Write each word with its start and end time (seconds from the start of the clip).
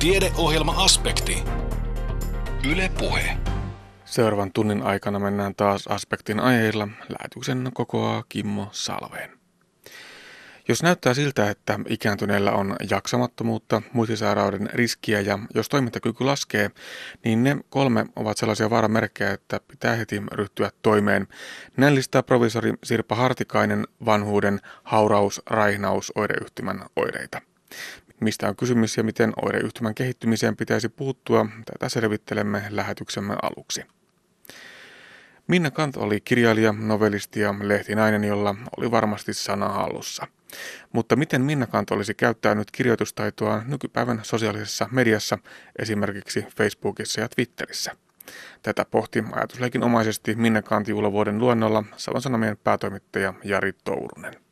Tiedeohjelma-aspekti. 0.00 1.42
Yle 2.70 2.90
Puhe. 2.98 3.36
Seuraavan 4.04 4.52
tunnin 4.52 4.82
aikana 4.82 5.18
mennään 5.18 5.54
taas 5.54 5.86
aspektin 5.86 6.40
aiheilla. 6.40 6.88
Lähetyksen 7.08 7.70
kokoaa 7.74 8.24
Kimmo 8.28 8.68
Salveen. 8.72 9.30
Jos 10.68 10.82
näyttää 10.82 11.14
siltä, 11.14 11.50
että 11.50 11.78
ikääntyneellä 11.88 12.52
on 12.52 12.76
jaksamattomuutta, 12.90 13.82
muistisairauden 13.92 14.70
riskiä 14.72 15.20
ja 15.20 15.38
jos 15.54 15.68
toimintakyky 15.68 16.24
laskee, 16.24 16.70
niin 17.24 17.44
ne 17.44 17.56
kolme 17.70 18.06
ovat 18.16 18.38
sellaisia 18.38 18.70
vaaramerkkejä, 18.70 19.30
että 19.30 19.60
pitää 19.68 19.96
heti 19.96 20.22
ryhtyä 20.32 20.70
toimeen. 20.82 21.28
Näin 21.76 21.94
listaa 21.94 22.22
provisori 22.22 22.72
Sirpa 22.84 23.14
Hartikainen 23.14 23.86
vanhuuden 24.04 24.60
hauraus, 24.82 25.42
raihnaus, 25.46 26.12
oireyhtymän 26.14 26.80
oireita. 26.96 27.40
Mistä 28.20 28.48
on 28.48 28.56
kysymys 28.56 28.96
ja 28.96 29.02
miten 29.02 29.32
oireyhtymän 29.42 29.94
kehittymiseen 29.94 30.56
pitäisi 30.56 30.88
puuttua, 30.88 31.46
tätä 31.64 31.88
selvittelemme 31.88 32.62
lähetyksemme 32.70 33.36
aluksi. 33.42 33.82
Minna 35.46 35.70
Kant 35.70 35.96
oli 35.96 36.20
kirjailija, 36.20 36.74
novellisti 36.78 37.40
ja 37.40 37.54
lehtinainen, 37.62 38.24
jolla 38.24 38.54
oli 38.76 38.90
varmasti 38.90 39.34
sana 39.34 39.68
hallussa. 39.68 40.26
Mutta 40.92 41.16
miten 41.16 41.42
Minna 41.42 41.66
Kant 41.66 41.90
olisi 41.90 42.14
käyttänyt 42.14 42.70
kirjoitustaitoa 42.70 43.62
nykypäivän 43.66 44.20
sosiaalisessa 44.22 44.88
mediassa, 44.92 45.38
esimerkiksi 45.78 46.46
Facebookissa 46.56 47.20
ja 47.20 47.28
Twitterissä? 47.28 47.96
Tätä 48.62 48.84
pohti 48.84 49.24
ajatusleikin 49.32 49.82
omaisesti 49.82 50.34
Minna 50.34 50.62
Kant 50.62 50.88
juhlavuoden 50.88 51.38
luennolla 51.38 51.84
Savon 51.96 52.22
Sanomien 52.22 52.56
päätoimittaja 52.56 53.34
Jari 53.44 53.72
Tourunen. 53.84 54.49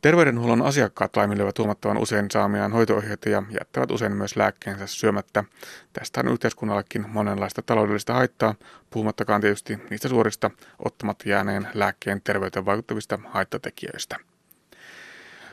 Terveydenhuollon 0.00 0.62
asiakkaat 0.62 1.16
laiminlyövät 1.16 1.58
huomattavan 1.58 1.98
usein 1.98 2.30
saamiaan 2.30 2.72
hoitoohjeita 2.72 3.28
ja 3.28 3.42
jättävät 3.50 3.90
usein 3.90 4.12
myös 4.12 4.36
lääkkeensä 4.36 4.86
syömättä. 4.86 5.44
Tästä 5.92 6.20
on 6.20 6.32
yhteiskunnallekin 6.32 7.04
monenlaista 7.08 7.62
taloudellista 7.62 8.14
haittaa, 8.14 8.54
puhumattakaan 8.90 9.40
tietysti 9.40 9.78
niistä 9.90 10.08
suorista 10.08 10.50
ottamatta 10.78 11.28
jääneen 11.28 11.68
lääkkeen 11.74 12.20
terveyteen 12.24 12.64
vaikuttavista 12.64 13.18
haittatekijöistä. 13.28 14.16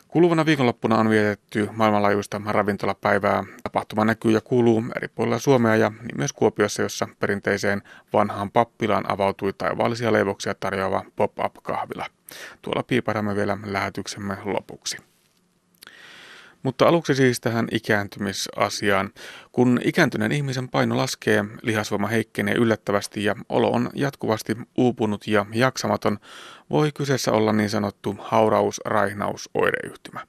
Kuluvana 0.08 0.46
viikonloppuna 0.46 0.98
on 0.98 1.10
vietetty 1.10 1.70
maailmanlaajuista 1.74 2.42
ravintolapäivää. 2.46 3.44
Tapahtuma 3.64 4.06
näkyy 4.06 4.32
ja 4.32 4.42
kuuluu 4.42 4.84
eri 4.96 5.08
puolilla 5.08 5.40
Suomea 5.40 5.76
ja 5.76 5.90
niin 5.90 6.18
myös 6.18 6.34
Kuopiossa, 6.34 6.82
jossa 6.82 7.08
perinteiseen 7.20 7.82
vanhaan 8.14 8.52
pappilaan 8.52 9.12
avautui 9.12 9.54
taivaallisia 9.54 10.14
leivoksia 10.14 10.56
tarjoava 10.60 11.04
pop-up-kahvila. 11.16 12.06
Tuolla 12.62 12.84
piiparamme 12.84 13.36
vielä 13.36 13.58
lähetyksemme 13.66 14.38
lopuksi. 14.46 14.98
Mutta 16.64 16.88
aluksi 16.88 17.16
siis 17.16 17.42
tähän 17.42 17.68
ikääntymisasiaan. 17.72 19.10
Kun 19.52 19.80
ikääntyneen 19.84 20.32
ihmisen 20.32 20.70
paino 20.70 20.98
laskee, 20.98 21.46
lihasvoima 21.62 22.08
heikkenee 22.08 22.56
yllättävästi 22.56 23.24
ja 23.24 23.36
olo 23.50 23.72
on 23.72 23.90
jatkuvasti 23.94 24.58
uupunut 24.78 25.28
ja 25.28 25.46
jaksamaton, 25.54 26.18
voi 26.70 26.92
kyseessä 26.92 27.32
olla 27.32 27.54
niin 27.54 27.70
sanottu 27.70 28.16
hauraus, 28.20 28.82
raihnaus, 28.86 29.50
oireyhtymä. 29.54 30.28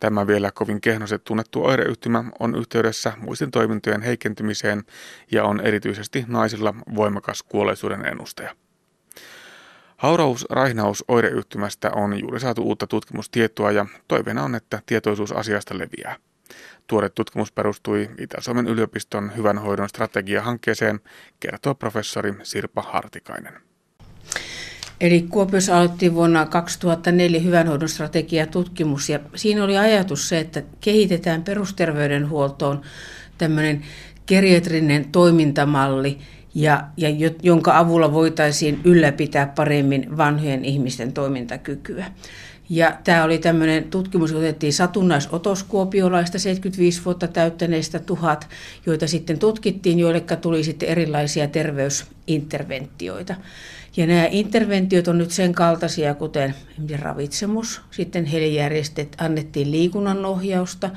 Tämä 0.00 0.26
vielä 0.26 0.50
kovin 0.54 0.80
kehnoset 0.80 1.24
tunnettu 1.24 1.64
oireyhtymä 1.64 2.24
on 2.40 2.54
yhteydessä 2.54 3.12
muistin 3.16 3.50
toimintojen 3.50 4.02
heikentymiseen 4.02 4.84
ja 5.30 5.44
on 5.44 5.60
erityisesti 5.60 6.24
naisilla 6.28 6.74
voimakas 6.94 7.42
kuolleisuuden 7.42 8.06
ennustaja. 8.06 8.54
Hauraus 9.98 10.46
raihnaus 10.50 11.04
oireyhtymästä 11.08 11.90
on 11.90 12.20
juuri 12.20 12.40
saatu 12.40 12.62
uutta 12.62 12.86
tutkimustietoa 12.86 13.72
ja 13.72 13.86
toiveena 14.08 14.42
on, 14.42 14.54
että 14.54 14.82
tietoisuus 14.86 15.32
asiasta 15.32 15.78
leviää. 15.78 16.16
Tuore 16.86 17.08
tutkimus 17.08 17.52
perustui 17.52 18.10
Itä-Suomen 18.18 18.66
yliopiston 18.66 19.32
hyvän 19.36 19.58
hoidon 19.58 19.88
strategia-hankkeeseen, 19.88 21.00
kertoo 21.40 21.74
professori 21.74 22.34
Sirpa 22.42 22.82
Hartikainen. 22.82 23.52
Eli 25.00 25.22
Kuopiossa 25.22 25.76
aloitti 25.76 26.14
vuonna 26.14 26.46
2004 26.46 27.40
hyvänhoidon 27.40 27.88
strategiatutkimus 27.88 29.08
ja 29.08 29.20
siinä 29.34 29.64
oli 29.64 29.78
ajatus 29.78 30.28
se, 30.28 30.38
että 30.38 30.62
kehitetään 30.80 31.42
perusterveydenhuoltoon 31.42 32.82
tämmöinen 33.38 33.84
geriatrinen 34.26 35.12
toimintamalli– 35.12 36.18
ja, 36.58 36.84
ja 36.96 37.08
jonka 37.42 37.78
avulla 37.78 38.12
voitaisiin 38.12 38.80
ylläpitää 38.84 39.52
paremmin 39.56 40.16
vanhojen 40.16 40.64
ihmisten 40.64 41.12
toimintakykyä. 41.12 42.06
Ja 42.70 42.98
tämä 43.04 43.24
oli 43.24 43.38
tämmöinen 43.38 43.84
tutkimus, 43.84 44.32
otettiin 44.32 44.72
satunnaisotos 44.72 45.62
kuopiolaista 45.62 46.38
75 46.38 47.04
vuotta 47.04 47.28
täyttäneistä 47.28 47.98
tuhat, 47.98 48.48
joita 48.86 49.06
sitten 49.06 49.38
tutkittiin, 49.38 49.98
joille 49.98 50.20
tuli 50.20 50.64
sitten 50.64 50.88
erilaisia 50.88 51.48
terveysinterventioita. 51.48 53.34
Ja 53.96 54.06
nämä 54.06 54.26
interventiot 54.30 55.08
on 55.08 55.18
nyt 55.18 55.30
sen 55.30 55.52
kaltaisia, 55.52 56.14
kuten 56.14 56.54
ravitsemus, 56.98 57.80
sitten 57.90 58.24
heille 58.24 58.48
järjestet, 58.48 59.16
annettiin 59.18 59.70
liikunnanohjausta, 59.70 60.90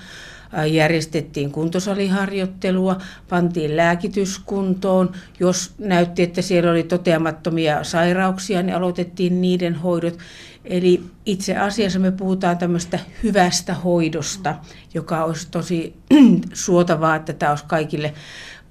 järjestettiin 0.71 1.51
kuntosaliharjoittelua, 1.51 2.97
pantiin 3.29 3.77
lääkityskuntoon. 3.77 5.11
Jos 5.39 5.73
näytti, 5.77 6.23
että 6.23 6.41
siellä 6.41 6.71
oli 6.71 6.83
toteamattomia 6.83 7.83
sairauksia, 7.83 8.63
niin 8.63 8.75
aloitettiin 8.75 9.41
niiden 9.41 9.75
hoidot. 9.75 10.17
Eli 10.65 11.03
itse 11.25 11.57
asiassa 11.57 11.99
me 11.99 12.11
puhutaan 12.11 12.57
tämmöistä 12.57 12.99
hyvästä 13.23 13.73
hoidosta, 13.73 14.55
joka 14.93 15.23
olisi 15.23 15.47
tosi 15.51 15.93
suotavaa, 16.53 17.15
että 17.15 17.33
tämä 17.33 17.49
olisi 17.49 17.65
kaikille 17.67 18.13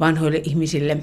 vanhoille 0.00 0.40
ihmisille 0.44 0.98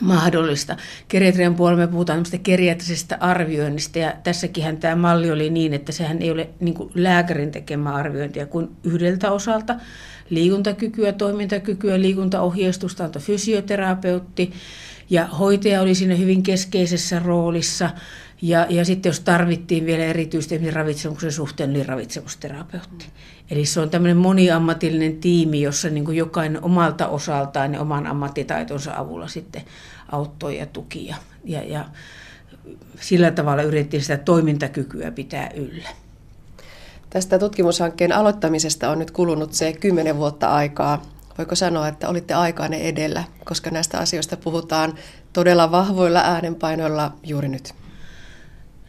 mahdollista. 0.00 0.76
Geriatrian 1.10 1.54
puolella 1.54 1.80
me 1.80 1.86
puhutaan 1.86 2.24
geriatrisesta 2.44 3.16
arvioinnista 3.20 3.98
ja 3.98 4.14
tässäkin 4.22 4.76
tämä 4.76 4.96
malli 4.96 5.30
oli 5.30 5.50
niin, 5.50 5.74
että 5.74 5.92
sehän 5.92 6.22
ei 6.22 6.30
ole 6.30 6.48
niin 6.60 6.74
lääkärin 6.94 7.50
tekemä 7.50 7.94
arviointia 7.94 8.46
kuin 8.46 8.68
yhdeltä 8.84 9.30
osalta. 9.30 9.74
Liikuntakykyä, 10.30 11.12
toimintakykyä, 11.12 12.00
liikuntaohjeistusta 12.00 13.04
antoi 13.04 13.22
fysioterapeutti 13.22 14.52
ja 15.10 15.26
hoitaja 15.26 15.80
oli 15.80 15.94
siinä 15.94 16.14
hyvin 16.14 16.42
keskeisessä 16.42 17.18
roolissa. 17.18 17.90
Ja, 18.42 18.66
ja 18.68 18.84
sitten 18.84 19.10
jos 19.10 19.20
tarvittiin 19.20 19.86
vielä 19.86 20.04
erityisesti 20.04 20.70
ravitsemuksen 20.70 21.32
suhteen, 21.32 21.72
niin 21.72 21.86
ravitsemusterapeutti. 21.86 23.06
Eli 23.50 23.66
se 23.66 23.80
on 23.80 23.90
tämmöinen 23.90 24.16
moniammatillinen 24.16 25.16
tiimi, 25.16 25.60
jossa 25.60 25.90
niin 25.90 26.16
jokainen 26.16 26.64
omalta 26.64 27.08
osaltaan 27.08 27.74
ja 27.74 27.80
oman 27.80 28.06
ammattitaitonsa 28.06 28.92
avulla 28.96 29.28
sitten 29.28 29.62
auttoi 30.12 30.58
ja 30.58 30.66
tuki. 30.66 31.06
Ja, 31.06 31.16
ja, 31.44 31.62
ja 31.62 31.84
sillä 33.00 33.30
tavalla 33.30 33.62
yritettiin 33.62 34.02
sitä 34.02 34.16
toimintakykyä 34.16 35.10
pitää 35.10 35.50
yllä. 35.54 35.88
Tästä 37.10 37.38
tutkimushankkeen 37.38 38.12
aloittamisesta 38.12 38.90
on 38.90 38.98
nyt 38.98 39.10
kulunut 39.10 39.52
se 39.52 39.72
kymmenen 39.72 40.16
vuotta 40.16 40.48
aikaa. 40.48 41.02
Voiko 41.38 41.54
sanoa, 41.54 41.88
että 41.88 42.08
olitte 42.08 42.34
aikaanne 42.34 42.76
edellä, 42.76 43.24
koska 43.44 43.70
näistä 43.70 43.98
asioista 43.98 44.36
puhutaan 44.36 44.94
todella 45.32 45.70
vahvoilla 45.70 46.20
äänenpainoilla 46.20 47.12
juuri 47.22 47.48
nyt? 47.48 47.74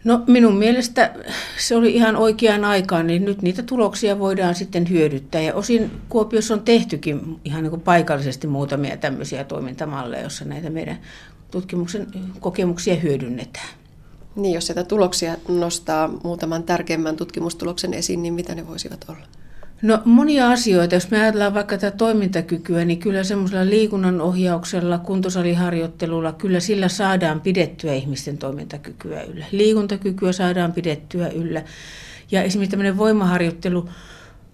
No 0.03 0.23
minun 0.27 0.55
mielestä 0.55 1.13
se 1.57 1.75
oli 1.75 1.93
ihan 1.93 2.15
oikeaan 2.15 2.65
aikaan, 2.65 3.07
niin 3.07 3.25
nyt 3.25 3.41
niitä 3.41 3.63
tuloksia 3.63 4.19
voidaan 4.19 4.55
sitten 4.55 4.89
hyödyttää. 4.89 5.41
Ja 5.41 5.53
osin 5.53 5.91
Kuopiossa 6.09 6.53
on 6.53 6.61
tehtykin 6.61 7.39
ihan 7.45 7.63
niin 7.63 7.69
kuin 7.69 7.81
paikallisesti 7.81 8.47
muutamia 8.47 8.97
tämmöisiä 8.97 9.43
toimintamalleja, 9.43 10.21
joissa 10.21 10.45
näitä 10.45 10.69
meidän 10.69 10.99
tutkimuksen 11.51 12.07
kokemuksia 12.39 12.95
hyödynnetään. 12.95 13.69
Niin, 14.35 14.53
jos 14.53 14.65
sieltä 14.65 14.83
tuloksia 14.83 15.35
nostaa 15.47 16.07
muutaman 16.23 16.63
tärkeimmän 16.63 17.15
tutkimustuloksen 17.15 17.93
esiin, 17.93 18.21
niin 18.21 18.33
mitä 18.33 18.55
ne 18.55 18.67
voisivat 18.67 19.05
olla? 19.09 19.25
No 19.81 20.01
monia 20.05 20.49
asioita. 20.51 20.95
Jos 20.95 21.11
me 21.11 21.19
ajatellaan 21.21 21.53
vaikka 21.53 21.77
tätä 21.77 21.97
toimintakykyä, 21.97 22.85
niin 22.85 22.99
kyllä 22.99 23.23
semmoisella 23.23 23.69
liikunnan 23.69 24.21
ohjauksella, 24.21 24.97
kuntosaliharjoittelulla, 24.97 26.33
kyllä 26.33 26.59
sillä 26.59 26.87
saadaan 26.87 27.41
pidettyä 27.41 27.93
ihmisten 27.93 28.37
toimintakykyä 28.37 29.21
yllä. 29.21 29.45
Liikuntakykyä 29.51 30.31
saadaan 30.31 30.73
pidettyä 30.73 31.27
yllä. 31.29 31.63
Ja 32.31 32.43
esimerkiksi 32.43 32.71
tämmöinen 32.71 32.97
voimaharjoittelu, 32.97 33.89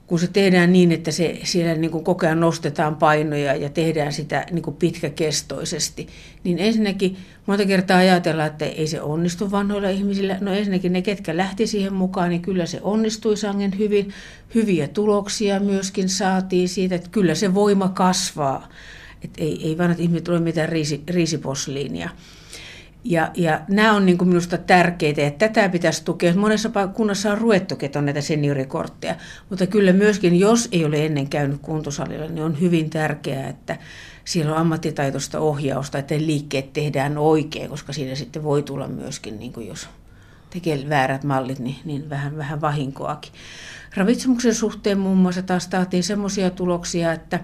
kun 0.07 0.19
se 0.19 0.27
tehdään 0.27 0.73
niin, 0.73 0.91
että 0.91 1.11
se, 1.11 1.39
siellä 1.43 1.75
niin 1.75 1.91
kuin 1.91 2.03
koko 2.03 2.25
ajan 2.25 2.39
nostetaan 2.39 2.95
painoja 2.95 3.55
ja 3.55 3.69
tehdään 3.69 4.13
sitä 4.13 4.45
niin 4.51 4.63
kuin 4.63 4.75
pitkäkestoisesti, 4.75 6.07
niin 6.43 6.59
ensinnäkin 6.59 7.17
monta 7.45 7.65
kertaa 7.65 7.97
ajatellaan, 7.97 8.47
että 8.47 8.65
ei 8.65 8.87
se 8.87 9.01
onnistu 9.01 9.51
vanhoilla 9.51 9.89
ihmisillä. 9.89 10.37
No 10.41 10.53
ensinnäkin 10.53 10.93
ne, 10.93 11.01
ketkä 11.01 11.37
lähti 11.37 11.67
siihen 11.67 11.93
mukaan, 11.93 12.29
niin 12.29 12.41
kyllä 12.41 12.65
se 12.65 12.79
onnistui 12.81 13.37
sangen 13.37 13.77
hyvin. 13.77 14.09
Hyviä 14.55 14.87
tuloksia 14.87 15.59
myöskin 15.59 16.09
saatiin 16.09 16.69
siitä, 16.69 16.95
että 16.95 17.09
kyllä 17.09 17.35
se 17.35 17.53
voima 17.53 17.89
kasvaa. 17.89 18.69
Että 19.21 19.41
ei, 19.41 19.67
ei 19.67 19.77
vanhat 19.77 19.99
ihmiset 19.99 20.27
ole 20.27 20.39
mitään 20.39 20.69
riisi, 20.69 21.03
riisiposliinia. 21.09 22.09
Ja, 23.07 23.31
ja 23.33 23.61
nämä 23.67 23.93
on 23.93 24.05
niin 24.05 24.27
minusta 24.27 24.57
tärkeitä, 24.57 25.21
että 25.21 25.49
tätä 25.49 25.69
pitäisi 25.69 26.05
tukea. 26.05 26.33
Monessa 26.33 26.69
kunnassa 26.93 27.31
on 27.31 27.37
ruvettukin, 27.37 27.91
on 27.95 28.05
näitä 28.05 28.21
seniorikortteja, 28.21 29.15
mutta 29.49 29.67
kyllä 29.67 29.93
myöskin, 29.93 30.39
jos 30.39 30.69
ei 30.71 30.85
ole 30.85 31.05
ennen 31.05 31.29
käynyt 31.29 31.61
kuntosalilla, 31.61 32.27
niin 32.27 32.43
on 32.43 32.59
hyvin 32.59 32.89
tärkeää, 32.89 33.49
että 33.49 33.77
siellä 34.25 34.51
on 34.51 34.57
ammattitaitoista 34.57 35.39
ohjausta, 35.39 35.97
että 35.97 36.15
liikkeet 36.17 36.73
tehdään 36.73 37.17
oikein, 37.17 37.69
koska 37.69 37.93
siinä 37.93 38.15
sitten 38.15 38.43
voi 38.43 38.63
tulla 38.63 38.87
myöskin, 38.87 39.39
niin 39.39 39.53
jos 39.67 39.89
tekee 40.49 40.89
väärät 40.89 41.23
mallit, 41.23 41.59
niin, 41.59 41.77
niin 41.85 42.09
vähän, 42.09 42.37
vähän 42.37 42.61
vahinkoakin. 42.61 43.31
Ravitsemuksen 43.95 44.55
suhteen 44.55 44.99
muun 44.99 45.17
muassa 45.17 45.41
taas 45.41 45.67
saatiin 45.71 46.03
semmoisia 46.03 46.49
tuloksia, 46.49 47.13
että 47.13 47.39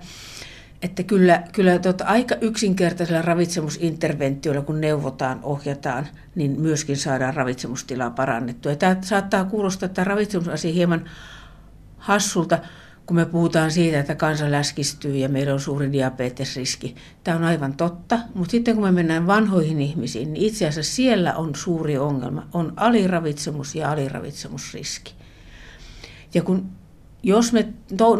että 0.82 1.04
kyllä, 1.04 1.44
kyllä 1.52 1.80
tuota, 1.80 2.06
aika 2.06 2.36
yksinkertaisella 2.42 3.22
ravitsemusinterventioilla, 3.22 4.62
kun 4.62 4.82
neuvotaan, 4.82 5.40
ohjataan, 5.44 6.08
niin 6.36 6.62
myöskin 6.62 6.98
saadaan 6.98 7.34
ravitsemustilaa 7.34 8.10
parannettua. 8.10 8.72
Ja 8.72 8.76
tämä 8.76 8.98
saattaa 9.02 9.46
kuulostaa 9.46 9.86
että 9.86 10.04
ravitsemusasia 10.04 10.74
hieman 10.74 11.10
hassulta, 11.98 12.60
kun 13.06 13.16
me 13.16 13.26
puhutaan 13.26 13.72
siitä, 13.72 14.00
että 14.00 14.16
kansa 14.16 14.52
läskistyy 14.52 15.18
ja 15.18 15.30
meillä 15.30 15.54
on 15.54 15.60
suuri 15.60 15.92
diabetesriski. 15.92 16.96
Tämä 17.24 17.38
on 17.38 17.44
aivan 17.44 17.74
totta, 17.74 18.20
mutta 18.34 18.52
sitten 18.52 18.76
kun 18.76 18.84
me 18.84 18.92
mennään 18.92 19.28
vanhoihin 19.28 19.82
ihmisiin, 19.82 20.34
niin 20.34 20.46
itse 20.46 20.68
asiassa 20.68 20.96
siellä 20.96 21.36
on 21.36 21.56
suuri 21.56 21.98
ongelma. 21.98 22.48
On 22.54 22.74
aliravitsemus 22.76 23.76
ja 23.76 23.92
aliravitsemusriski. 23.92 25.14
Ja 26.34 26.42
kun 26.42 26.70
jos 27.24 27.54
me 27.54 27.68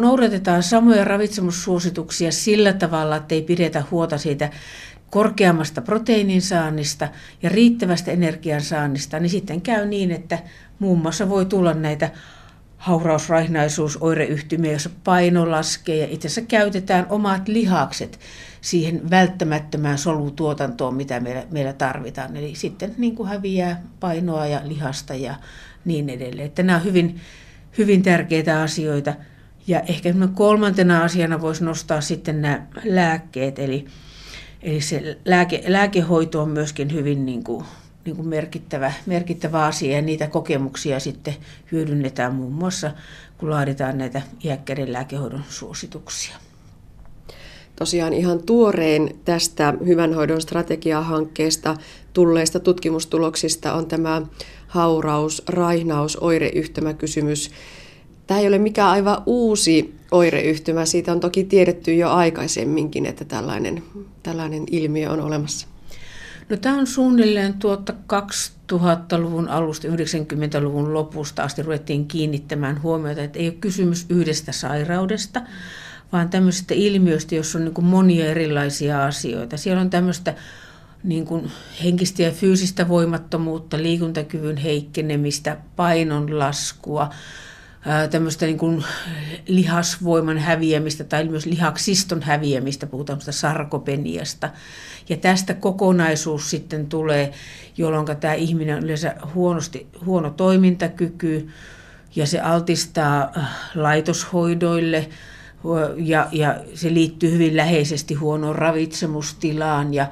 noudatetaan 0.00 0.62
samoja 0.62 1.04
ravitsemussuosituksia 1.04 2.32
sillä 2.32 2.72
tavalla, 2.72 3.16
että 3.16 3.34
ei 3.34 3.42
pidetä 3.42 3.84
huolta 3.90 4.18
siitä 4.18 4.50
korkeammasta 5.10 5.82
proteiinin 5.82 6.42
saannista 6.42 7.08
ja 7.42 7.48
riittävästä 7.48 8.10
energian 8.10 8.60
saannista, 8.60 9.18
niin 9.18 9.30
sitten 9.30 9.60
käy 9.60 9.86
niin, 9.86 10.10
että 10.10 10.38
muun 10.78 10.98
muassa 10.98 11.28
voi 11.28 11.46
tulla 11.46 11.74
näitä 11.74 12.10
haurausraihnaisuus, 12.78 13.98
oireyhtymiä, 14.00 14.72
jossa 14.72 14.90
paino 15.04 15.50
laskee 15.50 15.96
ja 15.96 16.06
itse 16.10 16.28
asiassa 16.28 16.48
käytetään 16.48 17.06
omat 17.10 17.48
lihakset 17.48 18.20
siihen 18.60 19.10
välttämättömään 19.10 19.98
solutuotantoon, 19.98 20.94
mitä 20.94 21.20
meillä, 21.20 21.44
meillä 21.50 21.72
tarvitaan. 21.72 22.36
Eli 22.36 22.54
sitten 22.54 22.94
niin 22.98 23.14
kuin 23.14 23.28
häviää 23.28 23.82
painoa 24.00 24.46
ja 24.46 24.60
lihasta 24.64 25.14
ja 25.14 25.34
niin 25.84 26.10
edelleen. 26.10 26.46
Että 26.46 26.62
nämä 26.62 26.78
on 26.78 26.84
hyvin, 26.84 27.20
hyvin 27.78 28.02
tärkeitä 28.02 28.62
asioita. 28.62 29.14
Ja 29.66 29.80
ehkä 29.80 30.14
kolmantena 30.34 31.02
asiana 31.02 31.40
voisi 31.40 31.64
nostaa 31.64 32.00
sitten 32.00 32.42
nämä 32.42 32.66
lääkkeet, 32.84 33.58
eli, 33.58 33.84
eli 34.62 34.80
se 34.80 35.18
lääke, 35.24 35.62
lääkehoito 35.66 36.42
on 36.42 36.50
myöskin 36.50 36.92
hyvin 36.92 37.26
niin 37.26 37.44
kuin, 37.44 37.64
niin 38.04 38.16
kuin 38.16 38.28
merkittävä, 38.28 38.92
merkittävä 39.06 39.64
asia 39.64 39.96
ja 39.96 40.02
niitä 40.02 40.26
kokemuksia 40.26 41.00
sitten 41.00 41.34
hyödynnetään 41.72 42.34
muun 42.34 42.52
muassa, 42.52 42.90
kun 43.38 43.50
laaditaan 43.50 43.98
näitä 43.98 44.22
iäkkäiden 44.44 44.92
lääkehoidon 44.92 45.44
suosituksia. 45.48 46.36
Tosiaan 47.76 48.12
ihan 48.12 48.42
tuorein 48.42 49.20
tästä 49.24 49.74
hyvän 49.86 50.14
hoidon 50.14 50.40
strategiahankkeesta 50.40 51.76
tulleista 52.12 52.60
tutkimustuloksista 52.60 53.72
on 53.72 53.86
tämä 53.86 54.22
hauraus, 54.72 55.42
raihnaus, 55.48 56.16
oireyhtymäkysymys. 56.16 57.50
Tämä 58.26 58.40
ei 58.40 58.48
ole 58.48 58.58
mikään 58.58 58.90
aivan 58.90 59.22
uusi 59.26 59.94
oireyhtymä. 60.10 60.84
Siitä 60.84 61.12
on 61.12 61.20
toki 61.20 61.44
tiedetty 61.44 61.94
jo 61.94 62.10
aikaisemminkin, 62.10 63.06
että 63.06 63.24
tällainen, 63.24 63.82
tällainen 64.22 64.64
ilmiö 64.70 65.10
on 65.10 65.20
olemassa. 65.20 65.66
No, 66.48 66.56
tämä 66.56 66.78
on 66.78 66.86
suunnilleen 66.86 67.54
tuota 67.54 67.94
2000-luvun 68.72 69.48
alusta, 69.48 69.88
90-luvun 69.88 70.94
lopusta 70.94 71.42
asti 71.42 71.62
ruvettiin 71.62 72.08
kiinnittämään 72.08 72.82
huomiota, 72.82 73.22
että 73.22 73.38
ei 73.38 73.48
ole 73.48 73.54
kysymys 73.60 74.06
yhdestä 74.08 74.52
sairaudesta, 74.52 75.40
vaan 76.12 76.28
tämmöisestä 76.28 76.74
ilmiöstä, 76.74 77.34
jossa 77.34 77.58
on 77.58 77.64
niin 77.64 77.84
monia 77.84 78.26
erilaisia 78.26 79.04
asioita. 79.04 79.56
Siellä 79.56 79.80
on 79.80 79.90
tämmöistä 79.90 80.34
niin 81.04 81.24
kuin 81.24 81.50
henkistä 81.84 82.22
ja 82.22 82.30
fyysistä 82.30 82.88
voimattomuutta, 82.88 83.82
liikuntakyvyn 83.82 84.56
heikkenemistä, 84.56 85.56
painon 85.76 86.38
laskua, 86.38 87.10
tämmöistä 88.10 88.46
niin 88.46 88.58
kuin 88.58 88.84
lihasvoiman 89.48 90.38
häviämistä 90.38 91.04
tai 91.04 91.24
myös 91.24 91.46
lihaksiston 91.46 92.22
häviämistä, 92.22 92.86
puhutaan 92.86 93.20
sarkopeniasta. 93.20 94.50
Ja 95.08 95.16
tästä 95.16 95.54
kokonaisuus 95.54 96.50
sitten 96.50 96.86
tulee, 96.86 97.32
jolloin 97.76 98.06
tämä 98.20 98.34
ihminen 98.34 98.76
on 98.76 98.82
yleensä 98.82 99.14
huonosti, 99.34 99.86
huono 100.04 100.30
toimintakyky 100.30 101.48
ja 102.16 102.26
se 102.26 102.40
altistaa 102.40 103.32
äh, 103.36 103.48
laitoshoidoille 103.74 105.08
ja, 105.96 106.28
ja 106.32 106.56
se 106.74 106.94
liittyy 106.94 107.30
hyvin 107.30 107.56
läheisesti 107.56 108.14
huonoon 108.14 108.56
ravitsemustilaan 108.56 109.94
ja 109.94 110.06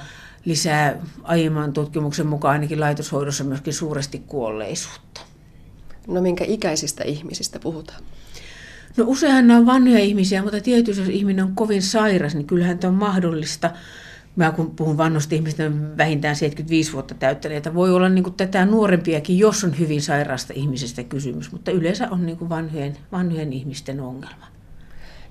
lisää 0.44 0.96
aiemman 1.22 1.72
tutkimuksen 1.72 2.26
mukaan 2.26 2.52
ainakin 2.52 2.81
laitoshoidossa 2.81 3.44
myöskin 3.44 3.75
suuresti 3.75 4.19
kuolleisuutta. 4.26 5.20
No 6.06 6.20
minkä 6.20 6.44
ikäisistä 6.44 7.04
ihmisistä 7.04 7.58
puhutaan? 7.58 8.02
No 8.96 9.04
useinhan 9.06 9.46
nämä 9.46 9.60
on 9.60 9.66
vanhoja 9.66 9.98
ihmisiä, 9.98 10.42
mutta 10.42 10.60
tietysti 10.60 11.02
jos 11.02 11.10
ihminen 11.10 11.44
on 11.44 11.54
kovin 11.54 11.82
sairas, 11.82 12.34
niin 12.34 12.46
kyllähän 12.46 12.78
tämä 12.78 12.92
on 12.92 12.98
mahdollista. 12.98 13.70
Mä 14.37 14.52
kun 14.52 14.70
puhun 14.70 14.96
vanhoista 14.96 15.34
ihmistä, 15.34 15.70
vähintään 15.96 16.37
75 16.37 16.93
vuotta 16.93 17.14
täyttäneitä, 17.14 17.75
voi 17.75 17.94
olla 17.94 18.08
niin 18.08 18.25
kuin 18.25 18.34
tätä 18.34 18.66
nuorempiakin, 18.66 19.38
jos 19.38 19.64
on 19.64 19.78
hyvin 19.78 20.02
sairaasta 20.02 20.52
ihmisestä 20.56 21.04
kysymys, 21.04 21.52
mutta 21.52 21.70
yleensä 21.70 22.08
on 22.10 22.26
niin 22.26 22.38
kuin 22.38 22.48
vanhojen, 22.48 22.96
vanhojen 23.12 23.52
ihmisten 23.52 24.00
ongelma. 24.00 24.46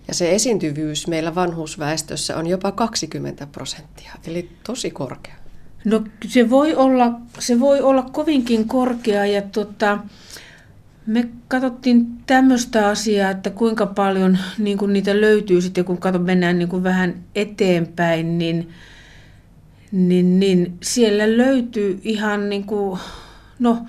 Ja 0.09 0.15
se 0.15 0.35
esiintyvyys 0.35 1.07
meillä 1.07 1.35
vanhuusväestössä 1.35 2.37
on 2.37 2.47
jopa 2.47 2.71
20 2.71 3.47
prosenttia, 3.47 4.11
eli 4.27 4.49
tosi 4.63 4.91
korkea. 4.91 5.35
No 5.85 6.03
se 6.27 6.49
voi 6.49 6.75
olla, 6.75 7.11
se 7.39 7.59
voi 7.59 7.81
olla 7.81 8.03
kovinkin 8.11 8.67
korkea 8.67 9.25
ja 9.25 9.41
tota, 9.41 9.99
me 11.05 11.27
katsottiin 11.47 12.07
tämmöistä 12.27 12.87
asiaa, 12.87 13.31
että 13.31 13.49
kuinka 13.49 13.85
paljon 13.85 14.37
niin 14.57 14.77
kuin 14.77 14.93
niitä 14.93 15.21
löytyy 15.21 15.61
sitten, 15.61 15.85
kun 15.85 15.97
kato, 15.97 16.19
mennään 16.19 16.59
niin 16.59 16.69
kuin 16.69 16.83
vähän 16.83 17.15
eteenpäin, 17.35 18.37
niin, 18.37 18.69
niin, 19.91 20.39
niin 20.39 20.77
siellä 20.83 21.37
löytyy 21.37 21.99
ihan 22.03 22.49
niin 22.49 22.63
kuin, 22.63 22.99
no, 23.59 23.85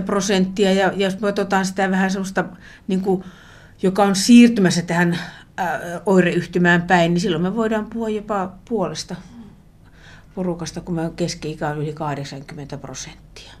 2-30 0.00 0.02
prosenttia 0.06 0.72
ja 0.72 0.92
jos 0.96 1.20
me 1.20 1.28
otetaan 1.28 1.66
sitä 1.66 1.90
vähän 1.90 2.10
sellaista, 2.10 2.44
niin 2.86 3.00
kuin, 3.00 3.24
joka 3.82 4.02
on 4.02 4.16
siirtymässä 4.16 4.82
tähän 4.82 5.18
ää, 5.56 6.00
oireyhtymään 6.06 6.82
päin, 6.82 7.14
niin 7.14 7.20
silloin 7.20 7.42
me 7.42 7.56
voidaan 7.56 7.86
puhua 7.86 8.08
jopa 8.08 8.52
puolesta 8.68 9.16
porukasta, 10.34 10.80
kun 10.80 10.94
me 10.94 11.10
keski-ikä 11.16 11.68
on 11.68 11.78
yli 11.78 11.92
80 11.92 12.78
prosenttia 12.78 13.52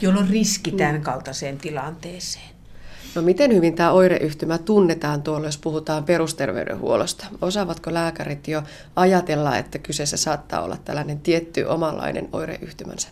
jolloin 0.00 0.28
riski 0.28 0.70
tämän 0.72 0.94
mm. 0.94 1.02
kaltaiseen 1.02 1.58
tilanteeseen. 1.58 2.50
No 3.14 3.22
miten 3.22 3.54
hyvin 3.54 3.74
tämä 3.74 3.92
oireyhtymä 3.92 4.58
tunnetaan 4.58 5.22
tuolla, 5.22 5.46
jos 5.46 5.58
puhutaan 5.58 6.04
perusterveydenhuollosta? 6.04 7.26
Osaavatko 7.40 7.94
lääkärit 7.94 8.48
jo 8.48 8.62
ajatella, 8.96 9.56
että 9.56 9.78
kyseessä 9.78 10.16
saattaa 10.16 10.62
olla 10.62 10.76
tällainen 10.76 11.20
tietty 11.20 11.64
omanlainen 11.64 12.28
oireyhtymänsä? 12.32 13.08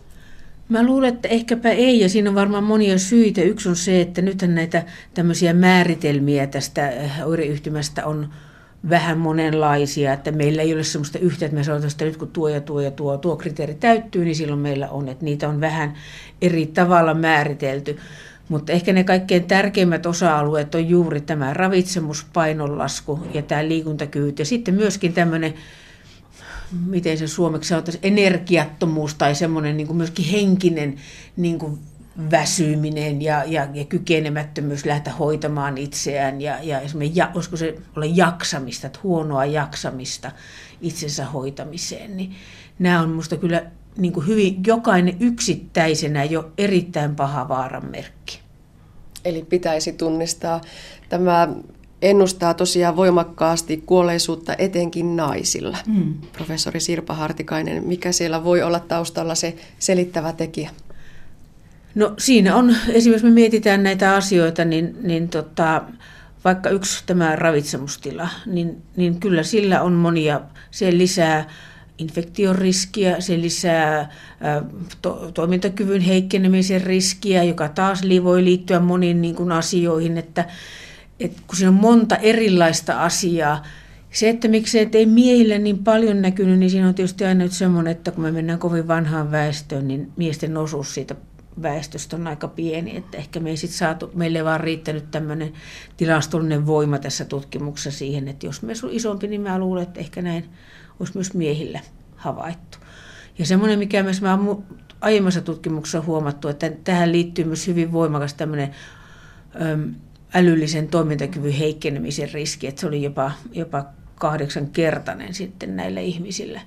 Mä 0.68 0.87
luulen, 0.87 1.14
että 1.14 1.28
ehkäpä 1.28 1.70
ei, 1.70 2.00
ja 2.00 2.08
siinä 2.08 2.30
on 2.30 2.37
varmaan 2.37 2.64
monia 2.64 2.98
syitä. 2.98 3.40
Yksi 3.40 3.68
on 3.68 3.76
se, 3.76 4.00
että 4.00 4.22
nyt 4.22 4.42
näitä 4.46 4.82
tämmöisiä 5.14 5.52
määritelmiä 5.52 6.46
tästä 6.46 6.92
oireyhtymästä 7.25 8.06
on 8.06 8.28
vähän 8.90 9.18
monenlaisia, 9.18 10.12
että 10.12 10.32
meillä 10.32 10.62
ei 10.62 10.75
ole 10.75 10.84
sellaista 10.84 11.18
yhtä, 11.18 11.44
että 11.44 11.56
me 11.56 11.64
sanotaan, 11.64 11.90
että 11.90 12.04
nyt 12.04 12.16
kun 12.16 12.28
tuo 12.28 12.48
ja 12.48 12.60
tuo 12.60 12.80
ja 12.80 12.90
tuo, 12.90 13.16
tuo 13.16 13.37
kriteeri 13.37 13.75
täyttyy, 13.75 14.25
niin 14.25 14.37
silloin 14.37 14.60
meillä 14.60 14.88
on, 14.88 15.08
että 15.08 15.25
niitä 15.25 15.48
on 15.48 15.60
vähän 15.60 15.94
eri 16.42 16.66
tavalla 16.66 17.14
määritelty. 17.14 17.98
Mutta 18.48 18.72
ehkä 18.72 18.92
ne 18.92 19.04
kaikkein 19.04 19.44
tärkeimmät 19.44 20.06
osa-alueet 20.06 20.75
on 20.75 20.88
juuri 20.88 21.20
tämä 21.20 21.54
ravitsemus, 21.54 22.26
painonlasku 22.32 23.20
ja 23.34 23.42
tämä 23.42 23.68
liikuntakyvyt. 23.68 24.38
Ja 24.38 24.44
sitten 24.44 24.75
myöskin 24.75 25.12
tämmöinen, 25.12 25.54
miten 26.87 27.18
se 27.18 27.26
suomeksi 27.26 27.68
sanotaan, 27.68 27.98
energiattomuus 28.02 29.14
tai 29.14 29.34
semmoinen 29.34 29.76
niin 29.76 29.87
kuin 29.87 29.96
myöskin 29.96 30.25
henkinen 30.25 30.96
niin 31.37 31.58
kuin 31.58 31.78
väsyminen 32.30 33.22
ja, 33.22 33.44
ja, 33.44 33.68
ja 33.75 33.84
kykenemättömyys 33.84 34.87
lähteä 34.87 35.12
hoitamaan 35.12 35.78
itseään 35.78 36.40
ja, 36.40 36.58
ja, 36.62 36.80
ja 37.14 37.30
olisiko 37.34 37.56
se 37.56 37.78
olla 37.96 38.06
jaksamista, 38.06 38.87
että 38.87 38.98
huonoa 39.02 39.44
jaksamista 39.44 40.30
itsensä 40.80 41.25
hoitamiseen, 41.25 42.16
niin 42.16 42.34
nämä 42.78 43.00
on 43.00 43.08
minusta 43.08 43.37
kyllä 43.37 43.62
niin 43.96 44.12
kuin 44.12 44.26
hyvin, 44.26 44.56
jokainen 44.66 45.16
yksittäisenä 45.20 46.25
jo 46.25 46.52
erittäin 46.58 47.16
paha 47.16 47.48
vaaran 47.48 47.87
merkki. 47.90 48.40
Eli 49.25 49.42
pitäisi 49.42 49.92
tunnistaa 49.92 50.60
tämä 51.08 51.48
ennustaa 52.02 52.54
tosiaan 52.54 52.96
voimakkaasti 52.96 53.82
kuolleisuutta 53.86 54.54
etenkin 54.58 55.16
naisilla. 55.16 55.78
Mm. 55.86 56.14
Professori 56.32 56.80
Sirpa 56.80 57.14
Hartikainen, 57.14 57.84
mikä 57.84 58.12
siellä 58.12 58.44
voi 58.44 58.62
olla 58.62 58.80
taustalla 58.80 59.34
se 59.34 59.56
selittävä 59.78 60.32
tekijä? 60.32 60.70
No 61.94 62.14
siinä 62.18 62.56
on, 62.56 62.76
esimerkiksi 62.88 63.26
me 63.26 63.32
mietitään 63.32 63.82
näitä 63.82 64.14
asioita, 64.14 64.64
niin, 64.64 64.96
niin 65.02 65.28
tota, 65.28 65.82
vaikka 66.44 66.70
yksi 66.70 67.02
tämä 67.06 67.36
ravitsemustila, 67.36 68.28
niin, 68.46 68.82
niin 68.96 69.20
kyllä 69.20 69.42
sillä 69.42 69.82
on 69.82 69.92
monia, 69.92 70.40
se 70.70 70.98
lisää 70.98 71.48
infektion 71.98 72.56
riskiä, 72.56 73.20
se 73.20 73.40
lisää 73.40 74.12
to, 75.02 75.30
toimintakyvyn 75.34 76.00
heikkenemisen 76.00 76.82
riskiä, 76.82 77.42
joka 77.42 77.68
taas 77.68 78.02
voi 78.24 78.44
liittyä 78.44 78.80
moniin 78.80 79.22
niin 79.22 79.34
kuin 79.34 79.52
asioihin, 79.52 80.18
että, 80.18 80.44
että 81.20 81.42
kun 81.46 81.56
siinä 81.56 81.68
on 81.68 81.75
monta 81.75 82.16
erilaista 82.16 83.02
asiaa, 83.02 83.62
se, 84.10 84.28
että 84.28 84.48
miksei 84.48 84.88
ei 84.92 85.06
miehillä 85.06 85.58
niin 85.58 85.84
paljon 85.84 86.22
näkynyt, 86.22 86.58
niin 86.58 86.70
siinä 86.70 86.88
on 86.88 86.94
tietysti 86.94 87.25
aina 87.25 87.44
nyt 87.44 87.52
semmoinen, 87.52 87.90
että 87.90 88.10
kun 88.10 88.22
me 88.25 88.32
mennään 88.32 88.58
kovin 88.58 88.88
vanhaan 88.88 89.30
väestöön, 89.30 89.88
niin 89.88 90.12
miesten 90.16 90.56
osuus 90.56 90.94
siitä 90.94 91.14
väestöstä 91.62 92.16
on 92.16 92.26
aika 92.26 92.48
pieni, 92.48 92.96
että 92.96 93.16
ehkä 93.18 93.40
me 93.40 93.50
ei 93.50 93.56
sit 93.56 93.70
saatu, 93.70 94.10
meille 94.14 94.38
ei 94.38 94.44
vaan 94.44 94.60
riittänyt 94.60 95.10
tämmöinen 95.10 95.52
tilastollinen 95.96 96.66
voima 96.66 96.98
tässä 96.98 97.25
tutkimuksessa 97.25 97.98
siihen, 97.98 98.28
että 98.28 98.46
jos 98.46 98.62
me 98.62 98.72
on 98.82 98.90
isompi, 98.90 99.28
niin 99.28 99.40
mä 99.40 99.58
luulen, 99.58 99.82
että 99.82 100.00
ehkä 100.00 100.22
näin 100.22 100.44
olisi 101.00 101.12
myös 101.14 101.34
miehillä 101.34 101.80
havaittu. 102.16 102.78
Ja 103.38 103.46
semmoinen, 103.46 103.78
mikä 103.78 104.02
myös 104.02 104.22
mä 104.22 104.38
aiemmassa 105.00 105.40
tutkimuksessa 105.40 106.00
huomattu, 106.00 106.48
että 106.48 106.70
tähän 106.84 107.12
liittyy 107.12 107.44
myös 107.44 107.66
hyvin 107.66 107.92
voimakas 107.92 108.34
tämmöinen 108.34 108.75
älyllisen 110.35 110.88
toimintakyvyn 110.88 111.52
heikkenemisen 111.52 112.32
riski, 112.32 112.66
että 112.66 112.80
se 112.80 112.87
oli 112.87 113.02
jopa, 113.02 113.32
jopa 113.52 113.85
kahdeksankertainen 114.14 115.35
sitten 115.35 115.76
näille 115.76 116.02
ihmisille 116.02 116.61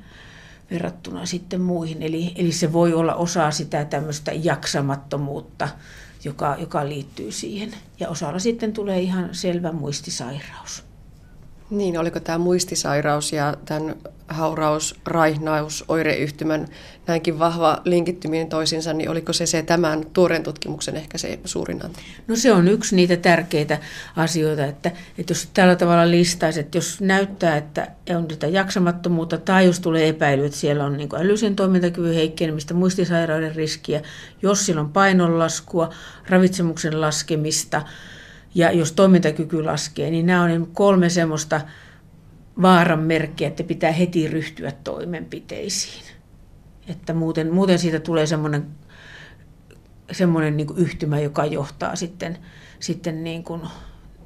verrattuna 0.71 1.25
sitten 1.25 1.61
muihin. 1.61 2.01
Eli, 2.01 2.31
eli 2.35 2.51
se 2.51 2.73
voi 2.73 2.93
olla 2.93 3.15
osa 3.15 3.51
sitä 3.51 3.85
tämmöistä 3.85 4.31
jaksamattomuutta, 4.31 5.69
joka, 6.23 6.55
joka 6.59 6.89
liittyy 6.89 7.31
siihen. 7.31 7.73
Ja 7.99 8.09
osalla 8.09 8.39
sitten 8.39 8.73
tulee 8.73 8.99
ihan 8.99 9.29
selvä 9.31 9.71
muistisairaus. 9.71 10.83
Niin, 11.69 11.97
oliko 11.97 12.19
tämä 12.19 12.37
muistisairaus 12.37 13.33
ja 13.33 13.57
tämän 13.65 13.95
hauraus, 14.33 14.95
raihnaus, 15.05 15.85
oireyhtymän 15.87 16.67
näinkin 17.07 17.39
vahva 17.39 17.81
linkittyminen 17.85 18.47
toisiinsa, 18.47 18.93
niin 18.93 19.09
oliko 19.09 19.33
se, 19.33 19.45
se 19.45 19.63
tämän 19.63 20.05
tuoreen 20.13 20.43
tutkimuksen 20.43 20.97
ehkä 20.97 21.17
se 21.17 21.39
suurin 21.45 21.85
anti? 21.85 21.99
No 22.27 22.35
se 22.35 22.51
on 22.51 22.67
yksi 22.67 22.95
niitä 22.95 23.17
tärkeitä 23.17 23.77
asioita, 24.15 24.65
että, 24.65 24.91
että 25.17 25.31
jos 25.31 25.49
tällä 25.53 25.75
tavalla 25.75 26.11
listaisi, 26.11 26.59
että 26.59 26.77
jos 26.77 27.01
näyttää, 27.01 27.57
että 27.57 27.87
on 28.15 28.25
sitä 28.31 28.47
jaksamattomuutta 28.47 29.37
tai 29.37 29.65
jos 29.65 29.79
tulee 29.79 30.07
epäily, 30.07 30.45
että 30.45 30.57
siellä 30.57 30.85
on 30.85 30.97
niin 30.97 31.09
älyisen 31.15 31.55
toimintakyvyn 31.55 32.13
heikkenemistä, 32.13 32.73
muistisairauden 32.73 33.55
riskiä, 33.55 34.01
jos 34.41 34.65
siellä 34.65 34.81
on 34.81 34.89
painonlaskua, 34.89 35.89
ravitsemuksen 36.29 37.01
laskemista, 37.01 37.81
ja 38.55 38.71
jos 38.71 38.91
toimintakyky 38.91 39.63
laskee, 39.63 40.11
niin 40.11 40.25
nämä 40.25 40.43
on 40.43 40.67
kolme 40.73 41.09
semmoista 41.09 41.61
vaaran 42.61 42.99
merkkiä, 42.99 43.47
että 43.47 43.63
pitää 43.63 43.91
heti 43.91 44.27
ryhtyä 44.27 44.71
toimenpiteisiin. 44.83 46.03
Että 46.87 47.13
muuten, 47.13 47.53
muuten 47.53 47.79
siitä 47.79 47.99
tulee 47.99 48.25
semmoinen, 48.25 48.67
semmoinen 50.11 50.57
niin 50.57 50.67
yhtymä, 50.77 51.19
joka 51.19 51.45
johtaa 51.45 51.95
sitten, 51.95 52.37
sitten 52.79 53.23
niin 53.23 53.43
kuin 53.43 53.61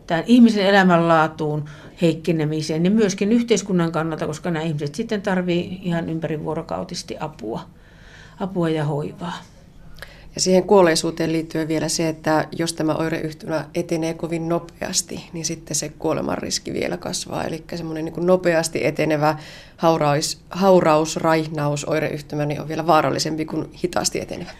tämän 0.07 0.23
ihmisen 0.27 0.65
elämänlaatuun 0.65 1.65
heikkenemiseen 2.01 2.85
ja 2.85 2.91
myöskin 2.91 3.31
yhteiskunnan 3.31 3.91
kannalta, 3.91 4.27
koska 4.27 4.51
nämä 4.51 4.65
ihmiset 4.65 4.95
sitten 4.95 5.21
tarvii 5.21 5.79
ihan 5.81 6.09
ympärivuorokautisesti 6.09 7.15
apua, 7.19 7.61
apua 8.39 8.69
ja 8.69 8.85
hoivaa. 8.85 9.37
Ja 10.35 10.41
siihen 10.41 10.63
kuolleisuuteen 10.63 11.31
liittyy 11.31 11.67
vielä 11.67 11.89
se, 11.89 12.09
että 12.09 12.47
jos 12.57 12.73
tämä 12.73 12.95
oireyhtymä 12.95 13.65
etenee 13.75 14.13
kovin 14.13 14.49
nopeasti, 14.49 15.29
niin 15.33 15.45
sitten 15.45 15.75
se 15.75 15.89
kuoleman 15.89 16.37
riski 16.37 16.73
vielä 16.73 16.97
kasvaa. 16.97 17.43
Eli 17.43 17.63
semmoinen 17.75 18.05
niin 18.05 18.25
nopeasti 18.25 18.85
etenevä 18.85 19.37
hauraus, 19.77 20.41
hauraus, 20.49 21.17
raihnaus, 21.17 21.85
oireyhtymä 21.85 22.45
niin 22.45 22.61
on 22.61 22.67
vielä 22.67 22.87
vaarallisempi 22.87 23.45
kuin 23.45 23.69
hitaasti 23.83 24.21
etenevä. 24.21 24.51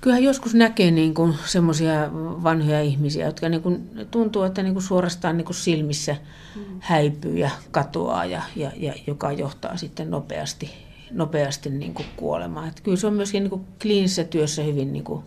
Kyllähän 0.00 0.24
joskus 0.24 0.54
näkee 0.54 0.90
niin 0.90 1.14
kuin 1.14 1.34
semmoisia 1.44 2.10
vanhoja 2.14 2.80
ihmisiä, 2.80 3.26
jotka 3.26 3.48
niin 3.48 3.62
kuin 3.62 3.90
tuntuu, 4.10 4.42
että 4.42 4.62
niin 4.62 4.72
kuin 4.72 4.82
suorastaan 4.82 5.36
niin 5.36 5.44
kuin 5.44 5.56
silmissä 5.56 6.16
mm. 6.56 6.62
häipyy 6.80 7.38
ja 7.38 7.50
katoaa, 7.70 8.24
ja, 8.24 8.42
ja, 8.56 8.70
ja 8.76 8.94
joka 9.06 9.32
johtaa 9.32 9.76
sitten 9.76 10.10
nopeasti 10.10 10.85
nopeasti 11.10 11.70
niin 11.70 11.94
kuin 11.94 12.06
kuolemaan. 12.16 12.68
Että 12.68 12.82
kyllä 12.82 12.96
se 12.96 13.06
on 13.06 13.14
myöskin 13.14 13.42
niin 13.42 13.50
kuin 13.50 13.66
kliinisessä 13.82 14.24
työssä 14.24 14.62
hyvin 14.62 14.92
niin 14.92 15.04
kuin, 15.04 15.24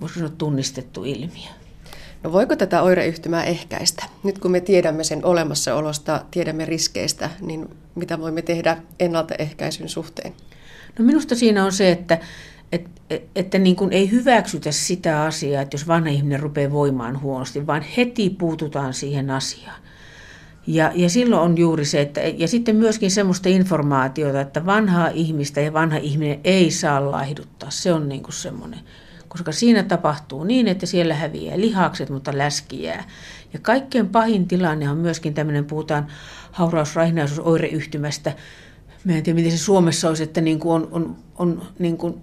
voisiko 0.00 0.18
sanoa, 0.18 0.34
tunnistettu 0.38 1.04
ilmiö. 1.04 1.48
No 2.22 2.32
voiko 2.32 2.56
tätä 2.56 2.82
oireyhtymää 2.82 3.44
ehkäistä? 3.44 4.04
Nyt 4.22 4.38
kun 4.38 4.50
me 4.50 4.60
tiedämme 4.60 5.04
sen 5.04 5.24
olemassaolosta, 5.24 6.24
tiedämme 6.30 6.64
riskeistä, 6.64 7.30
niin 7.40 7.68
mitä 7.94 8.20
voimme 8.20 8.42
tehdä 8.42 8.76
ennaltaehkäisyn 9.00 9.88
suhteen? 9.88 10.32
No 10.98 11.04
minusta 11.04 11.34
siinä 11.34 11.64
on 11.64 11.72
se, 11.72 11.90
että, 11.90 12.18
että, 12.72 12.90
että 13.36 13.58
niin 13.58 13.76
kuin 13.76 13.92
ei 13.92 14.10
hyväksytä 14.10 14.72
sitä 14.72 15.22
asiaa, 15.22 15.62
että 15.62 15.74
jos 15.74 15.88
vanha 15.88 16.10
ihminen 16.10 16.40
rupeaa 16.40 16.72
voimaan 16.72 17.20
huonosti, 17.20 17.66
vaan 17.66 17.82
heti 17.96 18.30
puututaan 18.30 18.94
siihen 18.94 19.30
asiaan. 19.30 19.82
Ja, 20.66 20.92
ja 20.94 21.10
silloin 21.10 21.42
on 21.42 21.58
juuri 21.58 21.84
se, 21.84 22.00
että, 22.00 22.20
ja 22.20 22.48
sitten 22.48 22.76
myöskin 22.76 23.10
semmoista 23.10 23.48
informaatiota, 23.48 24.40
että 24.40 24.66
vanhaa 24.66 25.08
ihmistä 25.08 25.60
ja 25.60 25.72
vanha 25.72 25.96
ihminen 25.96 26.40
ei 26.44 26.70
saa 26.70 27.10
laihduttaa. 27.10 27.70
Se 27.70 27.92
on 27.92 28.08
niin 28.08 28.22
kuin 28.22 28.32
semmoinen, 28.32 28.80
koska 29.28 29.52
siinä 29.52 29.82
tapahtuu 29.82 30.44
niin, 30.44 30.68
että 30.68 30.86
siellä 30.86 31.14
häviää 31.14 31.60
lihakset, 31.60 32.10
mutta 32.10 32.38
läski 32.38 32.82
jää. 32.82 33.04
Ja 33.52 33.58
kaikkein 33.58 34.08
pahin 34.08 34.48
tilanne 34.48 34.90
on 34.90 34.96
myöskin 34.96 35.34
tämmöinen, 35.34 35.64
puhutaan 35.64 36.06
haurausraihnaisuusoireyhtymästä. 36.52 38.32
Mä 39.04 39.12
en 39.12 39.22
tiedä, 39.22 39.36
miten 39.36 39.52
se 39.52 39.58
Suomessa 39.58 40.08
olisi, 40.08 40.22
että 40.22 40.40
niin 40.40 40.58
kuin 40.58 40.74
on, 40.74 40.88
on, 40.92 41.16
on 41.38 41.62
niin 41.78 41.96
kuin 41.96 42.14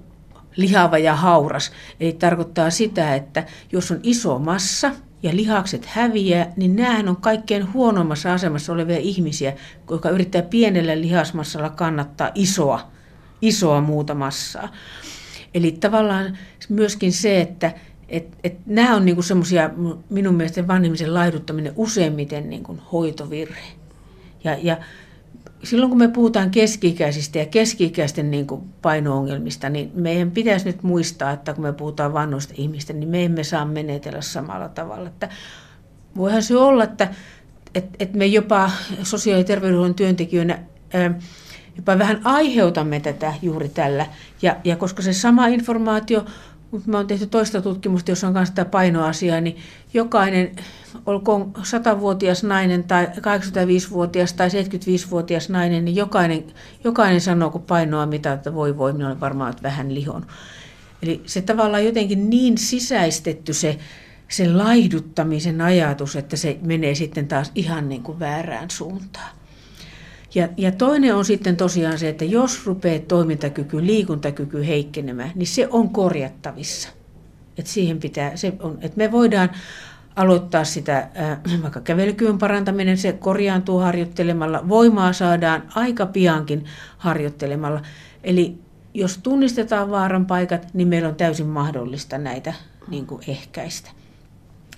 lihava 0.55 0.97
ja 0.97 1.15
hauras. 1.15 1.71
Eli 1.99 2.13
tarkoittaa 2.13 2.69
sitä, 2.69 3.15
että 3.15 3.45
jos 3.71 3.91
on 3.91 3.99
iso 4.03 4.39
massa– 4.39 4.91
ja 5.23 5.35
lihakset 5.35 5.85
häviää, 5.85 6.53
niin 6.55 6.75
näähän 6.75 7.09
on 7.09 7.15
kaikkein 7.15 7.73
huonoimmassa 7.73 8.33
asemassa 8.33 8.73
olevia 8.73 8.97
ihmisiä, 8.97 9.53
jotka 9.89 10.09
yrittää 10.09 10.41
pienellä 10.41 11.01
lihasmassalla 11.01 11.69
kannattaa 11.69 12.31
isoa, 12.35 12.91
isoa 13.41 13.81
muuta 13.81 14.15
massaa. 14.15 14.69
Eli 15.53 15.71
tavallaan 15.71 16.37
myöskin 16.69 17.13
se, 17.13 17.41
että 17.41 17.71
et, 18.09 18.27
et 18.43 18.57
nämä 18.65 18.95
on 18.95 19.05
niinku 19.05 19.21
semmoisia, 19.21 19.69
minun 20.09 20.35
mielestä 20.35 20.67
vanhemmisen 20.67 21.13
laiduttaminen 21.13 21.73
useimmiten 21.75 22.49
niinku 22.49 22.77
hoitovirhe. 22.91 23.61
Ja, 24.43 24.57
ja 24.61 24.77
silloin 25.63 25.89
kun 25.89 25.97
me 25.97 26.07
puhutaan 26.07 26.51
keski-ikäisistä 26.51 27.37
ja 27.37 27.45
keski-ikäisten 27.45 28.31
niin 28.31 28.47
kuin 28.47 28.61
paino-ongelmista, 28.81 29.69
niin 29.69 29.91
meidän 29.93 30.31
pitäisi 30.31 30.65
nyt 30.65 30.83
muistaa, 30.83 31.31
että 31.31 31.53
kun 31.53 31.63
me 31.63 31.73
puhutaan 31.73 32.13
vanhoista 32.13 32.53
ihmistä, 32.57 32.93
niin 32.93 33.09
me 33.09 33.25
emme 33.25 33.43
saa 33.43 33.65
menetellä 33.65 34.21
samalla 34.21 34.69
tavalla. 34.69 35.09
Että 35.09 35.29
voihan 36.17 36.43
se 36.43 36.57
olla, 36.57 36.83
että, 36.83 37.07
että, 37.75 37.97
että 37.99 38.17
me 38.17 38.25
jopa 38.25 38.71
sosiaali- 39.03 39.41
ja 39.41 39.45
terveydenhuollon 39.45 39.95
työntekijöinä 39.95 40.59
jopa 41.79 41.99
vähän 41.99 42.21
aiheutamme 42.23 42.99
tätä 42.99 43.33
juuri 43.41 43.69
tällä. 43.69 44.05
Ja, 44.41 44.55
ja 44.63 44.75
koska 44.75 45.01
se 45.01 45.13
sama 45.13 45.47
informaatio 45.47 46.25
mutta 46.71 46.89
me 46.89 46.97
on 46.97 47.07
tehty 47.07 47.27
toista 47.27 47.61
tutkimusta, 47.61 48.11
jossa 48.11 48.27
on 48.27 48.33
myös 48.33 48.51
tämä 48.51 48.65
painoasia, 48.65 49.41
niin 49.41 49.57
jokainen, 49.93 50.51
olkoon 51.05 51.53
100-vuotias 51.57 52.43
nainen 52.43 52.83
tai 52.83 53.05
85-vuotias 53.05 54.33
tai 54.33 54.49
75-vuotias 54.49 55.49
nainen, 55.49 55.85
niin 55.85 55.95
jokainen, 55.95 56.43
jokainen 56.83 57.21
sanoo, 57.21 57.49
kun 57.49 57.61
painoa 57.61 58.05
mitä, 58.05 58.33
että 58.33 58.53
voi 58.53 58.77
voi, 58.77 58.93
minä 58.93 59.07
olen 59.07 59.19
varmaan 59.19 59.53
vähän 59.63 59.93
lihon. 59.95 60.25
Eli 61.01 61.21
se 61.25 61.41
tavallaan 61.41 61.85
jotenkin 61.85 62.29
niin 62.29 62.57
sisäistetty 62.57 63.53
se, 63.53 63.77
se 64.27 64.53
laihduttamisen 64.53 65.61
ajatus, 65.61 66.15
että 66.15 66.37
se 66.37 66.59
menee 66.61 66.95
sitten 66.95 67.27
taas 67.27 67.51
ihan 67.55 67.89
niin 67.89 68.03
kuin 68.03 68.19
väärään 68.19 68.69
suuntaan. 68.69 69.38
Ja, 70.35 70.47
ja 70.57 70.71
toinen 70.71 71.15
on 71.15 71.25
sitten 71.25 71.57
tosiaan 71.57 71.99
se, 71.99 72.09
että 72.09 72.25
jos 72.25 72.65
rupeaa 72.65 72.99
toimintakyky, 73.07 73.85
liikuntakyky 73.85 74.67
heikkenemään, 74.67 75.31
niin 75.35 75.47
se 75.47 75.67
on 75.71 75.89
korjattavissa. 75.89 76.89
Että 77.57 77.71
siihen 77.71 77.99
pitää, 77.99 78.35
se 78.35 78.53
on, 78.59 78.77
että 78.81 78.97
me 78.97 79.11
voidaan 79.11 79.49
aloittaa 80.15 80.63
sitä, 80.63 80.97
äh, 80.97 81.61
vaikka 81.61 81.81
kävelykyvyn 81.81 82.37
parantaminen, 82.37 82.97
se 82.97 83.13
korjaantuu 83.13 83.79
harjoittelemalla, 83.79 84.69
voimaa 84.69 85.13
saadaan 85.13 85.63
aika 85.75 86.05
piankin 86.05 86.65
harjoittelemalla. 86.97 87.81
Eli 88.23 88.57
jos 88.93 89.17
tunnistetaan 89.17 89.91
vaaran 89.91 90.25
paikat, 90.25 90.67
niin 90.73 90.87
meillä 90.87 91.09
on 91.09 91.15
täysin 91.15 91.47
mahdollista 91.47 92.17
näitä 92.17 92.53
niin 92.87 93.05
kuin 93.05 93.21
ehkäistä. 93.27 93.91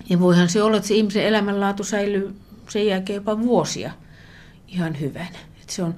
Ja 0.08 0.20
voihan 0.20 0.48
se 0.48 0.62
olla, 0.62 0.76
että 0.76 0.88
se 0.88 0.94
ihmisen 0.94 1.24
elämänlaatu 1.24 1.84
säilyy 1.84 2.34
sen 2.68 2.86
jälkeen 2.86 3.14
jopa 3.14 3.40
vuosia 3.40 3.92
ihan 4.72 5.00
hyvänä. 5.00 5.38
Et 5.62 5.70
se 5.70 5.82
on, 5.82 5.94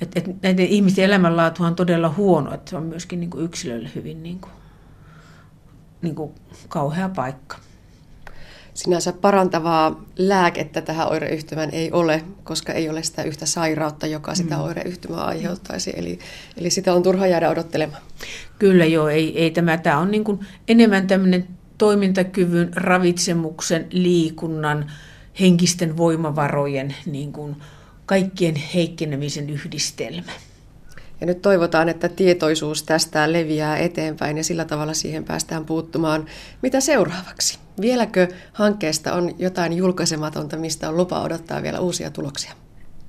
et, 0.00 0.16
et 0.16 0.42
näiden 0.42 0.66
ihmisten 0.66 1.04
elämänlaatu 1.04 1.64
on 1.64 1.74
todella 1.74 2.14
huono, 2.16 2.54
että 2.54 2.70
se 2.70 2.76
on 2.76 2.82
myöskin 2.82 3.20
niin 3.20 3.30
kuin 3.30 3.44
yksilölle 3.44 3.90
hyvin 3.94 4.22
niin 4.22 4.38
kuin, 4.38 4.52
niin 6.02 6.14
kuin 6.14 6.32
kauhea 6.68 7.08
paikka. 7.08 7.56
Sinänsä 8.74 9.12
parantavaa 9.12 10.04
lääkettä 10.16 10.80
tähän 10.80 11.08
oireyhtymään 11.08 11.70
ei 11.72 11.92
ole, 11.92 12.24
koska 12.44 12.72
ei 12.72 12.88
ole 12.88 13.02
sitä 13.02 13.22
yhtä 13.22 13.46
sairautta, 13.46 14.06
joka 14.06 14.34
sitä 14.34 14.54
mm. 14.54 14.60
oireyhtymää 14.60 15.24
aiheuttaisi. 15.24 15.92
Eli, 15.96 16.18
eli 16.56 16.70
sitä 16.70 16.94
on 16.94 17.02
turha 17.02 17.26
jäädä 17.26 17.50
odottelemaan. 17.50 18.02
Kyllä 18.58 18.84
joo, 18.84 19.08
ei, 19.08 19.38
ei 19.38 19.50
tämä, 19.50 19.76
tämä 19.76 19.98
on 19.98 20.10
niin 20.10 20.24
kuin 20.24 20.40
enemmän 20.68 21.06
tämmöinen 21.06 21.48
toimintakyvyn, 21.78 22.70
ravitsemuksen, 22.74 23.86
liikunnan, 23.90 24.90
henkisten 25.40 25.96
voimavarojen 25.96 26.94
niin 27.06 27.32
kuin 27.32 27.56
kaikkien 28.10 28.56
heikkenemisen 28.56 29.50
yhdistelmä. 29.50 30.32
Ja 31.20 31.26
nyt 31.26 31.42
toivotaan, 31.42 31.88
että 31.88 32.08
tietoisuus 32.08 32.82
tästä 32.82 33.32
leviää 33.32 33.76
eteenpäin 33.76 34.36
ja 34.36 34.44
sillä 34.44 34.64
tavalla 34.64 34.94
siihen 34.94 35.24
päästään 35.24 35.64
puuttumaan. 35.64 36.26
Mitä 36.62 36.80
seuraavaksi? 36.80 37.58
Vieläkö 37.80 38.28
hankkeesta 38.52 39.12
on 39.12 39.34
jotain 39.38 39.72
julkaisematonta, 39.72 40.56
mistä 40.56 40.88
on 40.88 40.96
lupa 40.96 41.22
odottaa 41.22 41.62
vielä 41.62 41.80
uusia 41.80 42.10
tuloksia? 42.10 42.52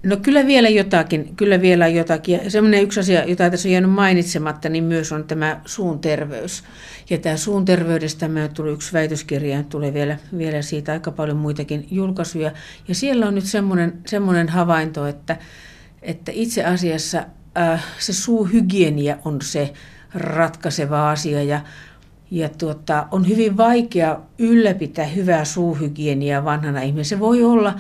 No 0.04 0.18
kyllä 0.18 0.48
vielä 0.48 0.70
jotakin, 0.70 1.36
kyllä 1.36 1.62
vielä 1.62 1.88
jotakin. 1.88 2.40
Ja 2.44 2.52
semmoinen 2.52 2.84
yksi 2.84 3.00
asia, 3.00 3.26
jota 3.26 3.50
tässä 3.50 3.68
on 3.68 3.72
jäänyt 3.72 3.92
mainitsematta, 3.92 4.70
niin 4.70 4.84
myös 4.84 5.12
on 5.12 5.24
tämä 5.24 5.62
suun 5.66 6.00
terveys. 6.00 6.64
Ja 7.10 7.18
tämä 7.18 7.38
suun 7.38 7.66
terveydestä 7.66 8.28
me 8.28 8.50
tuli 8.54 8.72
yksi 8.72 8.94
väitöskirja, 8.94 9.64
tulee 9.64 9.94
vielä, 9.94 10.18
vielä 10.38 10.62
siitä 10.62 10.92
aika 10.92 11.12
paljon 11.12 11.38
muitakin 11.38 11.88
julkaisuja. 11.92 12.52
Ja 12.88 12.96
siellä 12.96 13.28
on 13.28 13.36
nyt 13.36 13.46
semmoinen, 13.46 13.94
semmoinen 14.06 14.50
havainto, 14.50 15.08
että, 15.08 15.38
että 16.02 16.32
itse 16.36 16.64
asiassa 16.64 17.26
äh, 17.58 17.86
se 18.00 18.14
suuhygienia 18.14 19.18
on 19.26 19.42
se 19.42 19.74
ratkaiseva 20.14 21.12
asia 21.12 21.44
ja, 21.44 21.62
ja 22.32 22.50
tuota, 22.50 23.08
on 23.12 23.28
hyvin 23.28 23.58
vaikea 23.58 24.20
ylläpitää 24.40 25.06
hyvää 25.06 25.46
suuhygieniaa 25.46 26.46
vanhana 26.46 26.82
ihminen. 26.82 27.06
Se 27.06 27.20
voi 27.20 27.44
olla, 27.44 27.80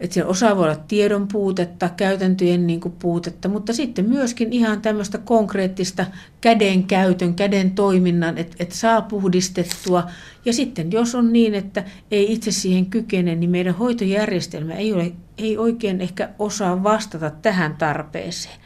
että 0.00 0.14
se 0.14 0.24
osa 0.24 0.56
voi 0.56 0.64
olla 0.64 0.76
tiedon 0.88 1.28
puutetta, 1.28 1.88
käytäntöjen 1.88 2.66
niin 2.66 2.80
kuin 2.80 2.94
puutetta, 2.98 3.48
mutta 3.48 3.72
sitten 3.72 4.08
myöskin 4.08 4.52
ihan 4.52 4.82
tämmöistä 4.82 5.18
konkreettista 5.18 6.06
käden 6.40 6.84
käytön, 6.84 7.34
käden 7.34 7.70
toiminnan, 7.70 8.38
että, 8.38 8.56
että 8.60 8.74
saa 8.74 9.02
puhdistettua. 9.02 10.06
Ja 10.44 10.52
sitten 10.52 10.92
jos 10.92 11.14
on 11.14 11.32
niin, 11.32 11.54
että 11.54 11.84
ei 12.10 12.32
itse 12.32 12.50
siihen 12.50 12.86
kykene, 12.86 13.34
niin 13.34 13.50
meidän 13.50 13.74
hoitojärjestelmä 13.74 14.74
ei, 14.74 14.92
ole, 14.92 15.12
ei 15.38 15.58
oikein 15.58 16.00
ehkä 16.00 16.28
osaa 16.38 16.82
vastata 16.82 17.30
tähän 17.30 17.76
tarpeeseen 17.76 18.60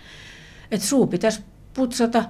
että 0.74 0.86
suu 0.86 1.06
pitäisi 1.06 1.42
putsata 1.74 2.24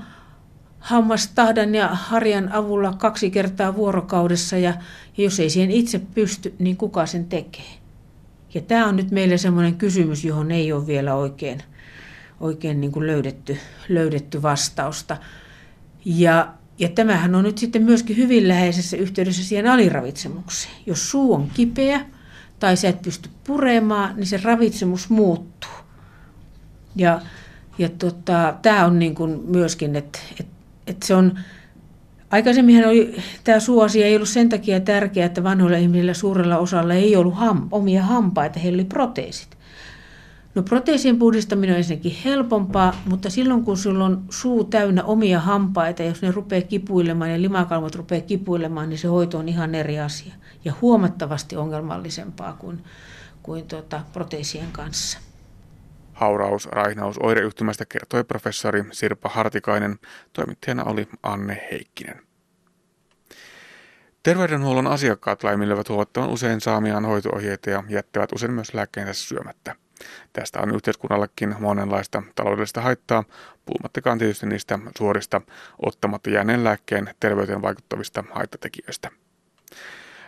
hammastahdan 0.79 1.75
ja 1.75 1.89
harjan 1.89 2.53
avulla 2.53 2.93
kaksi 2.93 3.31
kertaa 3.31 3.77
vuorokaudessa 3.77 4.57
ja, 4.59 4.75
ja 5.17 5.25
jos 5.25 5.41
ei 5.41 5.51
siihen 5.51 5.71
itse 5.71 5.99
pysty, 5.99 6.55
niin 6.59 6.77
kuka 6.77 7.07
sen 7.07 7.25
tekee? 7.25 7.84
Ja 8.55 8.61
tämä 8.61 8.87
on 8.87 8.97
nyt 8.97 9.11
meille 9.11 9.39
semmoinen 9.39 9.75
kysymys, 9.75 10.25
johon 10.25 10.51
ei 10.51 10.73
ole 10.73 10.87
vielä 10.87 11.15
oikein, 11.15 11.63
oikein 12.41 12.81
niin 12.81 12.93
kuin 12.93 13.07
löydetty, 13.07 13.59
löydetty 13.89 14.43
vastausta. 14.43 15.17
Ja, 16.05 16.55
ja 16.79 16.89
tämähän 16.89 17.35
on 17.35 17.45
nyt 17.45 17.59
sitten 17.59 17.83
myöskin 17.83 18.17
hyvin 18.17 18.49
läheisessä 18.49 18.97
yhteydessä 18.97 19.45
siihen 19.45 19.67
aliravitsemukseen. 19.67 20.75
Jos 20.87 21.11
suu 21.11 21.35
on 21.35 21.51
kipeä 21.55 22.01
tai 22.61 22.77
sä 22.77 22.89
et 22.89 23.03
pysty 23.03 23.29
puremaan, 23.45 24.17
niin 24.17 24.27
se 24.27 24.41
ravitsemus 24.43 25.11
muuttuu. 25.11 25.71
Ja 26.97 27.21
ja 27.79 27.89
tota, 27.89 28.55
tämä 28.63 28.87
on 28.87 28.99
niin 28.99 29.15
kuin 29.15 29.41
myöskin, 29.47 29.97
että 29.97 30.19
et, 30.41 30.47
et 30.87 31.03
se 31.03 31.15
on, 31.15 31.39
aikaisemmin 32.35 32.87
oli, 32.87 33.17
tämä 33.45 33.61
suosia 33.61 34.07
ei 34.07 34.17
ollut 34.17 34.29
sen 34.29 34.49
takia 34.49 34.81
tärkeää, 34.81 35.27
että 35.27 35.43
vanhoilla 35.43 35.77
ihmisillä 35.77 36.15
suurella 36.15 36.59
osalla 36.59 36.95
ei 36.95 37.17
ollut 37.17 37.35
ham, 37.35 37.69
omia 37.71 38.03
hampaita, 38.03 38.61
heillä 38.61 38.77
oli 38.77 38.85
proteesit. 38.85 39.57
No 40.55 40.63
proteesien 40.63 41.19
puhdistaminen 41.19 41.73
on 41.73 41.79
ensinnäkin 41.79 42.17
helpompaa, 42.25 42.95
mutta 43.07 43.31
silloin 43.31 43.65
kun 43.65 43.77
sulla 43.77 44.05
on 44.05 44.25
suu 44.31 44.65
täynnä 44.65 45.05
omia 45.05 45.41
hampaita, 45.41 46.03
jos 46.03 46.23
ne 46.23 46.31
rupeaa 46.31 46.63
kipuilemaan 46.63 47.31
ja 47.31 47.43
limakalvot 47.43 47.95
rupeaa 47.95 48.21
kipuilemaan, 48.21 48.89
niin 48.89 48.99
se 48.99 49.09
hoito 49.09 49.39
on 49.39 49.49
ihan 49.49 49.75
eri 49.75 50.01
asia 50.01 50.35
ja 50.65 50.73
huomattavasti 50.81 51.57
ongelmallisempaa 51.57 52.53
kuin, 52.53 52.85
kuin 53.43 53.65
tuota, 53.65 54.01
proteesien 54.13 54.69
kanssa. 54.73 55.24
Hauraus, 56.15 56.67
raihnaus, 56.67 57.17
oireyhtymästä 57.23 57.85
kertoi 57.85 58.25
professori 58.25 58.85
Sirpa 58.93 59.29
Hartikainen. 59.29 59.99
Toimittajana 60.33 60.85
oli 60.85 61.09
Anne 61.23 61.69
Heikkinen. 61.73 62.23
Terveydenhuollon 64.23 64.87
asiakkaat 64.87 65.45
laiminlyövät 65.45 65.89
huomattavan 65.89 66.29
usein 66.29 66.61
saamiaan 66.61 67.05
hoitoohjeita 67.05 67.71
ja 67.71 67.85
jättävät 67.89 68.33
usein 68.33 68.53
myös 68.53 68.75
lääkkeensä 68.75 69.15
syömättä. 69.15 69.75
Tästä 70.33 70.61
on 70.61 70.75
yhteiskunnallekin 70.75 71.55
monenlaista 71.61 72.23
taloudellista 72.35 72.81
haittaa, 72.81 73.25
puhumattakaan 73.65 74.19
tietysti 74.19 74.47
niistä 74.47 74.79
suorista 74.99 75.41
ottamatta 75.87 76.31
jääneen 76.31 76.65
lääkkeen 76.65 77.15
terveyteen 77.21 77.63
vaikuttavista 77.63 78.25
haittatekijöistä. 78.31 79.11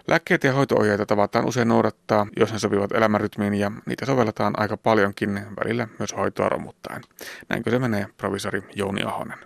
Lääkkeitä 0.08 0.46
ja 0.46 0.52
hoitoohjeita 0.52 1.06
tavataan 1.06 1.44
usein 1.44 1.68
noudattaa, 1.68 2.26
jos 2.36 2.52
ne 2.52 2.58
sopivat 2.58 2.92
elämänrytmiin 2.92 3.54
ja 3.54 3.72
niitä 3.86 4.06
sovelletaan 4.06 4.54
aika 4.56 4.76
paljonkin, 4.76 5.40
välillä 5.64 5.88
myös 5.98 6.16
hoitoa 6.16 6.48
romuttaen. 6.48 7.02
Näinkö 7.48 7.70
se 7.70 7.78
menee, 7.78 8.06
provisori 8.16 8.62
Jouni 8.74 9.02
Ahonen? 9.02 9.38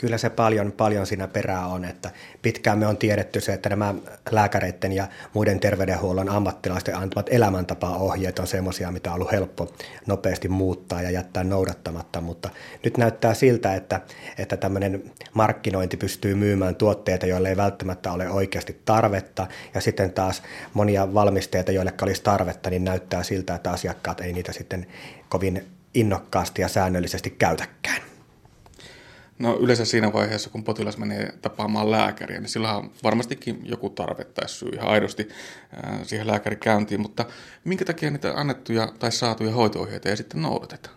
Kyllä 0.00 0.18
se 0.18 0.30
paljon, 0.30 0.72
paljon 0.72 1.06
siinä 1.06 1.28
perää 1.28 1.66
on, 1.66 1.84
että 1.84 2.10
pitkään 2.42 2.78
me 2.78 2.86
on 2.86 2.96
tiedetty 2.96 3.40
se, 3.40 3.52
että 3.52 3.68
nämä 3.68 3.94
lääkäreiden 4.30 4.92
ja 4.92 5.08
muiden 5.34 5.60
terveydenhuollon 5.60 6.28
ammattilaisten 6.28 6.96
antamat 6.96 7.26
elämäntapa-ohjeet 7.30 8.38
on 8.38 8.46
semmoisia, 8.46 8.90
mitä 8.90 9.10
on 9.10 9.14
ollut 9.14 9.32
helppo 9.32 9.74
nopeasti 10.06 10.48
muuttaa 10.48 11.02
ja 11.02 11.10
jättää 11.10 11.44
noudattamatta, 11.44 12.20
mutta 12.20 12.50
nyt 12.84 12.96
näyttää 12.96 13.34
siltä, 13.34 13.74
että, 13.74 14.00
että 14.38 14.56
tämmöinen 14.56 15.02
markkinointi 15.34 15.96
pystyy 15.96 16.34
myymään 16.34 16.74
tuotteita, 16.74 17.26
joille 17.26 17.48
ei 17.48 17.56
välttämättä 17.56 18.12
ole 18.12 18.30
oikeasti 18.30 18.80
tarvetta 18.84 19.46
ja 19.74 19.80
sitten 19.80 20.12
taas 20.12 20.42
monia 20.74 21.14
valmisteita, 21.14 21.72
joille 21.72 21.94
olisi 22.02 22.22
tarvetta, 22.22 22.70
niin 22.70 22.84
näyttää 22.84 23.22
siltä, 23.22 23.54
että 23.54 23.70
asiakkaat 23.70 24.20
ei 24.20 24.32
niitä 24.32 24.52
sitten 24.52 24.86
kovin 25.28 25.68
innokkaasti 25.94 26.62
ja 26.62 26.68
säännöllisesti 26.68 27.30
käytäkään. 27.30 28.17
No 29.38 29.58
yleensä 29.60 29.84
siinä 29.84 30.12
vaiheessa, 30.12 30.50
kun 30.50 30.64
potilas 30.64 30.98
menee 30.98 31.32
tapaamaan 31.42 31.90
lääkäriä, 31.90 32.40
niin 32.40 32.48
sillä 32.48 32.76
on 32.76 32.90
varmastikin 33.02 33.60
joku 33.64 33.90
tarve 33.90 34.24
tai 34.24 34.48
syy 34.48 34.68
ihan 34.68 34.88
aidosti 34.88 35.28
siihen 36.02 36.26
lääkärikäyntiin, 36.26 37.00
mutta 37.00 37.24
minkä 37.64 37.84
takia 37.84 38.10
niitä 38.10 38.32
annettuja 38.34 38.92
tai 38.98 39.12
saatuja 39.12 39.52
hoito-ohjeita 39.52 40.08
ei 40.08 40.16
sitten 40.16 40.42
noudateta? 40.42 40.90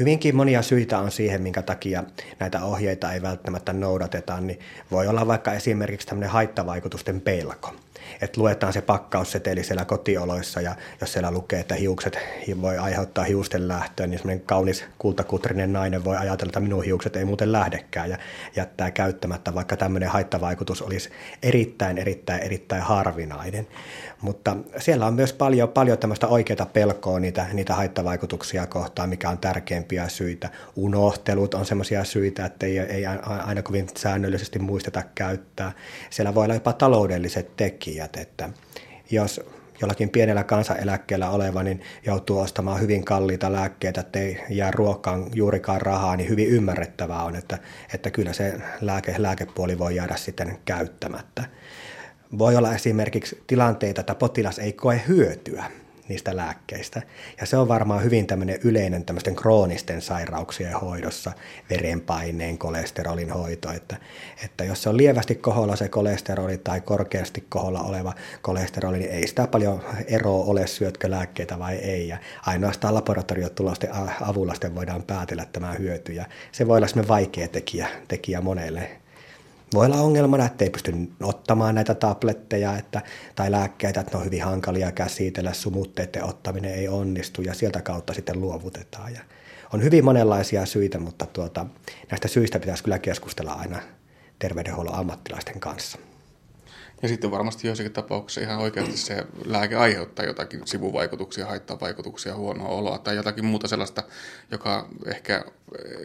Hyvinkin 0.00 0.36
monia 0.36 0.62
syitä 0.62 0.98
on 0.98 1.10
siihen, 1.10 1.42
minkä 1.42 1.62
takia 1.62 2.04
näitä 2.40 2.64
ohjeita 2.64 3.12
ei 3.12 3.22
välttämättä 3.22 3.72
noudateta, 3.72 4.40
niin 4.40 4.58
voi 4.90 5.08
olla 5.08 5.26
vaikka 5.26 5.52
esimerkiksi 5.52 6.06
tämmöinen 6.06 6.30
haittavaikutusten 6.30 7.20
pelko 7.20 7.74
että 8.20 8.40
luetaan 8.40 8.72
se 8.72 8.80
pakkausseteli 8.80 9.64
siellä 9.64 9.84
kotioloissa 9.84 10.60
ja 10.60 10.74
jos 11.00 11.12
siellä 11.12 11.30
lukee, 11.30 11.60
että 11.60 11.74
hiukset 11.74 12.18
voi 12.60 12.78
aiheuttaa 12.78 13.24
hiusten 13.24 13.68
lähtöä, 13.68 14.06
niin 14.06 14.18
semmoinen 14.18 14.46
kaunis 14.46 14.84
kultakutrinen 14.98 15.72
nainen 15.72 16.04
voi 16.04 16.16
ajatella, 16.16 16.50
että 16.50 16.60
minun 16.60 16.84
hiukset 16.84 17.16
ei 17.16 17.24
muuten 17.24 17.52
lähdekään 17.52 18.10
ja 18.10 18.18
jättää 18.56 18.90
käyttämättä, 18.90 19.54
vaikka 19.54 19.76
tämmöinen 19.76 20.08
haittavaikutus 20.08 20.82
olisi 20.82 21.10
erittäin, 21.42 21.98
erittäin, 21.98 22.42
erittäin 22.42 22.82
harvinainen. 22.82 23.66
Mutta 24.20 24.56
siellä 24.78 25.06
on 25.06 25.14
myös 25.14 25.32
paljon, 25.32 25.68
paljon 25.68 25.98
tämmöistä 25.98 26.26
oikeaa 26.26 26.66
pelkoa 26.72 27.20
niitä, 27.20 27.46
niitä 27.52 27.74
haittavaikutuksia 27.74 28.66
kohtaan, 28.66 29.08
mikä 29.08 29.30
on 29.30 29.38
tärkeimpiä 29.38 30.08
syitä. 30.08 30.50
Unohtelut 30.76 31.54
on 31.54 31.66
semmoisia 31.66 32.04
syitä, 32.04 32.46
että 32.46 32.66
ei, 32.66 32.78
ei 32.78 33.06
aina 33.46 33.62
kovin 33.62 33.88
säännöllisesti 33.96 34.58
muisteta 34.58 35.02
käyttää. 35.14 35.72
Siellä 36.10 36.34
voi 36.34 36.44
olla 36.44 36.54
jopa 36.54 36.72
taloudelliset 36.72 37.56
tekijät, 37.56 38.05
että 38.16 38.48
jos 39.10 39.40
jollakin 39.80 40.10
pienellä 40.10 40.44
kansaneläkkeellä 40.44 41.30
oleva 41.30 41.62
niin 41.62 41.80
joutuu 42.06 42.38
ostamaan 42.38 42.80
hyvin 42.80 43.04
kalliita 43.04 43.52
lääkkeitä, 43.52 44.00
ettei 44.00 44.40
jää 44.50 44.70
ruokaan 44.70 45.26
juurikaan 45.34 45.80
rahaa, 45.80 46.16
niin 46.16 46.28
hyvin 46.28 46.48
ymmärrettävää 46.48 47.24
on, 47.24 47.36
että, 47.36 47.58
että 47.94 48.10
kyllä 48.10 48.32
se 48.32 48.54
lääke, 48.80 49.14
lääkepuoli 49.18 49.78
voi 49.78 49.96
jäädä 49.96 50.16
sitten 50.16 50.58
käyttämättä. 50.64 51.44
Voi 52.38 52.56
olla 52.56 52.74
esimerkiksi 52.74 53.42
tilanteita, 53.46 54.00
että 54.00 54.14
potilas 54.14 54.58
ei 54.58 54.72
koe 54.72 55.02
hyötyä 55.08 55.64
niistä 56.08 56.36
lääkkeistä. 56.36 57.02
Ja 57.40 57.46
se 57.46 57.56
on 57.56 57.68
varmaan 57.68 58.04
hyvin 58.04 58.26
tämmöinen 58.26 58.58
yleinen 58.64 59.04
tämmöisten 59.04 59.36
kroonisten 59.36 60.02
sairauksien 60.02 60.80
hoidossa, 60.80 61.32
verenpaineen, 61.70 62.58
kolesterolin 62.58 63.30
hoito, 63.30 63.72
että, 63.72 63.96
että 64.44 64.64
jos 64.64 64.82
se 64.82 64.88
on 64.88 64.96
lievästi 64.96 65.34
koholla 65.34 65.76
se 65.76 65.88
kolesteroli 65.88 66.58
tai 66.58 66.80
korkeasti 66.80 67.46
koholla 67.48 67.80
oleva 67.80 68.14
kolesteroli, 68.42 68.98
niin 68.98 69.10
ei 69.10 69.26
sitä 69.26 69.46
paljon 69.46 69.82
eroa 70.06 70.44
ole, 70.44 70.66
syötkö 70.66 71.10
lääkkeitä 71.10 71.58
vai 71.58 71.76
ei. 71.76 72.08
Ja 72.08 72.18
ainoastaan 72.46 72.94
laboratoriotulosten 72.94 73.90
avulla 74.20 74.54
sitten 74.54 74.74
voidaan 74.74 75.02
päätellä 75.02 75.46
tämä 75.52 75.72
hyöty. 75.72 76.12
Ja 76.12 76.24
se 76.52 76.66
voi 76.66 76.76
olla 76.76 77.08
vaikea 77.08 77.48
tekijä, 77.48 77.88
tekijä 78.08 78.40
monelle 78.40 79.05
voi 79.76 79.86
olla 79.86 80.00
ongelmana, 80.00 80.46
että 80.46 80.64
ei 80.64 80.70
pysty 80.70 80.92
ottamaan 81.22 81.74
näitä 81.74 81.94
tabletteja 81.94 82.76
että, 82.76 83.02
tai 83.34 83.50
lääkkeitä, 83.50 84.00
että 84.00 84.12
ne 84.12 84.18
on 84.18 84.24
hyvin 84.24 84.44
hankalia 84.44 84.92
käsitellä, 84.92 85.52
sumutteiden 85.52 86.24
ottaminen 86.24 86.74
ei 86.74 86.88
onnistu 86.88 87.42
ja 87.42 87.54
sieltä 87.54 87.82
kautta 87.82 88.14
sitten 88.14 88.40
luovutetaan. 88.40 89.14
Ja 89.14 89.20
on 89.72 89.82
hyvin 89.82 90.04
monenlaisia 90.04 90.66
syitä, 90.66 90.98
mutta 90.98 91.26
tuota, 91.26 91.66
näistä 92.10 92.28
syistä 92.28 92.60
pitäisi 92.60 92.84
kyllä 92.84 92.98
keskustella 92.98 93.52
aina 93.52 93.80
terveydenhuollon 94.38 94.94
ammattilaisten 94.94 95.60
kanssa. 95.60 95.98
Ja 97.02 97.08
sitten 97.08 97.30
varmasti 97.30 97.66
joissakin 97.66 97.92
tapauksissa 97.92 98.40
ihan 98.40 98.58
oikeasti 98.58 98.96
se 98.96 99.26
lääke 99.44 99.76
aiheuttaa 99.76 100.24
jotakin 100.24 100.66
sivuvaikutuksia, 100.66 101.46
haittavaikutuksia, 101.46 102.36
huonoa 102.36 102.68
oloa 102.68 102.98
tai 102.98 103.16
jotakin 103.16 103.44
muuta 103.44 103.68
sellaista, 103.68 104.02
joka 104.50 104.88
ehkä 105.06 105.44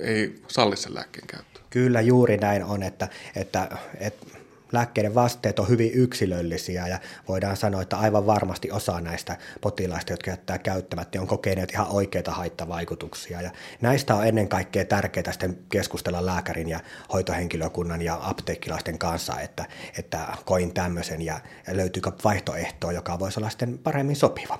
ei 0.02 0.42
salli 0.48 0.78
sen 0.78 0.96
lääkkeen 0.96 1.28
käyttöä. 1.28 1.64
Kyllä 1.70 2.02
juuri 2.02 2.38
näin 2.38 2.64
on, 2.64 2.84
että, 2.84 3.08
että, 3.36 3.78
että 4.00 4.41
lääkkeiden 4.72 5.16
vasteet 5.16 5.60
on 5.60 5.70
hyvin 5.70 5.92
yksilöllisiä 5.94 6.88
ja 6.88 7.00
voidaan 7.28 7.58
sanoa, 7.58 7.82
että 7.82 7.98
aivan 7.98 8.26
varmasti 8.26 8.72
osa 8.72 9.02
näistä 9.02 9.38
potilaista, 9.62 10.14
jotka 10.14 10.32
jättää 10.32 10.58
käyttämättä, 10.58 11.22
on 11.22 11.28
kokeneet 11.28 11.72
ihan 11.72 11.88
oikeita 11.90 12.32
haittavaikutuksia. 12.32 13.42
Ja 13.42 13.52
näistä 13.82 14.16
on 14.16 14.28
ennen 14.28 14.48
kaikkea 14.48 14.86
tärkeää 14.86 15.32
sitten 15.32 15.58
keskustella 15.70 16.26
lääkärin 16.26 16.70
ja 16.70 16.80
hoitohenkilökunnan 17.14 18.02
ja 18.02 18.20
apteekkilaisten 18.22 18.98
kanssa, 18.98 19.40
että, 19.40 19.66
että 19.98 20.28
koin 20.46 20.74
tämmöisen 20.74 21.22
ja 21.22 21.40
löytyykö 21.72 22.12
vaihtoehtoa, 22.24 22.92
joka 22.92 23.20
voisi 23.20 23.40
olla 23.40 23.50
sitten 23.50 23.78
paremmin 23.78 24.16
sopiva. 24.16 24.60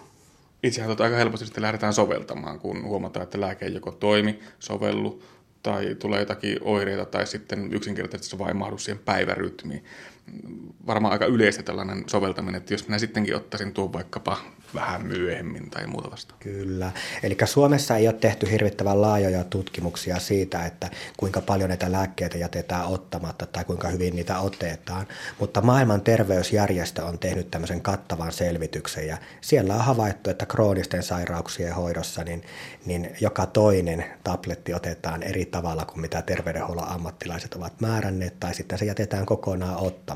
Itsehän 0.64 0.90
tota 0.90 1.04
aika 1.04 1.16
helposti 1.16 1.46
sitten 1.46 1.62
lähdetään 1.62 1.94
soveltamaan, 1.94 2.60
kun 2.60 2.84
huomataan, 2.84 3.24
että 3.24 3.42
lääke 3.42 3.66
ei 3.66 3.74
joko 3.74 3.92
toimi, 3.92 4.40
sovellu 4.60 5.24
tai 5.64 5.96
tulee 5.96 6.20
jotakin 6.20 6.58
oireita 6.62 7.06
tai 7.06 7.28
sitten 7.28 7.74
yksinkertaisesti 7.74 8.32
se 8.32 8.40
vain 8.40 8.58
mahdu 8.58 8.78
siihen 8.78 9.04
päivärytmiin. 9.06 9.84
Varmaan 10.88 11.12
aika 11.12 11.26
yleistä 11.26 11.64
tällainen 11.64 12.04
soveltaminen, 12.08 12.56
että 12.62 12.74
jos 12.74 12.88
minä 12.88 13.00
sittenkin 13.00 13.36
ottaisin 13.36 13.74
tuon 13.74 13.94
vaikkapa 13.94 14.38
vähän 14.76 15.06
myöhemmin 15.06 15.70
tai 15.70 15.88
muuta 15.88 16.12
vasta. 16.12 16.36
Kyllä. 16.40 16.92
Eli 17.24 17.38
Suomessa 17.46 17.98
ei 17.98 18.08
ole 18.08 18.16
tehty 18.16 18.52
hirvittävän 18.52 19.02
laajoja 19.02 19.44
tutkimuksia 19.44 20.20
siitä, 20.20 20.66
että 20.66 20.90
kuinka 21.18 21.42
paljon 21.42 21.70
näitä 21.70 21.92
lääkkeitä 21.92 22.38
jätetään 22.38 22.86
ottamatta 22.86 23.46
tai 23.46 23.66
kuinka 23.66 23.88
hyvin 23.88 24.16
niitä 24.16 24.40
otetaan. 24.40 25.08
Mutta 25.40 25.62
maailman 25.62 26.02
terveysjärjestö 26.02 27.06
on 27.06 27.20
tehnyt 27.20 27.52
tämmöisen 27.52 27.82
kattavan 27.82 28.32
selvityksen 28.32 29.08
ja 29.08 29.18
siellä 29.42 29.74
on 29.76 29.82
havaittu, 29.82 30.30
että 30.30 30.46
kroonisten 30.46 31.04
sairauksien 31.04 31.76
hoidossa 31.76 32.24
niin, 32.24 32.44
niin 32.86 33.10
joka 33.22 33.46
toinen 33.46 34.06
tabletti 34.24 34.74
otetaan 34.74 35.24
eri 35.24 35.46
tavalla 35.46 35.86
kuin 35.86 36.02
mitä 36.02 36.22
terveydenhuollon 36.22 36.88
ammattilaiset 36.88 37.54
ovat 37.54 37.82
määränneet 37.82 38.40
tai 38.40 38.54
sitten 38.54 38.78
se 38.78 38.86
jätetään 38.86 39.26
kokonaan 39.26 39.78
ottamatta. 39.78 40.11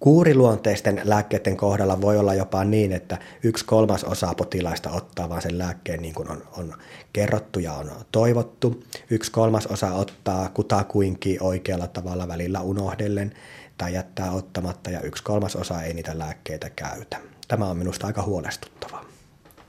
Kuuriluonteisten 0.00 1.00
lääkkeiden 1.04 1.56
kohdalla 1.56 2.00
voi 2.00 2.18
olla 2.18 2.34
jopa 2.34 2.64
niin, 2.64 2.92
että 2.92 3.18
yksi 3.42 3.64
kolmas 3.64 4.04
osa 4.04 4.34
potilaista 4.34 4.90
ottaa 4.90 5.28
vain 5.28 5.42
sen 5.42 5.58
lääkkeen 5.58 6.02
niin 6.02 6.14
kuin 6.14 6.30
on, 6.30 6.42
on 6.56 6.74
kerrottu 7.12 7.58
ja 7.58 7.72
on 7.72 7.90
toivottu. 8.12 8.84
Yksi 9.10 9.32
kolmas 9.32 9.66
osa 9.66 9.92
ottaa 9.92 10.48
kutakuinkin 10.48 11.42
oikealla 11.42 11.86
tavalla 11.86 12.28
välillä 12.28 12.60
unohdellen 12.60 13.34
tai 13.78 13.94
jättää 13.94 14.32
ottamatta 14.32 14.90
ja 14.90 15.00
yksi 15.00 15.22
kolmas 15.22 15.56
osa 15.56 15.82
ei 15.82 15.94
niitä 15.94 16.18
lääkkeitä 16.18 16.70
käytä. 16.70 17.16
Tämä 17.48 17.66
on 17.66 17.76
minusta 17.76 18.06
aika 18.06 18.22
huolestuttavaa. 18.22 19.04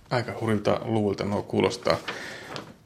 Aika 0.10 0.34
hurilta 0.42 0.82
luvulta 0.84 1.26
nuo 1.26 1.44
kuulostaa. 1.44 1.98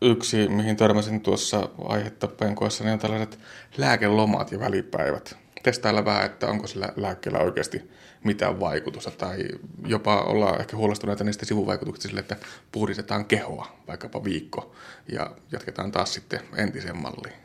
Yksi, 0.02 0.47
mihin 0.47 0.78
törmäsin 0.78 1.21
tuossa 1.21 1.69
aihetta 1.86 2.28
penkoissa, 2.28 2.84
niin 2.84 2.93
on 2.93 2.99
tällaiset 2.99 3.39
lääkelomat 3.78 4.52
ja 4.52 4.60
välipäivät 4.60 5.42
testailla 5.63 6.06
vähän, 6.06 6.26
että 6.26 6.47
onko 6.47 6.67
sillä 6.67 6.89
lääkkeellä 6.95 7.39
oikeasti 7.39 7.91
mitään 8.23 8.60
vaikutusta 8.60 9.12
tai 9.12 9.47
jopa 9.86 10.21
olla 10.21 10.58
ehkä 10.58 10.78
huolestuneita 10.78 11.23
niistä 11.23 11.45
sivuvaikutuksista 11.45 12.08
sille, 12.08 12.19
että 12.19 12.36
puhdistetaan 12.71 13.26
kehoa 13.26 13.67
vaikkapa 13.88 14.23
viikko 14.23 14.76
ja 15.12 15.32
jatketaan 15.52 15.91
taas 15.91 16.13
sitten 16.13 16.39
entiseen 16.58 16.97
malliin. 16.97 17.42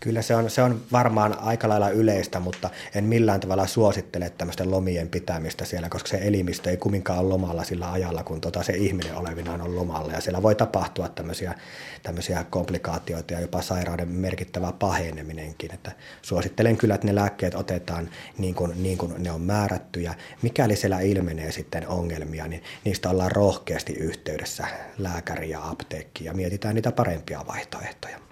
Kyllä 0.00 0.22
se 0.22 0.34
on, 0.34 0.50
se 0.50 0.62
on 0.62 0.82
varmaan 0.92 1.38
aika 1.38 1.68
lailla 1.68 1.90
yleistä, 1.90 2.40
mutta 2.40 2.70
en 2.94 3.04
millään 3.04 3.40
tavalla 3.40 3.66
suosittele 3.66 4.30
tämmöisten 4.30 4.70
lomien 4.70 5.08
pitämistä 5.08 5.64
siellä, 5.64 5.88
koska 5.88 6.08
se 6.08 6.18
elimistö 6.22 6.70
ei 6.70 6.76
kumminkaan 6.76 7.18
ole 7.18 7.28
lomalla 7.28 7.64
sillä 7.64 7.92
ajalla, 7.92 8.24
kun 8.24 8.40
tota 8.40 8.62
se 8.62 8.72
ihminen 8.72 9.16
olevinaan 9.16 9.60
on 9.60 9.76
lomalla. 9.76 10.12
Ja 10.12 10.20
siellä 10.20 10.42
voi 10.42 10.54
tapahtua 10.54 11.08
tämmöisiä, 11.08 11.54
tämmöisiä 12.02 12.44
komplikaatioita 12.50 13.34
ja 13.34 13.40
jopa 13.40 13.62
sairauden 13.62 14.08
merkittävä 14.08 14.72
paheneminenkin. 14.72 15.74
Että 15.74 15.92
suosittelen 16.22 16.76
kyllä, 16.76 16.94
että 16.94 17.06
ne 17.06 17.14
lääkkeet 17.14 17.54
otetaan 17.54 18.10
niin 18.38 18.54
kuin, 18.54 18.82
niin 18.82 18.98
kuin 18.98 19.14
ne 19.18 19.32
on 19.32 19.40
määrätty. 19.40 20.00
Ja 20.00 20.14
mikäli 20.42 20.76
siellä 20.76 21.00
ilmenee 21.00 21.52
sitten 21.52 21.88
ongelmia, 21.88 22.48
niin 22.48 22.62
niistä 22.84 23.10
ollaan 23.10 23.32
rohkeasti 23.32 23.92
yhteydessä 23.92 24.66
lääkäriin 24.98 25.50
ja 25.50 25.68
apteekkiin 25.68 26.26
ja 26.26 26.34
mietitään 26.34 26.74
niitä 26.74 26.92
parempia 26.92 27.44
vaihtoehtoja. 27.46 28.26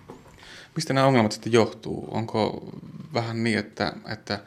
Mistä 0.74 0.92
nämä 0.92 1.06
ongelmat 1.06 1.32
sitten 1.32 1.52
johtuu? 1.52 2.08
Onko 2.10 2.68
vähän 3.14 3.44
niin, 3.44 3.58
että, 3.58 3.92
että 4.12 4.40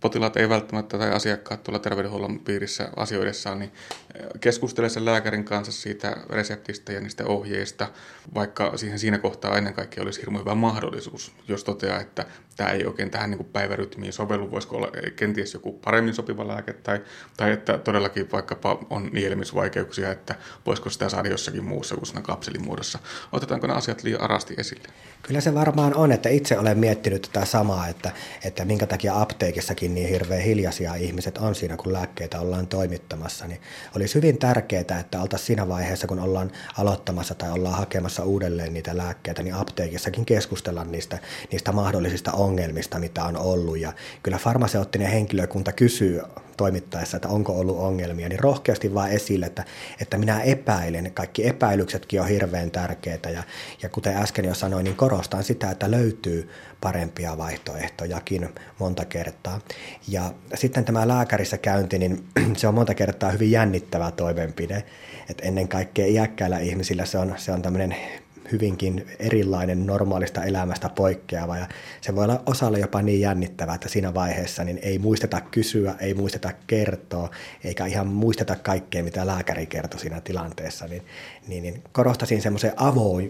potilaat 0.00 0.36
ei 0.36 0.48
välttämättä 0.48 0.98
tai 0.98 1.10
asiakkaat 1.10 1.62
tuolla 1.62 1.78
terveydenhuollon 1.78 2.38
piirissä 2.38 2.88
asioidessaan, 2.96 3.58
niin 3.58 3.72
eh, 4.14 4.26
keskustele 4.40 4.88
sen 4.88 5.04
lääkärin 5.04 5.44
kanssa 5.44 5.72
siitä 5.72 6.16
reseptistä 6.30 6.92
ja 6.92 7.00
niistä 7.00 7.26
ohjeista, 7.26 7.88
vaikka 8.34 8.76
siihen 8.76 8.98
siinä 8.98 9.18
kohtaa 9.18 9.58
ennen 9.58 9.74
kaikkea 9.74 10.02
olisi 10.02 10.20
hirmu 10.20 10.38
hyvä 10.38 10.54
mahdollisuus, 10.54 11.32
jos 11.48 11.64
toteaa, 11.64 12.00
että 12.00 12.26
tämä 12.56 12.70
ei 12.70 12.86
oikein 12.86 13.10
tähän 13.10 13.30
niin 13.30 13.44
päivärytmiin 13.44 14.12
sovellu, 14.12 14.50
voisiko 14.50 14.76
olla 14.76 14.88
kenties 15.16 15.54
joku 15.54 15.72
paremmin 15.72 16.14
sopiva 16.14 16.48
lääke, 16.48 16.72
tai, 16.72 17.00
tai 17.36 17.52
että 17.52 17.78
todellakin 17.78 18.32
vaikkapa 18.32 18.78
on 18.90 19.10
nielemisvaikeuksia, 19.12 20.12
että 20.12 20.34
voisiko 20.66 20.90
sitä 20.90 21.08
saada 21.08 21.28
jossakin 21.28 21.64
muussa 21.64 21.94
kuin 21.94 22.06
siinä 22.06 22.22
kapselimuodossa. 22.22 22.98
Otetaanko 23.32 23.66
nämä 23.66 23.76
asiat 23.76 24.02
liian 24.02 24.20
arasti 24.20 24.54
esille? 24.58 24.88
Kyllä 25.22 25.40
se 25.40 25.54
varmaan 25.54 25.94
on, 25.94 26.12
että 26.12 26.28
itse 26.28 26.58
olen 26.58 26.78
miettinyt 26.78 27.30
tätä 27.32 27.46
samaa, 27.46 27.88
että, 27.88 28.10
että 28.44 28.64
minkä 28.64 28.86
takia 28.86 29.20
apteekissakin 29.20 29.94
niin 29.94 30.08
hirveän 30.08 30.42
hiljaisia 30.42 30.94
ihmiset 30.94 31.38
on 31.38 31.54
siinä, 31.54 31.76
kun 31.76 31.92
lääkkeitä 31.92 32.40
ollaan 32.40 32.66
toimittamassa. 32.66 33.46
Niin 33.46 33.60
olisi 33.96 34.14
hyvin 34.14 34.38
tärkeää, 34.38 34.80
että 35.00 35.20
oltaisiin 35.20 35.46
siinä 35.46 35.68
vaiheessa, 35.68 36.06
kun 36.06 36.18
ollaan 36.18 36.50
aloittamassa 36.78 37.34
tai 37.34 37.50
ollaan 37.50 37.76
hakemassa 37.76 38.24
uudelleen 38.24 38.74
niitä 38.74 38.96
lääkkeitä, 38.96 39.42
niin 39.42 39.54
apteekissakin 39.54 40.24
keskustella 40.24 40.84
niistä, 40.84 41.18
niistä 41.52 41.72
mahdollisista 41.72 42.32
ongelmista, 42.44 42.98
mitä 42.98 43.24
on 43.24 43.36
ollut. 43.36 43.78
Ja 43.78 43.92
kyllä 44.22 44.38
farmaseuttinen 44.38 45.08
henkilökunta 45.08 45.72
kysyy 45.72 46.20
toimittaessa, 46.56 47.16
että 47.16 47.28
onko 47.28 47.52
ollut 47.52 47.78
ongelmia, 47.78 48.28
niin 48.28 48.40
rohkeasti 48.40 48.94
vaan 48.94 49.10
esille, 49.10 49.46
että, 49.46 49.64
että 50.00 50.18
minä 50.18 50.40
epäilen. 50.40 51.10
Kaikki 51.14 51.46
epäilyksetkin 51.46 52.20
on 52.20 52.28
hirveän 52.28 52.70
tärkeitä 52.70 53.30
ja, 53.30 53.42
ja 53.82 53.88
kuten 53.88 54.16
äsken 54.16 54.44
jo 54.44 54.54
sanoin, 54.54 54.84
niin 54.84 54.96
korostan 54.96 55.44
sitä, 55.44 55.70
että 55.70 55.90
löytyy 55.90 56.50
parempia 56.80 57.38
vaihtoehtojakin 57.38 58.48
monta 58.78 59.04
kertaa. 59.04 59.60
Ja 60.08 60.32
sitten 60.54 60.84
tämä 60.84 61.08
lääkärissä 61.08 61.58
käynti, 61.58 61.98
niin 61.98 62.24
se 62.56 62.68
on 62.68 62.74
monta 62.74 62.94
kertaa 62.94 63.30
hyvin 63.30 63.50
jännittävä 63.50 64.10
toimenpide. 64.10 64.84
että 65.30 65.46
ennen 65.46 65.68
kaikkea 65.68 66.06
iäkkäillä 66.06 66.58
ihmisillä 66.58 67.04
se 67.04 67.18
on, 67.18 67.34
se 67.36 67.52
on 67.52 67.62
tämmöinen 67.62 67.96
hyvinkin 68.52 69.06
erilainen 69.18 69.86
normaalista 69.86 70.44
elämästä 70.44 70.88
poikkeava 70.88 71.58
ja 71.58 71.68
se 72.00 72.16
voi 72.16 72.24
olla 72.24 72.42
osalle 72.46 72.78
jopa 72.78 73.02
niin 73.02 73.20
jännittävää, 73.20 73.74
että 73.74 73.88
siinä 73.88 74.14
vaiheessa 74.14 74.64
niin 74.64 74.78
ei 74.82 74.98
muisteta 74.98 75.40
kysyä, 75.40 75.94
ei 76.00 76.14
muisteta 76.14 76.52
kertoa, 76.66 77.30
eikä 77.64 77.86
ihan 77.86 78.06
muisteta 78.06 78.56
kaikkea, 78.56 79.04
mitä 79.04 79.26
lääkäri 79.26 79.66
kertoi 79.66 80.00
siinä 80.00 80.20
tilanteessa, 80.20 80.86
niin, 80.86 81.02
niin, 81.48 81.62
niin 81.62 81.82
korostaisin 81.92 82.42
semmoiseen 82.42 82.74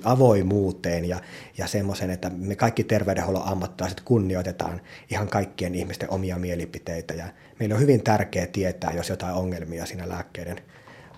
avoimuuteen 0.04 1.04
ja, 1.04 1.20
ja 1.58 1.66
semmoisen, 1.66 2.10
että 2.10 2.30
me 2.30 2.56
kaikki 2.56 2.84
terveydenhuollon 2.84 3.48
ammattilaiset 3.48 4.00
kunnioitetaan 4.00 4.80
ihan 5.10 5.28
kaikkien 5.28 5.74
ihmisten 5.74 6.10
omia 6.10 6.38
mielipiteitä 6.38 7.14
ja 7.14 7.24
meillä 7.58 7.74
on 7.74 7.80
hyvin 7.80 8.02
tärkeää 8.02 8.46
tietää, 8.46 8.92
jos 8.92 9.08
jotain 9.08 9.34
ongelmia 9.34 9.86
siinä 9.86 10.08
lääkkeiden 10.08 10.60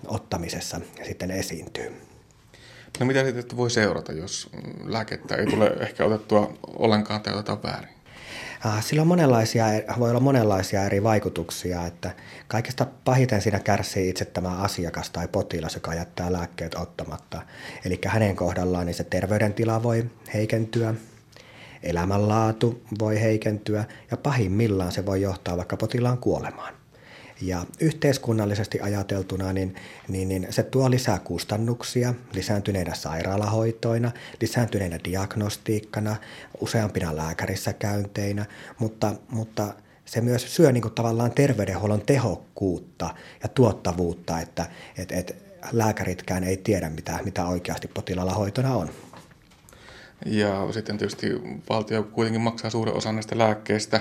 ottamisessa 0.07 0.81
sitten 1.03 1.31
esiintyy. 1.31 2.12
No 3.01 3.07
mitä 3.07 3.25
sitten 3.25 3.57
voi 3.57 3.71
seurata, 3.71 4.13
jos 4.13 4.51
lääkettä 4.85 5.37
ei 5.37 5.47
tule 5.47 5.67
ehkä 5.67 6.05
otettua 6.05 6.53
ollenkaan 6.67 7.21
tai 7.21 7.35
otetaan 7.35 7.63
väärin? 7.63 7.89
Sillä 8.81 9.03
on 9.03 9.09
monenlaisia, 9.09 9.65
voi 9.99 10.11
olla 10.11 10.21
monenlaisia 10.21 10.85
eri 10.85 11.03
vaikutuksia, 11.03 11.87
että 11.87 12.11
kaikista 12.49 12.87
pahiten 13.05 13.43
siinä 13.43 13.59
kärsii 13.59 14.09
itse 14.09 14.25
tämä 14.25 14.49
asiakas 14.49 15.11
tai 15.11 15.29
potilas, 15.29 15.75
joka 15.75 15.95
jättää 15.95 16.33
lääkkeet 16.33 16.75
ottamatta. 16.75 17.43
Eli 17.85 18.01
hänen 18.07 18.37
kohdallaan 18.37 18.87
niin 18.87 18.95
se 18.95 19.05
terveydentila 19.05 19.83
voi 19.83 20.11
heikentyä, 20.35 20.95
elämänlaatu 21.83 22.83
voi 22.99 23.21
heikentyä 23.21 23.85
ja 24.11 24.17
pahimmillaan 24.17 24.93
se 24.93 25.07
voi 25.07 25.21
johtaa 25.23 25.57
vaikka 25.57 25.77
potilaan 25.77 26.19
kuolemaan. 26.19 26.82
Ja 27.43 27.67
yhteiskunnallisesti 27.81 28.81
ajateltuna 28.81 29.53
niin, 29.53 29.75
niin, 30.09 30.29
niin 30.29 30.47
se 30.51 30.63
tuo 30.63 30.91
lisää 30.91 31.19
kustannuksia 31.19 32.15
lisääntyneinä 32.33 32.95
sairaalahoitoina, 32.95 34.11
lisääntyneinä 34.41 34.99
diagnostiikkana, 35.05 36.17
useampina 36.61 37.17
lääkärissä 37.17 37.73
käynteinä, 37.73 38.47
mutta, 38.79 39.15
mutta 39.31 39.75
se 40.05 40.21
myös 40.21 40.57
syö 40.57 40.73
niin 40.73 40.83
kuin 40.83 40.95
tavallaan 40.95 41.31
terveydenhuollon 41.31 42.03
tehokkuutta 42.07 43.15
ja 43.43 43.49
tuottavuutta, 43.49 44.41
että 44.41 44.67
et, 44.99 45.13
et 45.13 45.37
lääkäritkään 45.73 46.45
ei 46.45 46.57
tiedä, 46.57 46.91
mitä, 46.91 47.19
mitä 47.25 47.47
oikeasti 47.47 47.89
potilaalla 47.89 48.35
hoitona 48.35 48.75
on. 48.75 48.91
Ja 50.27 50.73
sitten 50.73 50.99
tietysti 50.99 51.27
valtio 51.71 52.03
kuitenkin 52.03 52.41
maksaa 52.41 52.71
suuren 52.71 52.95
osan 52.95 53.15
näistä 53.15 53.39
lääkkeistä, 53.39 54.01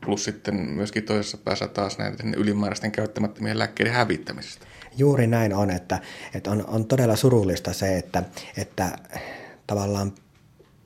plus 0.00 0.24
sitten 0.24 0.54
myöskin 0.54 1.02
toisessa 1.02 1.38
päässä 1.38 1.68
taas 1.68 1.98
näiden 1.98 2.34
ylimääräisten 2.34 2.92
käyttämättömien 2.92 3.58
lääkkeiden 3.58 3.92
hävittämisestä. 3.92 4.66
Juuri 4.96 5.26
näin 5.26 5.54
on, 5.54 5.70
että, 5.70 5.98
että 6.34 6.50
on, 6.50 6.64
on 6.66 6.86
todella 6.86 7.16
surullista 7.16 7.72
se, 7.72 7.98
että, 7.98 8.22
että 8.56 8.98
tavallaan 9.66 10.12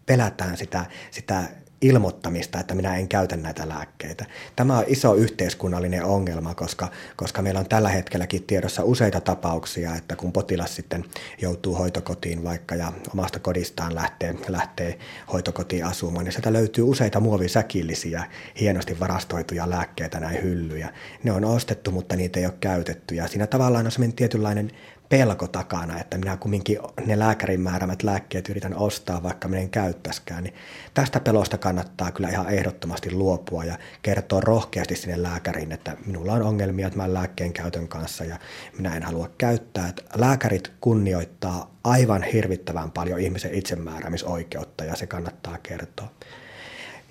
pelätään 0.07 0.57
sitä, 0.57 0.87
sitä 1.11 1.45
ilmoittamista, 1.83 2.61
että 2.61 2.75
minä 2.75 2.97
en 2.97 3.09
käytä 3.09 3.37
näitä 3.37 3.69
lääkkeitä. 3.69 4.27
Tämä 4.57 4.79
on 4.79 4.85
iso 4.87 5.15
yhteiskunnallinen 5.15 6.05
ongelma, 6.05 6.55
koska, 6.55 6.89
koska 7.17 7.43
meillä 7.43 7.61
on 7.61 7.69
tällä 7.69 7.89
hetkelläkin 7.89 8.43
tiedossa 8.43 8.85
useita 8.85 9.21
tapauksia, 9.21 9.97
että 9.97 10.17
kun 10.17 10.33
potilas 10.33 10.77
sitten 10.77 11.05
joutuu 11.41 11.75
hoitokotiin 11.75 12.45
vaikka 12.45 12.75
ja 12.75 12.93
omasta 13.13 13.39
kodistaan 13.39 13.95
lähtee, 13.95 14.35
lähtee 14.49 14.99
hoitokotiin 15.33 15.85
asumaan, 15.85 16.25
niin 16.25 16.33
sieltä 16.33 16.53
löytyy 16.53 16.85
useita 16.85 17.21
muovisäkillisiä, 17.21 18.25
hienosti 18.61 19.01
varastoituja 19.01 19.71
lääkkeitä, 19.71 20.21
näin 20.21 20.43
hyllyjä. 20.43 20.93
Ne 21.23 21.33
on 21.33 21.45
ostettu, 21.45 21.91
mutta 21.91 22.17
niitä 22.17 22.41
ei 22.41 22.47
ole 22.47 22.55
käytetty 22.61 23.15
ja 23.15 23.29
siinä 23.29 23.47
tavallaan 23.47 23.87
on 23.87 23.93
sellainen 23.93 24.17
tietynlainen 24.17 24.71
pelko 25.11 25.47
takana, 25.49 26.01
että 26.01 26.19
minä 26.19 26.37
kumminkin 26.37 26.79
ne 27.07 27.19
lääkärin 27.19 27.61
määrämät 27.61 28.03
lääkkeet 28.03 28.49
yritän 28.49 28.77
ostaa, 28.77 29.23
vaikka 29.23 29.49
minä 29.49 29.61
en 29.61 29.71
käyttäskään, 29.71 30.45
niin 30.45 30.55
tästä 30.95 31.21
pelosta 31.21 31.59
kannattaa 31.59 32.13
kyllä 32.13 32.29
ihan 32.29 32.49
ehdottomasti 32.49 33.13
luopua 33.13 33.65
ja 33.65 33.79
kertoa 34.03 34.41
rohkeasti 34.41 34.97
sinne 34.97 35.23
lääkäriin, 35.23 35.73
että 35.73 35.97
minulla 36.07 36.33
on 36.33 36.43
ongelmia 36.43 36.91
tämän 36.91 37.15
lääkkeen 37.15 37.53
käytön 37.53 37.89
kanssa 37.89 38.25
ja 38.25 38.39
minä 38.77 38.97
en 38.97 39.03
halua 39.03 39.31
käyttää. 39.39 39.89
Että 39.89 40.03
lääkärit 40.17 40.73
kunnioittaa 40.81 41.75
aivan 41.85 42.23
hirvittävän 42.23 42.91
paljon 42.91 43.21
ihmisen 43.21 43.55
itsemääräämisoikeutta 43.55 44.85
ja 44.85 44.97
se 44.97 45.07
kannattaa 45.07 45.59
kertoa. 45.63 46.09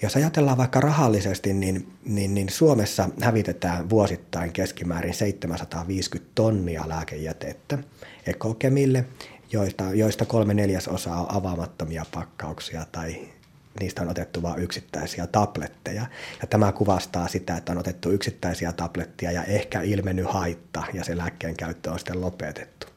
Jos 0.02 0.16
ajatellaan 0.16 0.58
vaikka 0.58 0.80
rahallisesti, 0.80 1.54
niin, 1.54 1.92
niin, 2.06 2.34
niin 2.34 2.50
Suomessa 2.50 3.10
hävitetään 3.22 3.90
vuosittain 3.90 4.52
keskimäärin 4.52 5.14
750 5.14 6.32
tonnia 6.36 6.84
lääkejätettä 6.90 7.78
ekokemille, 8.26 9.06
joista, 9.52 9.84
joista 9.94 10.26
kolme 10.26 10.54
neljäsosaa 10.54 11.22
on 11.22 11.36
avaamattomia 11.38 12.06
pakkauksia 12.12 12.86
tai 12.92 13.28
niistä 13.80 14.02
on 14.02 14.10
otettu 14.10 14.42
vain 14.42 14.64
yksittäisiä 14.64 15.28
tabletteja. 15.28 16.06
Ja 16.42 16.48
tämä 16.48 16.72
kuvastaa 16.72 17.28
sitä, 17.28 17.58
että 17.58 17.72
on 17.72 17.78
otettu 17.78 18.12
yksittäisiä 18.12 18.72
tabletteja 18.72 19.32
ja 19.32 19.44
ehkä 19.44 19.82
ilmennyt 19.82 20.28
haitta 20.30 20.84
ja 20.94 21.04
se 21.04 21.18
lääkkeen 21.18 21.56
käyttö 21.56 21.92
on 21.92 22.00
sitten 22.00 22.22
lopetettu. 22.22 22.89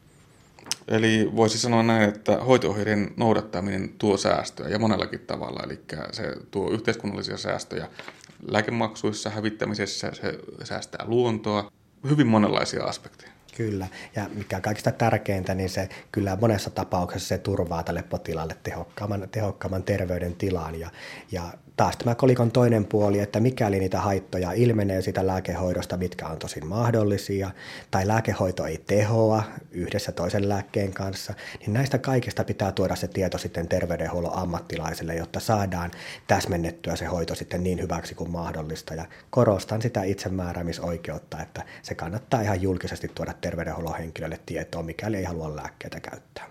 Eli 0.89 1.31
voisi 1.37 1.59
sanoa 1.59 1.83
näin, 1.83 2.09
että 2.09 2.37
hoito 2.37 2.77
noudattaminen 3.17 3.95
tuo 3.99 4.17
säästöä 4.17 4.69
ja 4.69 4.79
monellakin 4.79 5.21
tavalla. 5.21 5.63
Eli 5.65 5.81
se 6.13 6.37
tuo 6.51 6.71
yhteiskunnallisia 6.71 7.37
säästöjä 7.37 7.89
lääkemaksuissa, 8.49 9.31
hävittämisessä, 9.31 10.11
se 10.15 10.39
säästää 10.65 11.05
luontoa, 11.09 11.73
hyvin 12.11 12.27
monenlaisia 12.27 12.85
aspekteja. 12.85 13.33
Kyllä, 13.57 13.87
ja 14.17 14.27
mikä 14.35 14.61
kaikista 14.61 14.93
tärkeintä, 14.93 15.55
niin 15.55 15.71
se 15.71 15.89
kyllä 16.13 16.39
monessa 16.41 16.71
tapauksessa 16.71 17.29
se 17.29 17.39
turvaa 17.39 17.83
tälle 17.83 18.03
potilaalle 18.03 18.57
tehokkaamman, 18.63 19.29
tehokkaamman 19.31 19.83
terveydentilan 19.83 20.81
ja, 20.81 20.91
ja 21.33 21.53
taas 21.77 21.97
tämä 21.97 22.15
kolikon 22.15 22.53
toinen 22.53 22.85
puoli, 22.85 23.19
että 23.19 23.41
mikäli 23.41 23.79
niitä 23.79 24.01
haittoja 24.01 24.53
ilmenee 24.53 25.03
sitä 25.03 25.27
lääkehoidosta, 25.27 25.97
mitkä 25.97 26.27
on 26.27 26.39
tosin 26.39 26.67
mahdollisia, 26.67 27.51
tai 27.91 28.09
lääkehoito 28.09 28.67
ei 28.67 28.79
tehoa 28.87 29.43
yhdessä 29.71 30.13
toisen 30.13 30.49
lääkkeen 30.49 30.93
kanssa, 30.93 31.35
niin 31.61 31.73
näistä 31.73 31.99
kaikista 31.99 32.45
pitää 32.45 32.73
tuoda 32.73 32.97
se 32.97 33.09
tieto 33.09 33.39
sitten 33.39 33.69
terveydenhuollon 33.69 34.39
ammattilaiselle, 34.39 35.15
jotta 35.15 35.41
saadaan 35.41 35.91
täsmennettyä 36.27 36.97
se 36.97 37.05
hoito 37.05 37.35
sitten 37.35 37.63
niin 37.63 37.81
hyväksi 37.81 38.15
kuin 38.15 38.31
mahdollista. 38.31 38.95
Ja 38.95 39.05
korostan 39.31 39.83
sitä 39.83 40.03
itsemääräämisoikeutta, 40.03 41.43
että 41.43 41.63
se 41.83 41.95
kannattaa 41.95 42.41
ihan 42.41 42.63
julkisesti 42.63 43.09
tuoda 43.15 43.33
terveydenhuollon 43.43 43.99
henkilölle 43.99 44.41
tietoa, 44.47 44.83
mikäli 44.83 45.17
ei 45.17 45.25
halua 45.25 45.57
lääkkeitä 45.57 46.01
käyttää. 46.01 46.45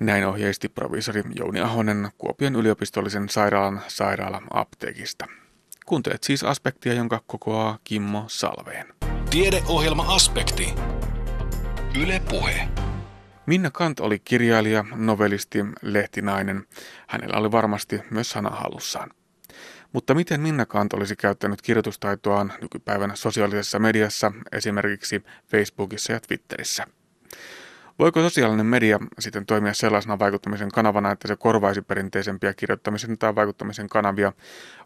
Näin 0.00 0.26
ohjeisti 0.26 0.68
proviisori 0.68 1.22
Jouni 1.34 1.60
Ahonen 1.60 2.08
Kuopion 2.18 2.56
yliopistollisen 2.56 3.28
sairaalan 3.28 3.80
sairaala-apteekista. 3.88 5.26
Kuuntelet 5.86 6.24
siis 6.24 6.44
aspektia, 6.44 6.92
jonka 6.92 7.22
kokoaa 7.26 7.78
Kimmo 7.84 8.24
Salveen. 8.28 8.86
Tiedeohjelma 9.30 10.14
Aspekti. 10.14 10.74
Yle 12.02 12.22
Puhe. 12.30 12.68
Minna 13.46 13.70
Kant 13.70 14.00
oli 14.00 14.18
kirjailija, 14.18 14.84
novellisti, 14.94 15.58
lehtinainen. 15.82 16.64
Hänellä 17.06 17.38
oli 17.38 17.52
varmasti 17.52 18.00
myös 18.10 18.30
sana 18.30 18.50
halussaan. 18.50 19.10
Mutta 19.92 20.14
miten 20.14 20.40
Minna 20.40 20.66
Kant 20.66 20.92
olisi 20.92 21.16
käyttänyt 21.16 21.62
kirjoitustaitoaan 21.62 22.52
nykypäivänä 22.62 23.16
sosiaalisessa 23.16 23.78
mediassa, 23.78 24.32
esimerkiksi 24.52 25.22
Facebookissa 25.48 26.12
ja 26.12 26.20
Twitterissä? 26.20 26.86
Voiko 27.98 28.20
sosiaalinen 28.20 28.66
media 28.66 28.98
sitten 29.18 29.46
toimia 29.46 29.74
sellaisena 29.74 30.18
vaikuttamisen 30.18 30.70
kanavana, 30.70 31.10
että 31.10 31.28
se 31.28 31.36
korvaisi 31.36 31.82
perinteisempiä 31.82 32.54
kirjoittamisen 32.54 33.18
tai 33.18 33.34
vaikuttamisen 33.34 33.88
kanavia, 33.88 34.32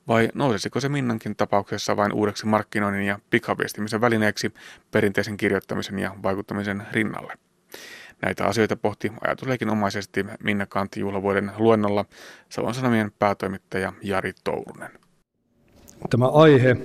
vai 0.09 0.29
nousisiko 0.35 0.81
se 0.81 0.89
Minnankin 0.89 1.37
tapauksessa 1.37 1.97
vain 1.97 2.13
uudeksi 2.13 2.47
markkinoinnin 2.47 3.07
ja 3.07 3.19
pikaviestimisen 3.31 4.01
välineeksi 4.01 4.55
perinteisen 4.91 5.37
kirjoittamisen 5.37 5.99
ja 5.99 6.15
vaikuttamisen 6.23 6.83
rinnalle? 6.93 7.35
Näitä 8.23 8.45
asioita 8.45 8.77
pohti 8.77 9.13
ajatusleikinomaisesti 9.27 10.27
Minna 10.43 10.67
Kantti 10.67 11.01
juhlavuoden 11.01 11.51
luennolla 11.59 12.05
Savon 12.49 12.75
Sanomien 12.75 13.13
päätoimittaja 13.19 13.93
Jari 14.03 14.33
Tourunen. 14.45 14.91
Tämä 16.11 16.29
aihe, 16.29 16.77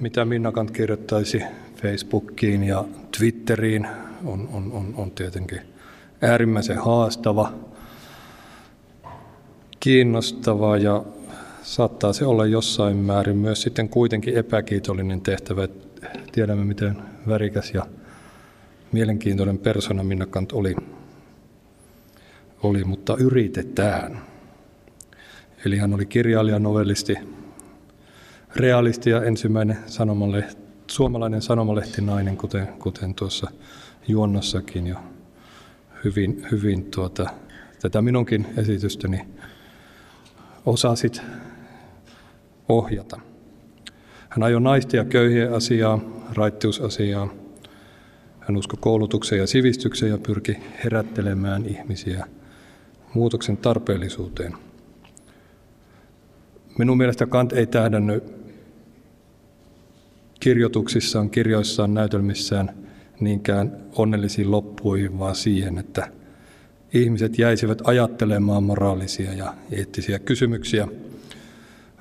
mitä 0.00 0.24
Minna 0.24 0.52
Kant 0.52 0.70
kirjoittaisi 0.70 1.42
Facebookiin 1.76 2.64
ja 2.64 2.84
Twitteriin, 3.18 3.86
on, 4.24 4.48
on, 4.52 4.72
on, 4.72 4.94
on 4.96 5.10
tietenkin 5.10 5.60
äärimmäisen 6.22 6.78
haastava, 6.78 7.52
kiinnostava 9.80 10.76
ja 10.76 11.04
saattaa 11.62 12.12
se 12.12 12.26
olla 12.26 12.46
jossain 12.46 12.96
määrin 12.96 13.36
myös 13.36 13.62
sitten 13.62 13.88
kuitenkin 13.88 14.36
epäkiitollinen 14.36 15.20
tehtävä. 15.20 15.68
Tiedämme, 16.32 16.64
miten 16.64 16.96
värikäs 17.28 17.70
ja 17.74 17.86
mielenkiintoinen 18.92 19.58
persona 19.58 20.04
Minnakant 20.04 20.52
oli, 20.52 20.76
oli, 22.62 22.84
mutta 22.84 23.16
yritetään. 23.16 24.20
Eli 25.66 25.78
hän 25.78 25.94
oli 25.94 26.06
kirjailija, 26.06 26.58
novellisti, 26.58 27.16
realisti 28.56 29.10
ja 29.10 29.24
ensimmäinen 29.24 29.78
sanomalehti, 29.86 30.62
suomalainen 30.90 31.42
sanomalehtinainen, 31.42 32.36
kuten, 32.36 32.68
kuten 32.68 33.14
tuossa 33.14 33.50
juonnossakin 34.08 34.86
jo 34.86 34.96
hyvin, 36.04 36.46
hyvin 36.50 36.84
tuota, 36.90 37.26
tätä 37.82 38.02
minunkin 38.02 38.46
esitystäni 38.56 39.20
osasit 40.66 41.22
ohjata. 42.68 43.20
Hän 44.28 44.42
ajoi 44.42 44.60
naisten 44.60 44.98
ja 44.98 45.04
köyhien 45.04 45.52
asiaa, 45.52 46.00
raittiusasiaa. 46.32 47.43
Hän 48.48 48.56
uskoi 48.56 48.78
koulutukseen 48.80 49.40
ja 49.40 49.46
sivistykseen 49.46 50.12
ja 50.12 50.18
pyrki 50.18 50.56
herättelemään 50.84 51.66
ihmisiä 51.66 52.26
muutoksen 53.14 53.56
tarpeellisuuteen. 53.56 54.54
Minun 56.78 56.96
mielestä 56.96 57.26
Kant 57.26 57.52
ei 57.52 57.66
tähdännyt 57.66 58.24
kirjoituksissaan, 60.40 61.30
kirjoissaan, 61.30 61.94
näytelmissään 61.94 62.70
niinkään 63.20 63.76
onnellisiin 63.96 64.50
loppuihin, 64.50 65.18
vaan 65.18 65.34
siihen, 65.34 65.78
että 65.78 66.08
ihmiset 66.94 67.38
jäisivät 67.38 67.82
ajattelemaan 67.84 68.64
moraalisia 68.64 69.32
ja 69.32 69.54
eettisiä 69.72 70.18
kysymyksiä, 70.18 70.88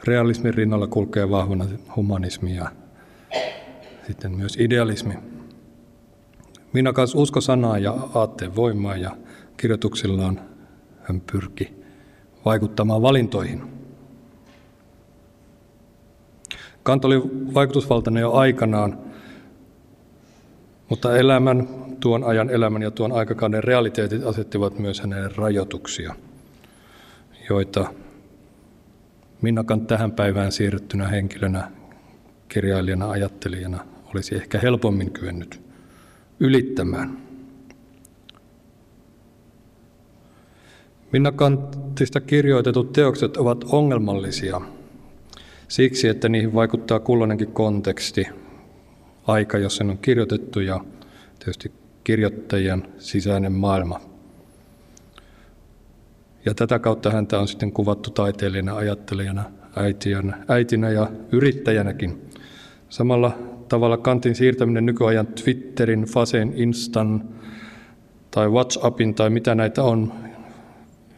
Realismin 0.03 0.53
rinnalla 0.53 0.87
kulkee 0.87 1.29
vahvana 1.29 1.65
humanismi 1.95 2.55
ja 2.55 2.71
sitten 4.07 4.31
myös 4.31 4.57
idealismi. 4.59 5.13
Minä 6.73 6.93
kanssa 6.93 7.17
usko 7.17 7.41
sanaa 7.41 7.77
ja 7.77 7.97
aatteen 8.13 8.55
voimaa 8.55 8.97
ja 8.97 9.17
kirjoituksillaan 9.57 10.41
hän 11.01 11.21
pyrki 11.31 11.73
vaikuttamaan 12.45 13.01
valintoihin. 13.01 13.61
Kant 16.83 17.05
oli 17.05 17.21
vaikutusvaltainen 17.53 18.21
jo 18.21 18.31
aikanaan, 18.31 18.97
mutta 20.89 21.17
elämän, 21.17 21.67
tuon 21.99 22.23
ajan 22.23 22.49
elämän 22.49 22.81
ja 22.81 22.91
tuon 22.91 23.11
aikakauden 23.11 23.63
realiteetit 23.63 24.25
asettivat 24.25 24.79
myös 24.79 25.01
hänelle 25.01 25.29
rajoituksia, 25.35 26.15
joita 27.49 27.93
Minna 29.41 29.63
Kant 29.63 29.87
tähän 29.87 30.11
päivään 30.11 30.51
siirryttynä 30.51 31.07
henkilönä, 31.07 31.71
kirjailijana, 32.49 33.09
ajattelijana 33.09 33.85
olisi 34.13 34.35
ehkä 34.35 34.59
helpommin 34.59 35.11
kyennyt 35.11 35.62
ylittämään. 36.43 37.17
Minna 41.11 41.31
Kantista 41.31 42.21
kirjoitetut 42.21 42.93
teokset 42.93 43.37
ovat 43.37 43.63
ongelmallisia 43.63 44.61
siksi, 45.67 46.07
että 46.07 46.29
niihin 46.29 46.53
vaikuttaa 46.53 46.99
kulloinenkin 46.99 47.51
konteksti, 47.51 48.27
aika, 49.27 49.57
jossa 49.57 49.77
sen 49.77 49.89
on 49.89 49.97
kirjoitettu 49.97 50.59
ja 50.59 50.85
tietysti 51.39 51.71
kirjoittajien 52.03 52.87
sisäinen 52.97 53.51
maailma. 53.51 53.99
Ja 56.45 56.53
tätä 56.53 56.79
kautta 56.79 57.11
häntä 57.11 57.39
on 57.39 57.47
sitten 57.47 57.71
kuvattu 57.71 58.09
taiteilijana, 58.09 58.75
ajattelijana, 58.75 59.43
äitinä 60.47 60.89
ja 60.89 61.11
yrittäjänäkin. 61.31 62.21
Samalla 62.89 63.52
tavalla 63.69 63.97
Kantin 63.97 64.35
siirtäminen 64.35 64.85
nykyajan 64.85 65.27
Twitterin, 65.27 66.03
Fasen, 66.03 66.53
Instan 66.55 67.23
tai 68.31 68.49
WhatsAppin 68.49 69.13
tai 69.13 69.29
mitä 69.29 69.55
näitä 69.55 69.83
on, 69.83 70.13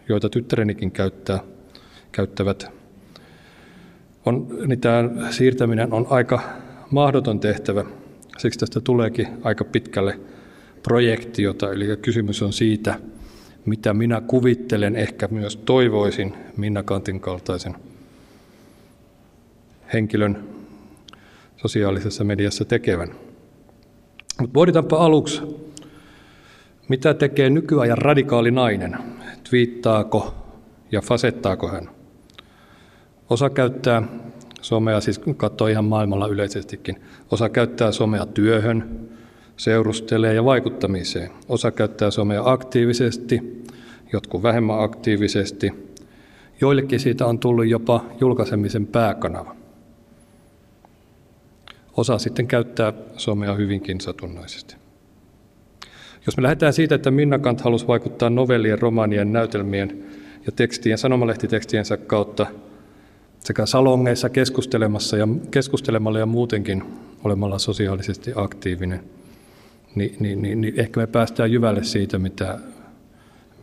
joita 0.09 0.29
tyttärenikin 0.29 0.91
käyttää, 0.91 1.39
käyttävät, 2.11 2.71
on, 4.25 4.47
niin 4.67 4.79
tämä 4.79 5.09
siirtäminen 5.29 5.93
on 5.93 6.07
aika 6.09 6.39
mahdoton 6.91 7.39
tehtävä. 7.39 7.85
Siksi 8.37 8.59
tästä 8.59 8.81
tuleekin 8.81 9.27
aika 9.43 9.63
pitkälle 9.63 10.19
projektiota, 10.83 11.73
eli 11.73 11.97
kysymys 11.97 12.41
on 12.41 12.53
siitä, 12.53 12.99
mitä 13.65 13.93
minä 13.93 14.21
kuvittelen, 14.21 14.95
ehkä 14.95 15.27
myös 15.31 15.57
toivoisin 15.57 16.33
Minna 16.57 16.83
Kantin 16.83 17.19
kaltaisen 17.19 17.75
henkilön 19.93 20.54
sosiaalisessa 21.67 22.23
mediassa 22.23 22.65
tekevän. 22.65 23.09
Mutta 24.39 24.53
pohditaanpa 24.53 24.97
aluksi, 24.97 25.41
mitä 26.89 27.13
tekee 27.13 27.49
nykyajan 27.49 27.97
radikaali 27.97 28.51
nainen? 28.51 28.97
Twiittaako 29.49 30.35
ja 30.91 31.01
fasettaako 31.01 31.67
hän? 31.67 31.89
Osa 33.29 33.49
käyttää 33.49 34.03
somea, 34.61 35.01
siis 35.01 35.21
katsoo 35.37 35.67
ihan 35.67 35.85
maailmalla 35.85 36.27
yleisestikin. 36.27 36.95
Osa 37.31 37.49
käyttää 37.49 37.91
somea 37.91 38.25
työhön, 38.25 39.09
seurustelee 39.57 40.33
ja 40.33 40.45
vaikuttamiseen. 40.45 41.31
Osa 41.49 41.71
käyttää 41.71 42.11
somea 42.11 42.41
aktiivisesti, 42.45 43.63
jotkut 44.13 44.43
vähemmän 44.43 44.83
aktiivisesti. 44.83 45.71
Joillekin 46.61 46.99
siitä 46.99 47.25
on 47.25 47.39
tullut 47.39 47.67
jopa 47.67 48.05
julkaisemisen 48.21 48.87
pääkanava. 48.87 49.64
Osa 51.97 52.17
sitten 52.17 52.47
käyttää 52.47 52.93
somea 53.17 53.53
hyvinkin 53.53 54.01
satunnaisesti. 54.01 54.75
Jos 56.25 56.37
me 56.37 56.43
lähdetään 56.43 56.73
siitä, 56.73 56.95
että 56.95 57.11
Minna 57.11 57.39
Kant 57.39 57.61
halusi 57.61 57.87
vaikuttaa 57.87 58.29
novellien, 58.29 58.79
romaanien, 58.79 59.33
näytelmien 59.33 60.03
ja 60.45 60.51
tekstien, 60.51 60.97
sanomalehtitekstiensä 60.97 61.97
kautta 61.97 62.45
sekä 63.39 63.65
salongeissa 63.65 64.29
keskustelemassa 64.29 65.17
ja 65.17 65.27
keskustelemalla 65.51 66.19
ja 66.19 66.25
muutenkin 66.25 66.83
olemalla 67.23 67.59
sosiaalisesti 67.59 68.31
aktiivinen, 68.35 69.03
niin, 69.95 70.15
niin, 70.19 70.41
niin, 70.41 70.61
niin 70.61 70.73
ehkä 70.77 70.99
me 70.99 71.07
päästään 71.07 71.51
jyvälle 71.51 71.83
siitä, 71.83 72.19
mitä 72.19 72.59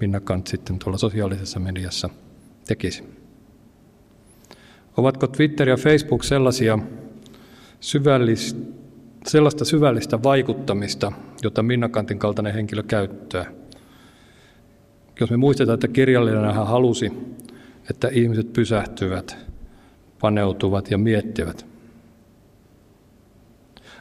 Minna 0.01 0.21
Kant 0.21 0.47
sitten 0.47 0.79
tuolla 0.79 0.99
sosiaalisessa 0.99 1.61
mediassa 1.61 2.11
tekisi. 2.67 3.05
Ovatko 4.97 5.27
Twitter 5.27 5.69
ja 5.69 5.77
Facebook 5.77 6.25
sellaisia 6.25 6.79
syvällistä, 7.83 8.61
sellaista 9.27 9.65
syvällistä 9.65 10.23
vaikuttamista, 10.23 11.13
jota 11.43 11.63
Minna 11.63 11.89
Kantin 11.89 12.19
kaltainen 12.19 12.55
henkilö 12.55 12.83
käyttää? 12.83 13.53
Jos 15.21 15.31
me 15.31 15.37
muistetaan, 15.37 15.75
että 15.75 15.89
kirjallinen 15.89 16.55
hän 16.55 16.67
halusi, 16.67 17.13
että 17.91 18.09
ihmiset 18.09 18.53
pysähtyvät, 18.53 19.37
paneutuvat 20.21 20.91
ja 20.91 20.99
miettivät. 20.99 21.67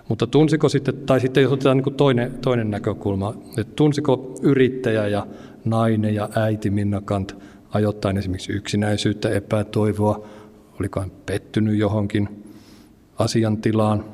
Mutta 0.09 0.27
tunsiko 0.27 0.69
sitten, 0.69 0.97
tai 0.97 1.19
sitten 1.19 1.43
jos 1.43 1.51
otetaan 1.51 1.77
niin 1.77 1.95
toinen, 1.95 2.31
toinen 2.41 2.71
näkökulma, 2.71 3.33
että 3.57 3.73
tunsiko 3.75 4.35
yrittäjä 4.41 5.07
ja 5.07 5.27
nainen 5.65 6.15
ja 6.15 6.29
äiti 6.35 6.69
Minna 6.69 7.01
Kant 7.01 7.35
ajoittain 7.69 8.17
esimerkiksi 8.17 8.51
yksinäisyyttä, 8.51 9.29
epätoivoa, 9.29 10.27
oliko 10.79 10.99
hän 10.99 11.11
pettynyt 11.25 11.77
johonkin 11.77 12.40
asiantilaan. 13.21 14.05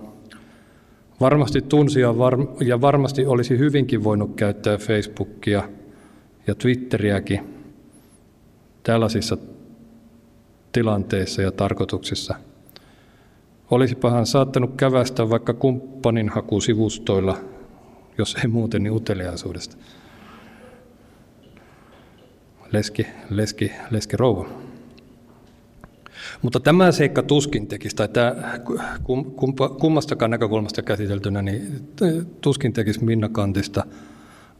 Varmasti 1.19 1.61
tunsi 1.61 1.99
ja, 1.99 2.17
var, 2.17 2.37
ja 2.61 2.81
varmasti 2.81 3.25
olisi 3.25 3.57
hyvinkin 3.57 4.03
voinut 4.03 4.35
käyttää 4.35 4.77
Facebookia 4.77 5.69
ja 6.47 6.55
Twitteriäkin 6.55 7.39
tällaisissa 8.83 9.37
tilanteissa 10.71 11.41
ja 11.41 11.51
tarkoituksissa. 11.51 12.35
Olisipa 13.71 14.11
hän 14.11 14.25
saattanut 14.25 14.75
kävästä 14.77 15.29
vaikka 15.29 15.53
kumppanin 15.53 16.29
hakusivustoilla, 16.29 17.37
jos 18.17 18.35
ei 18.35 18.47
muuten, 18.47 18.83
niin 18.83 18.93
uteliaisuudesta. 18.93 19.77
Leski, 22.71 23.07
leski, 23.29 23.71
leski 23.91 24.17
rouva. 24.17 24.66
Mutta 26.41 26.59
tämä 26.59 26.91
seikka 26.91 27.23
tuskin 27.23 27.67
tekisi, 27.67 27.95
tai 27.95 28.07
tämä 28.07 28.33
kummastakaan 29.79 30.31
näkökulmasta 30.31 30.81
käsiteltynä, 30.81 31.41
niin 31.41 31.89
tuskin 32.41 32.73
tekisi 32.73 33.03
Minna 33.03 33.29
Kantista 33.29 33.83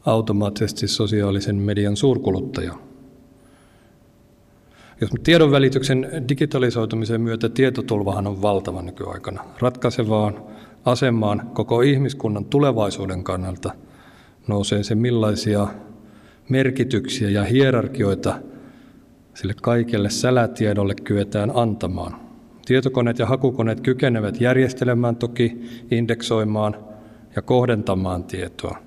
automaattisesti 0.06 0.88
sosiaalisen 0.88 1.56
median 1.56 1.98
suurkuluttaja. 1.98 2.74
Jos 5.02 5.12
tiedon 5.24 5.52
välityksen 5.52 6.08
digitalisoitumisen 6.30 7.22
myötä 7.22 7.50
tietotulvahan 7.50 8.28
on 8.28 8.42
valtava 8.42 8.82
nykyaikana. 8.82 9.44
Ratkaisevaan 9.60 10.44
asemaan 10.86 11.50
koko 11.54 11.82
ihmiskunnan 11.82 12.46
tulevaisuuden 12.46 13.24
kannalta 13.24 13.72
nousee 14.48 14.84
se, 14.84 14.96
millaisia 14.96 15.68
merkityksiä 16.50 17.30
ja 17.30 17.44
hierarkioita 17.44 18.40
sille 19.38 19.54
kaikelle 19.62 20.10
sälätiedolle 20.10 20.96
kyetään 20.96 21.52
antamaan. 21.56 22.20
Tietokoneet 22.66 23.20
ja 23.20 23.26
hakukoneet 23.26 23.82
kykenevät 23.82 24.42
järjestelemään 24.42 25.16
toki, 25.16 25.62
indeksoimaan 25.92 26.78
ja 27.36 27.42
kohdentamaan 27.42 28.24
tietoa. 28.24 28.78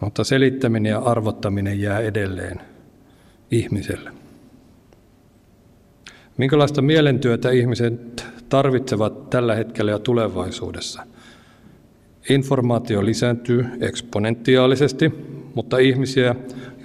Mutta 0.00 0.24
selittäminen 0.24 0.90
ja 0.90 0.98
arvottaminen 0.98 1.80
jää 1.80 2.00
edelleen 2.00 2.60
ihmiselle. 3.50 4.10
Minkälaista 6.36 6.82
mielentyötä 6.82 7.50
ihmiset 7.50 8.26
tarvitsevat 8.48 9.30
tällä 9.30 9.54
hetkellä 9.54 9.90
ja 9.90 9.98
tulevaisuudessa? 9.98 11.02
Informaatio 12.28 13.04
lisääntyy 13.04 13.66
eksponentiaalisesti, 13.80 15.12
mutta 15.56 15.78
ihmisiä, 15.78 16.34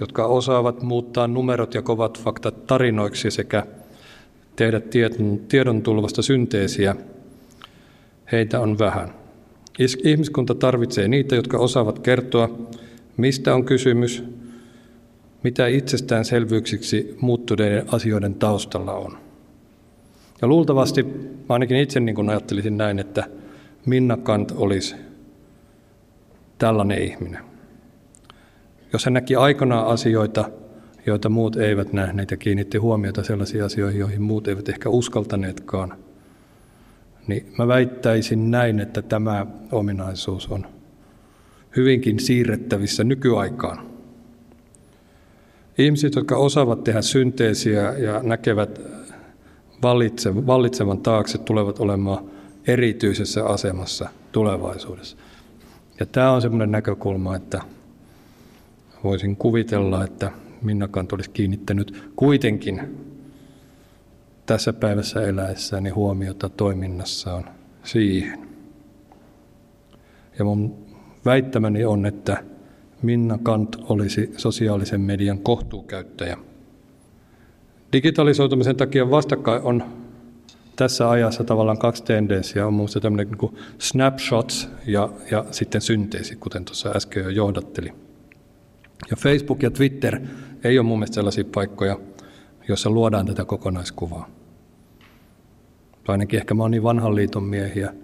jotka 0.00 0.26
osaavat 0.26 0.82
muuttaa 0.82 1.28
numerot 1.28 1.74
ja 1.74 1.82
kovat 1.82 2.20
faktat 2.20 2.66
tarinoiksi 2.66 3.30
sekä 3.30 3.66
tehdä 4.56 4.80
tiedon, 4.80 5.40
tiedon 5.48 5.82
tulvasta 5.82 6.22
synteesiä, 6.22 6.96
heitä 8.32 8.60
on 8.60 8.78
vähän. 8.78 9.14
Ihmiskunta 10.04 10.54
tarvitsee 10.54 11.08
niitä, 11.08 11.36
jotka 11.36 11.58
osaavat 11.58 11.98
kertoa, 11.98 12.58
mistä 13.16 13.54
on 13.54 13.64
kysymys, 13.64 14.24
mitä 15.42 15.66
itsestäänselvyyksiksi 15.66 17.16
muuttuneiden 17.20 17.84
asioiden 17.94 18.34
taustalla 18.34 18.92
on. 18.92 19.18
Ja 20.42 20.48
luultavasti, 20.48 21.06
ainakin 21.48 21.76
itse 21.76 22.00
niin 22.00 22.14
kuin 22.14 22.30
ajattelisin 22.30 22.76
näin, 22.76 22.98
että 22.98 23.24
Minna 23.86 24.16
Kant 24.16 24.52
olisi 24.56 24.94
tällainen 26.58 27.02
ihminen. 27.02 27.51
Jos 28.92 29.04
hän 29.04 29.14
näki 29.14 29.36
aikanaan 29.36 29.86
asioita, 29.86 30.50
joita 31.06 31.28
muut 31.28 31.56
eivät 31.56 31.92
nähneet 31.92 32.30
ja 32.30 32.36
kiinnitti 32.36 32.78
huomiota 32.78 33.24
sellaisiin 33.24 33.64
asioihin, 33.64 34.00
joihin 34.00 34.22
muut 34.22 34.48
eivät 34.48 34.68
ehkä 34.68 34.88
uskaltaneetkaan. 34.88 35.94
Niin 37.26 37.52
mä 37.58 37.68
väittäisin 37.68 38.50
näin, 38.50 38.80
että 38.80 39.02
tämä 39.02 39.46
ominaisuus 39.72 40.48
on 40.48 40.66
hyvinkin 41.76 42.20
siirrettävissä 42.20 43.04
nykyaikaan. 43.04 43.86
Ihmiset, 45.78 46.14
jotka 46.14 46.36
osaavat 46.36 46.84
tehdä 46.84 47.02
synteesiä 47.02 47.92
ja 47.92 48.22
näkevät 48.22 48.80
vallitsevan 50.46 50.98
taakse, 50.98 51.38
tulevat 51.38 51.80
olemaan 51.80 52.24
erityisessä 52.66 53.44
asemassa 53.44 54.08
tulevaisuudessa. 54.32 55.16
Ja 56.00 56.06
tämä 56.06 56.32
on 56.32 56.42
semmoinen 56.42 56.70
näkökulma, 56.70 57.36
että 57.36 57.60
voisin 59.04 59.36
kuvitella, 59.36 60.04
että 60.04 60.30
Minna 60.62 60.88
Kant 60.88 61.12
olisi 61.12 61.30
kiinnittänyt 61.30 62.10
kuitenkin 62.16 62.80
tässä 64.46 64.72
päivässä 64.72 65.22
eläessäni 65.22 65.90
huomiota 65.90 66.48
toiminnassaan 66.48 67.44
siihen. 67.84 68.48
Ja 70.38 70.44
mun 70.44 70.86
väittämäni 71.24 71.84
on, 71.84 72.06
että 72.06 72.44
Minna 73.02 73.38
Kant 73.42 73.76
olisi 73.88 74.32
sosiaalisen 74.36 75.00
median 75.00 75.38
kohtuukäyttäjä. 75.38 76.36
Digitalisoitumisen 77.92 78.76
takia 78.76 79.10
vastakkain 79.10 79.62
on 79.62 79.84
tässä 80.76 81.10
ajassa 81.10 81.44
tavallaan 81.44 81.78
kaksi 81.78 82.04
tendenssiä. 82.04 82.66
On 82.66 82.74
minusta 82.74 83.00
tämmöinen 83.00 83.28
niin 83.40 83.58
snapshots 83.78 84.68
ja, 84.86 85.08
ja 85.30 85.44
sitten 85.50 85.80
synteesi, 85.80 86.36
kuten 86.36 86.64
tuossa 86.64 86.92
äsken 86.96 87.24
jo 87.24 87.28
johdatteli. 87.28 87.92
Ja 89.10 89.16
Facebook 89.16 89.62
ja 89.62 89.70
Twitter 89.70 90.20
ei 90.64 90.78
ole 90.78 90.86
mun 90.86 90.98
mielestä 90.98 91.14
sellaisia 91.14 91.44
paikkoja, 91.54 92.00
joissa 92.68 92.90
luodaan 92.90 93.26
tätä 93.26 93.44
kokonaiskuvaa. 93.44 94.28
Ainakin 96.08 96.38
ehkä 96.38 96.54
mä 96.54 96.62
oon 96.62 96.70
niin 96.70 96.82
vanhan 96.82 97.14
liiton 97.14 97.44
miehiä 97.44 97.94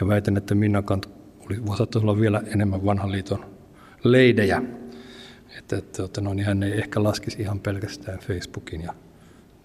ja 0.00 0.08
väitän, 0.08 0.36
että 0.36 0.54
Minna 0.54 0.82
Kant 0.82 1.08
oli, 1.46 1.76
saattaisi 1.76 2.06
olla 2.06 2.20
vielä 2.20 2.42
enemmän 2.46 2.84
vanhan 2.84 3.12
liiton 3.12 3.44
leidejä. 4.04 4.62
Että, 5.58 5.76
että, 5.76 6.20
no, 6.20 6.34
niin 6.34 6.46
hän 6.46 6.62
ei 6.62 6.72
ehkä 6.72 7.02
laskisi 7.02 7.42
ihan 7.42 7.60
pelkästään 7.60 8.18
Facebookin 8.18 8.82
ja 8.82 8.94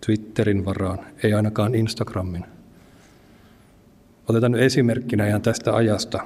Twitterin 0.05 0.65
varaan, 0.65 0.99
ei 1.23 1.33
ainakaan 1.33 1.75
Instagramin. 1.75 2.45
Otetaan 4.27 4.51
nyt 4.51 4.61
esimerkkinä 4.61 5.27
ihan 5.27 5.41
tästä 5.41 5.75
ajasta. 5.75 6.17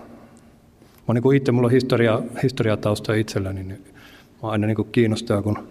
Mä 1.08 1.14
niin 1.14 1.36
itse, 1.36 1.52
mulla 1.52 1.66
on 1.66 1.72
historia, 1.72 2.22
historiatausta 2.44 3.14
itselläni, 3.14 3.64
niin 3.64 3.84
mä 4.44 4.50
aina 4.50 4.68
niin 4.68 4.92
kiinnostaa, 4.92 5.42
kun 5.42 5.68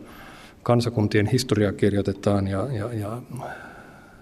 kansakuntien 0.63 1.27
historiaa 1.27 1.73
kirjoitetaan 1.73 2.47
ja, 2.47 2.69
ja, 2.73 2.93
ja 2.93 3.23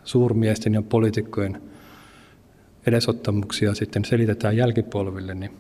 suurmiesten 0.05 0.74
ja 0.74 0.82
poliitikkojen 0.82 1.62
edesottamuksia 2.86 3.74
sitten 3.74 4.05
selitetään 4.05 4.57
jälkipolville, 4.57 5.34
niin 5.34 5.51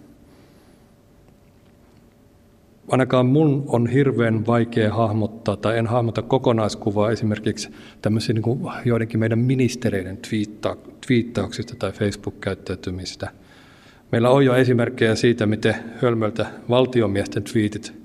ainakaan 2.88 3.26
mun 3.26 3.64
on 3.66 3.86
hirveän 3.86 4.46
vaikea 4.46 4.94
hahmottaa, 4.94 5.56
tai 5.56 5.78
en 5.78 5.86
hahmota 5.86 6.22
kokonaiskuvaa 6.22 7.10
esimerkiksi 7.10 7.68
tämmöisiä 8.02 8.34
niin 8.34 8.60
joidenkin 8.84 9.20
meidän 9.20 9.38
ministereiden 9.38 10.16
twiitta, 10.16 10.76
twiittauksista 11.06 11.76
tai 11.76 11.92
Facebook-käyttäytymistä. 11.92 13.30
Meillä 14.12 14.30
on 14.30 14.44
jo 14.44 14.54
esimerkkejä 14.54 15.14
siitä, 15.14 15.46
miten 15.46 15.74
hölmöltä 16.02 16.46
valtiomiesten 16.68 17.42
twiitit 17.42 17.97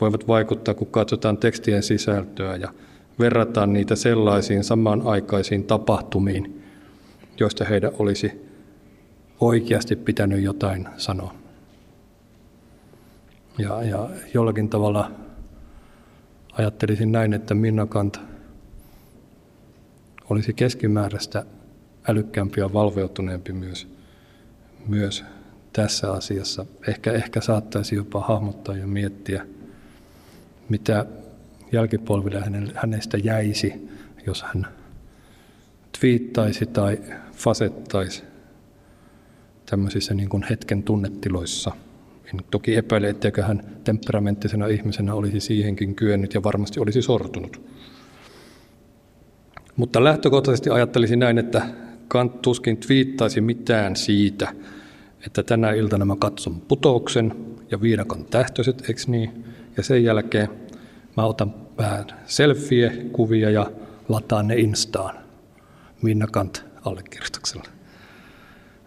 voivat 0.00 0.28
vaikuttaa, 0.28 0.74
kun 0.74 0.86
katsotaan 0.86 1.36
tekstien 1.36 1.82
sisältöä 1.82 2.56
ja 2.56 2.72
verrataan 3.18 3.72
niitä 3.72 3.96
sellaisiin 3.96 4.64
samanaikaisiin 4.64 5.64
tapahtumiin, 5.64 6.62
joista 7.40 7.64
heidän 7.64 7.92
olisi 7.98 8.44
oikeasti 9.40 9.96
pitänyt 9.96 10.42
jotain 10.42 10.88
sanoa. 10.96 11.34
Ja, 13.58 13.82
ja 13.82 14.10
jollakin 14.34 14.68
tavalla 14.68 15.10
ajattelisin 16.52 17.12
näin, 17.12 17.32
että 17.32 17.54
Minna 17.54 17.86
Kant 17.86 18.20
olisi 20.30 20.52
keskimääräistä 20.52 21.44
älykkäämpi 22.08 22.60
ja 22.60 22.72
valveutuneempi 22.72 23.52
myös, 23.52 23.88
myös 24.86 25.24
tässä 25.72 26.12
asiassa. 26.12 26.66
Ehkä, 26.88 27.12
ehkä 27.12 27.40
saattaisi 27.40 27.96
jopa 27.96 28.20
hahmottaa 28.20 28.76
ja 28.76 28.86
miettiä, 28.86 29.46
mitä 30.68 31.06
jälkipolville 31.72 32.42
hänestä 32.74 33.16
jäisi, 33.16 33.88
jos 34.26 34.42
hän 34.42 34.66
twiittaisi 36.00 36.66
tai 36.66 36.98
fasettaisi 37.32 38.22
tämmöisissä 39.70 40.14
niin 40.14 40.28
kuin 40.28 40.42
hetken 40.42 40.82
tunnetiloissa– 40.82 41.72
en 42.34 42.44
toki 42.50 42.76
epäile, 42.76 43.08
etteikö 43.08 43.42
hän 43.42 43.62
temperamenttisena 43.84 44.66
ihmisenä 44.66 45.14
olisi 45.14 45.40
siihenkin 45.40 45.94
kyennyt 45.94 46.34
ja 46.34 46.42
varmasti 46.42 46.80
olisi 46.80 47.02
sortunut. 47.02 47.60
Mutta 49.76 50.04
lähtökohtaisesti 50.04 50.70
ajattelisin 50.70 51.18
näin, 51.18 51.38
että 51.38 51.66
Kant 52.08 52.42
tuskin 52.42 52.76
twiittaisi 52.76 53.40
mitään 53.40 53.96
siitä, 53.96 54.52
että 55.26 55.42
tänä 55.42 55.72
iltana 55.72 56.04
mä 56.04 56.16
katson 56.18 56.60
putouksen 56.60 57.34
ja 57.70 57.80
viidakon 57.80 58.24
tähtöiset, 58.24 58.84
eikö 58.88 59.00
niin? 59.06 59.44
Ja 59.76 59.82
sen 59.82 60.04
jälkeen 60.04 60.48
mä 61.16 61.24
otan 61.24 61.54
vähän 61.78 62.04
selfie-kuvia 62.26 63.50
ja 63.50 63.70
lataan 64.08 64.48
ne 64.48 64.56
Instaan. 64.56 65.14
Minna 66.02 66.26
Kant 66.26 66.64
allekirjoituksella. 66.84 67.64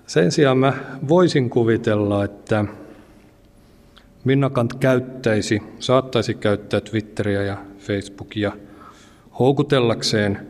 Sen 0.08 0.32
sijaan 0.32 0.58
mä 0.58 0.74
voisin 1.08 1.50
kuvitella, 1.50 2.24
että 2.24 2.66
Minna 4.24 4.50
Kant 4.50 4.74
käyttäisi, 4.74 5.62
saattaisi 5.80 6.34
käyttää 6.34 6.82
Twitteriä 6.82 7.44
ja 7.44 7.58
Facebookia 7.78 8.52
houkutellakseen 9.40 10.48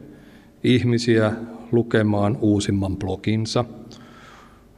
ihmisiä 0.63 1.31
lukemaan 1.71 2.37
uusimman 2.41 2.97
bloginsa, 2.97 3.65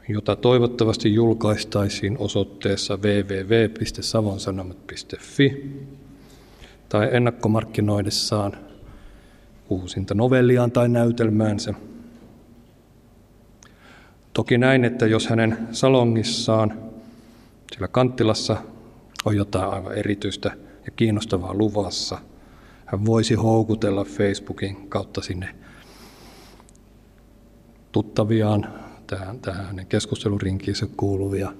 jota 0.10 0.36
toivottavasti 0.36 1.14
julkaistaisiin 1.14 2.18
osoitteessa 2.20 2.97
www.savonsanomat.fi 2.97 5.76
tai 6.89 7.10
ennakkomarkkinoidessaan 7.12 8.57
uusinta 9.70 10.14
novelliaan 10.14 10.72
tai 10.72 10.89
näytelmäänsä. 10.89 11.74
Toki 14.34 14.57
näin, 14.57 14.86
että 14.86 15.07
jos 15.07 15.28
hänen 15.28 15.68
salongissaan 15.72 16.80
sillä 17.74 17.88
Kanttilassa 17.88 18.57
on 19.26 19.36
jotain 19.36 19.70
aivan 19.70 19.93
erityistä 19.93 20.51
ja 20.86 20.91
kiinnostavaa 20.91 21.53
luvassa. 21.53 22.18
Hän 22.86 23.05
voisi 23.05 23.34
houkutella 23.34 24.03
Facebookin 24.03 24.89
kautta 24.89 25.22
sinne 25.22 25.55
tuttaviaan, 27.91 28.89
tähän, 29.10 29.39
tähän 29.39 29.66
hänen 29.66 29.86
keskustelurinkiinsä 29.86 30.88
kuuluvia 30.97 31.53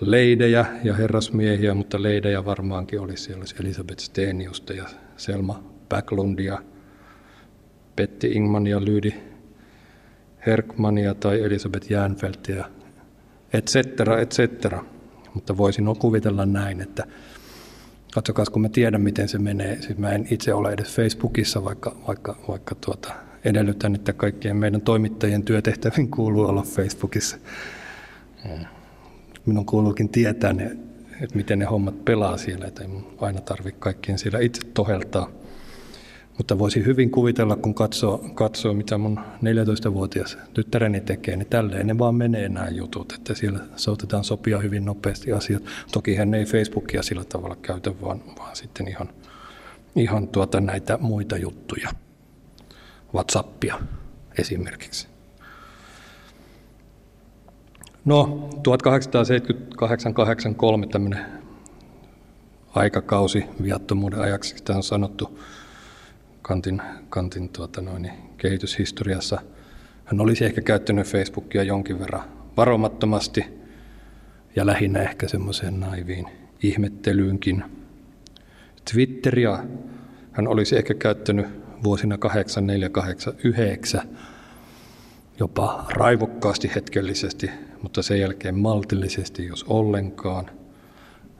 leidejä 0.00 0.66
ja 0.84 0.94
herrasmiehiä, 0.94 1.74
mutta 1.74 2.02
leidejä 2.02 2.44
varmaankin 2.44 3.00
olisi, 3.00 3.24
siellä 3.24 3.40
olisi 3.40 3.56
Elisabeth 3.60 4.02
Steniusta 4.02 4.72
ja 4.72 4.84
Selma 5.16 5.64
Backlundia, 5.88 6.58
Petti 7.96 8.26
Ingmania, 8.26 8.84
Lydi 8.84 9.12
Herkmania 10.46 11.14
tai 11.14 11.42
Elisabeth 11.42 11.90
Jäänfeltia, 11.92 12.64
et 13.52 13.66
cetera, 13.66 14.20
et 14.20 14.30
cetera. 14.30 14.84
Mutta 15.34 15.56
voisin 15.56 15.84
kuvitella 15.98 16.46
näin, 16.46 16.80
että 16.80 17.06
katsokaa, 18.14 18.44
kun 18.52 18.62
mä 18.62 18.68
tiedän, 18.68 19.00
miten 19.00 19.28
se 19.28 19.38
menee. 19.38 19.82
Siis 19.82 19.98
mä 19.98 20.10
en 20.10 20.28
itse 20.30 20.54
ole 20.54 20.72
edes 20.72 20.96
Facebookissa, 20.96 21.64
vaikka, 21.64 21.96
vaikka, 22.08 22.36
vaikka 22.48 22.74
tuota, 22.74 23.14
edellytän, 23.44 23.94
että 23.94 24.12
kaikkien 24.12 24.56
meidän 24.56 24.80
toimittajien 24.80 25.42
työtehtäviin 25.42 26.10
kuuluu 26.10 26.44
olla 26.44 26.62
Facebookissa. 26.62 27.36
Minun 29.46 29.66
kuuluukin 29.66 30.08
tietää, 30.08 30.52
ne, 30.52 30.64
että 31.20 31.36
miten 31.36 31.58
ne 31.58 31.64
hommat 31.64 32.04
pelaa 32.04 32.36
siellä, 32.36 32.66
että 32.66 32.82
ei 32.82 32.88
aina 33.20 33.40
tarvitse 33.40 33.80
kaikkien 33.80 34.18
siellä 34.18 34.38
itse 34.38 34.60
toheltaa. 34.74 35.30
Mutta 36.38 36.58
voisi 36.58 36.84
hyvin 36.84 37.10
kuvitella, 37.10 37.56
kun 37.56 37.74
katsoo, 37.74 38.18
katsoo 38.34 38.74
mitä 38.74 38.98
mun 38.98 39.20
14-vuotias 39.42 40.38
tyttäreni 40.54 41.00
tekee, 41.00 41.36
niin 41.36 41.46
tälleen 41.46 41.86
ne 41.86 41.98
vaan 41.98 42.14
menee 42.14 42.48
nämä 42.48 42.68
jutut, 42.68 43.12
että 43.12 43.34
siellä 43.34 43.60
saatetaan 43.76 44.24
sopia 44.24 44.58
hyvin 44.58 44.84
nopeasti 44.84 45.32
asiat. 45.32 45.62
Toki 45.92 46.16
hän 46.16 46.34
ei 46.34 46.44
Facebookia 46.44 47.02
sillä 47.02 47.24
tavalla 47.24 47.56
käytä, 47.56 48.00
vaan, 48.02 48.20
vaan 48.38 48.56
sitten 48.56 48.88
ihan, 48.88 49.08
ihan 49.96 50.28
tuota 50.28 50.60
näitä 50.60 50.98
muita 51.00 51.36
juttuja. 51.36 51.90
WhatsAppia 53.14 53.78
esimerkiksi. 54.38 55.08
No, 58.04 58.48
1878-83 60.84 60.88
tämmöinen 60.92 61.26
aikakausi 62.74 63.44
viattomuuden 63.62 64.20
ajaksi, 64.20 64.58
sitä 64.58 64.76
on 64.76 64.82
sanottu 64.82 65.40
Kantin, 66.42 66.82
Kantin 67.08 67.48
tuota 67.48 67.80
noin, 67.80 68.10
kehityshistoriassa. 68.36 69.40
Hän 70.04 70.20
olisi 70.20 70.44
ehkä 70.44 70.60
käyttänyt 70.60 71.06
Facebookia 71.06 71.62
jonkin 71.62 71.98
verran 71.98 72.24
varomattomasti 72.56 73.44
ja 74.56 74.66
lähinnä 74.66 75.02
ehkä 75.02 75.28
semmoiseen 75.28 75.80
naiviin 75.80 76.26
ihmettelyynkin. 76.62 77.64
Twitteria 78.92 79.64
hän 80.32 80.48
olisi 80.48 80.76
ehkä 80.76 80.94
käyttänyt 80.94 81.63
vuosina 81.84 82.18
8489 82.18 84.02
jopa 85.38 85.86
raivokkaasti 85.88 86.70
hetkellisesti, 86.74 87.50
mutta 87.82 88.02
sen 88.02 88.20
jälkeen 88.20 88.58
maltillisesti, 88.58 89.46
jos 89.46 89.64
ollenkaan. 89.68 90.50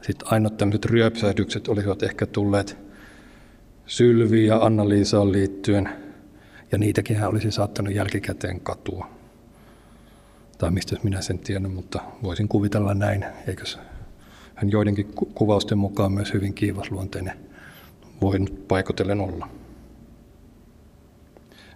Sitten 0.01 0.27
ainoat 0.31 0.57
tämmöiset 0.57 0.85
ryöpsähdykset 0.85 1.67
olisivat 1.67 2.03
ehkä 2.03 2.25
tulleet 2.25 2.77
Sylviin 3.85 4.47
ja 4.47 4.57
Anna-Liisaan 4.57 5.31
liittyen, 5.31 5.89
ja 6.71 6.77
niitäkin 6.77 7.17
hän 7.17 7.29
olisi 7.29 7.51
saattanut 7.51 7.93
jälkikäteen 7.93 8.59
katua. 8.59 9.07
Tai 10.57 10.71
mistä 10.71 10.95
minä 11.03 11.21
sen 11.21 11.39
tiedän, 11.39 11.71
mutta 11.71 11.99
voisin 12.23 12.47
kuvitella 12.47 12.93
näin, 12.93 13.25
eikös 13.47 13.79
hän 14.55 14.71
joidenkin 14.71 15.07
kuvausten 15.35 15.77
mukaan 15.77 16.11
myös 16.11 16.33
hyvin 16.33 16.53
kiivasluonteinen 16.53 17.37
voi 18.21 18.39
nyt 18.39 18.67
paikotellen 18.67 19.21
olla. 19.21 19.49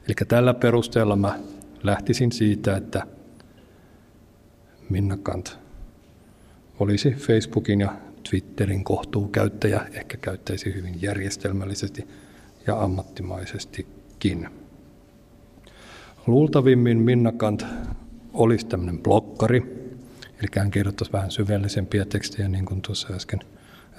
Eli 0.09 0.15
tällä 0.27 0.53
perusteella 0.53 1.15
mä 1.15 1.39
lähtisin 1.83 2.31
siitä, 2.31 2.77
että 2.77 3.03
Minna 4.89 5.17
Kant 5.17 5.57
olisi 6.79 7.11
Facebookin 7.11 7.81
ja 7.81 7.93
Twitterin 8.29 8.83
kohtuukäyttäjä, 8.83 9.87
ehkä 9.91 10.17
käyttäisi 10.17 10.73
hyvin 10.75 11.01
järjestelmällisesti 11.01 12.07
ja 12.67 12.83
ammattimaisestikin. 12.83 14.49
Luultavimmin 16.27 16.97
Minna 16.97 17.31
Kant 17.31 17.65
olisi 18.33 18.65
tämmöinen 18.65 19.03
blokkari, 19.03 19.59
eli 20.39 20.47
hän 20.57 20.71
kirjoittaisi 20.71 21.13
vähän 21.13 21.31
syvällisempiä 21.31 22.05
tekstejä, 22.05 22.47
niin 22.49 22.65
kuin 22.65 22.81
tuossa 22.81 23.13
äsken, 23.13 23.39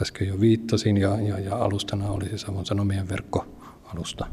äsken 0.03 0.29
jo 0.29 0.41
viittasin, 0.41 0.97
ja, 0.97 1.21
ja, 1.21 1.39
ja 1.39 1.57
alustana 1.57 2.11
olisi 2.11 2.39
Savon 2.39 2.67
Sanomien 2.67 3.09
verkkoalusta. 3.09 4.27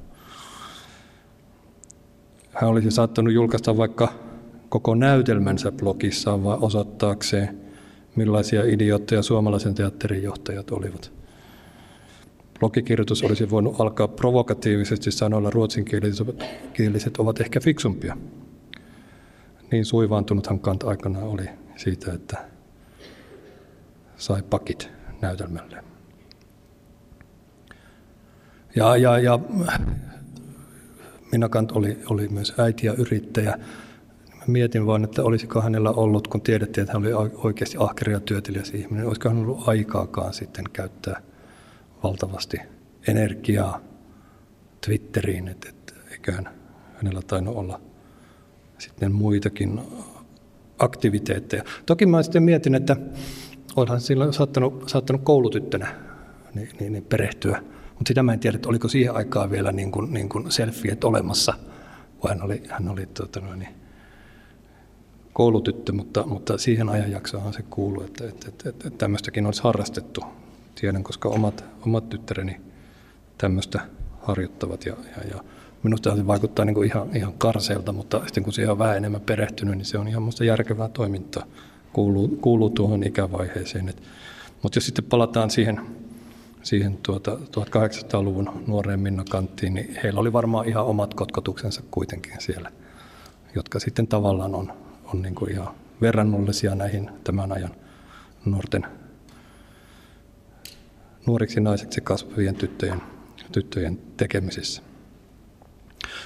Hän 2.62 2.70
olisi 2.70 2.92
saattanut 2.92 3.34
julkaista 3.34 3.78
vaikka 3.78 4.14
koko 4.70 4.96
näytelmänsä 4.96 5.72
blogissaan 5.72 6.44
vaan 6.44 6.64
osoittaakseen, 6.64 7.58
millaisia 8.16 8.64
idiootteja 8.66 9.24
suomalaisen 9.24 9.76
teatterin 9.76 10.24
johtajat 10.24 10.72
olivat. 10.72 11.12
Blogikirjoitus 12.60 13.24
olisi 13.24 13.50
voinut 13.50 13.82
alkaa 13.82 14.08
provokatiivisesti 14.08 15.12
sanoilla 15.12 15.50
ruotsinkieliset 15.50 17.18
ovat 17.18 17.42
ehkä 17.42 17.60
fiksumpia. 17.60 18.18
Niin 19.72 19.86
suivaantunuthan 19.86 20.60
Kant 20.60 20.84
aikana 20.84 21.20
oli 21.20 21.50
siitä, 21.76 22.14
että 22.14 22.38
sai 24.18 24.44
pakit 24.50 24.90
näytelmälle. 25.22 25.84
Ja, 28.76 28.98
ja, 28.98 29.20
ja 29.20 29.40
Minakant 31.32 31.72
oli, 31.72 31.98
oli 32.10 32.28
myös 32.28 32.54
äiti 32.58 32.88
ja 32.88 32.94
yrittäjä. 32.94 33.58
Mietin 34.48 34.86
vain, 34.86 35.04
että 35.04 35.24
olisiko 35.24 35.62
hänellä 35.62 35.92
ollut, 35.92 36.28
kun 36.28 36.42
tiedettiin, 36.42 36.82
että 36.82 36.94
hän 36.94 37.02
oli 37.02 37.32
oikeasti 37.36 37.78
ahkeri 37.80 38.14
ja 38.14 38.20
työtelijäs 38.20 38.70
ihminen, 38.70 39.08
olisiko 39.08 39.30
hän 39.30 39.38
ollut 39.38 39.68
aikaakaan 39.68 40.34
sitten 40.34 40.66
käyttää 40.74 41.22
valtavasti 42.04 42.58
energiaa 43.08 43.82
Twitteriin, 44.86 45.48
että, 45.48 45.70
että 45.70 45.94
eiköhän 46.12 46.50
hänellä 46.96 47.22
tainnut 47.28 47.56
olla 47.56 47.82
sitten 48.78 49.12
muitakin 49.12 49.82
aktiviteetteja. 50.80 51.64
Toki 51.86 52.06
mä 52.06 52.24
sitten 52.24 52.44
mietin, 52.44 52.76
että 52.76 52.96
onhan 53.76 54.02
silloin 54.02 54.34
saattanut, 54.34 54.90
saattanut 54.90 55.22
koulutyttönä 55.24 55.96
niin, 56.56 56.70
niin, 56.80 56.94
niin 56.94 57.06
perehtyä 57.06 57.64
mutta 57.98 58.08
sitä 58.08 58.24
mä 58.24 58.34
en 58.34 58.40
tiedä, 58.40 58.56
että 58.56 58.70
oliko 58.70 58.88
siihen 58.88 59.16
aikaan 59.16 59.52
vielä 59.52 59.72
niin 59.72 59.92
kuin, 59.92 60.14
niin 60.14 60.30
kuin 60.30 60.52
selfiet 60.52 61.04
olemassa, 61.04 61.54
vai 62.24 62.32
hän 62.34 62.44
oli, 62.44 62.64
hän 62.70 62.90
oli 62.90 63.06
tuota, 63.06 63.40
niin, 63.40 63.76
koulutyttö, 65.34 65.92
mutta, 65.92 66.26
mutta 66.26 66.58
siihen 66.58 66.90
ajanjaksoon 66.90 67.54
se 67.54 67.62
kuuluu, 67.70 68.04
että, 68.04 68.28
että, 68.28 68.50
että, 68.50 68.70
että 68.70 68.90
tämmöistäkin 68.90 69.46
olisi 69.46 69.64
harrastettu. 69.64 70.22
Tiedän, 70.76 71.04
koska 71.04 71.30
omat, 71.30 71.66
omat 71.86 72.10
tyttäreni 72.10 72.62
tämmöistä 73.38 73.82
harjoittavat 74.22 74.86
ja, 74.86 74.94
ja, 75.18 75.28
ja 75.36 75.44
minusta 75.84 76.16
se 76.16 76.28
vaikuttaa 76.28 76.66
niin 76.66 76.74
kuin 76.74 76.88
ihan, 76.88 77.16
ihan 77.16 77.34
karseelta, 77.34 77.92
mutta 77.92 78.22
sitten 78.26 78.44
kun 78.44 78.54
siihen 78.54 78.72
on 78.72 78.80
vähän 78.80 78.98
enemmän 78.98 79.22
perehtynyt, 79.22 79.78
niin 79.78 79.86
se 79.86 79.98
on 79.98 80.08
ihan 80.08 80.24
minusta 80.24 80.44
järkevää 80.44 80.90
toimintaa. 80.90 81.44
Kuuluu, 81.94 82.28
kuuluu 82.28 82.70
tuohon 82.70 83.04
ikävaiheeseen. 83.04 83.90
Et, 83.90 84.04
mutta 84.64 84.78
jos 84.78 84.86
sitten 84.86 85.06
palataan 85.06 85.50
siihen 85.50 85.80
siihen 86.68 86.98
tuota 87.04 87.32
1800-luvun 87.32 88.64
nuoreen 88.68 89.00
Minna 89.00 89.24
Kanttiin, 89.30 89.74
niin 89.74 90.00
heillä 90.04 90.20
oli 90.20 90.34
varmaan 90.34 90.68
ihan 90.68 90.86
omat 90.86 91.14
kotkotuksensa 91.14 91.82
kuitenkin 91.92 92.34
siellä, 92.40 92.72
jotka 93.56 93.80
sitten 93.80 94.08
tavallaan 94.08 94.56
on, 94.56 94.74
on 95.14 95.22
niin 95.22 95.36
kuin 95.36 95.52
ihan 95.52 95.68
verrannollisia 96.02 96.76
näihin 96.76 97.10
tämän 97.24 97.52
ajan 97.52 97.76
nuorten 98.46 98.86
nuoriksi 101.26 101.60
naiseksi 101.60 102.02
kasvavien 102.02 102.56
tyttöjen, 102.56 103.02
tyttöjen 103.52 104.00
tekemisissä. 104.18 104.82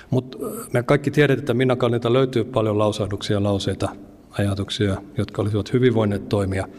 Mutta 0.10 0.38
me 0.74 0.84
kaikki 0.84 1.12
tiedetään, 1.12 1.40
että 1.40 1.54
Minna 1.54 1.76
Kallilta 1.76 2.14
löytyy 2.14 2.44
paljon 2.44 2.78
lausahduksia, 2.78 3.44
lauseita, 3.44 3.90
ajatuksia, 4.32 5.02
jotka 5.18 5.42
olisivat 5.42 5.74
hyvin 5.74 5.94
voineet 5.94 6.30
toimia– 6.30 6.68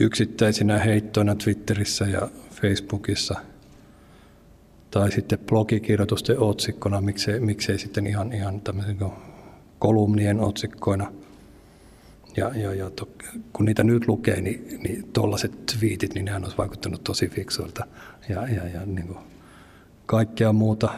yksittäisinä 0.00 0.78
heittoina 0.78 1.34
Twitterissä 1.34 2.04
ja 2.04 2.28
Facebookissa 2.50 3.40
tai 4.90 5.12
sitten 5.12 5.38
blogikirjoitusten 5.38 6.38
otsikkona, 6.38 7.00
miksei, 7.00 7.40
miksei 7.40 7.78
sitten 7.78 8.06
ihan, 8.06 8.32
ihan 8.32 8.60
tämmöisen 8.60 8.98
kolumnien 9.78 10.40
otsikkoina. 10.40 11.12
Ja, 12.36 12.50
ja, 12.54 12.74
ja 12.74 12.90
to, 12.90 13.08
kun 13.52 13.66
niitä 13.66 13.84
nyt 13.84 14.08
lukee, 14.08 14.40
niin, 14.40 14.80
niin 14.82 15.08
tuollaiset 15.12 15.66
twiitit, 15.66 16.14
niin 16.14 16.24
nehän 16.24 16.44
olisi 16.44 16.58
vaikuttanut 16.58 17.04
tosi 17.04 17.28
fiksuilta. 17.28 17.86
Ja, 18.28 18.48
ja, 18.48 18.68
ja 18.68 18.86
niin 18.86 19.06
kuin 19.06 19.18
kaikkea 20.06 20.52
muuta, 20.52 20.88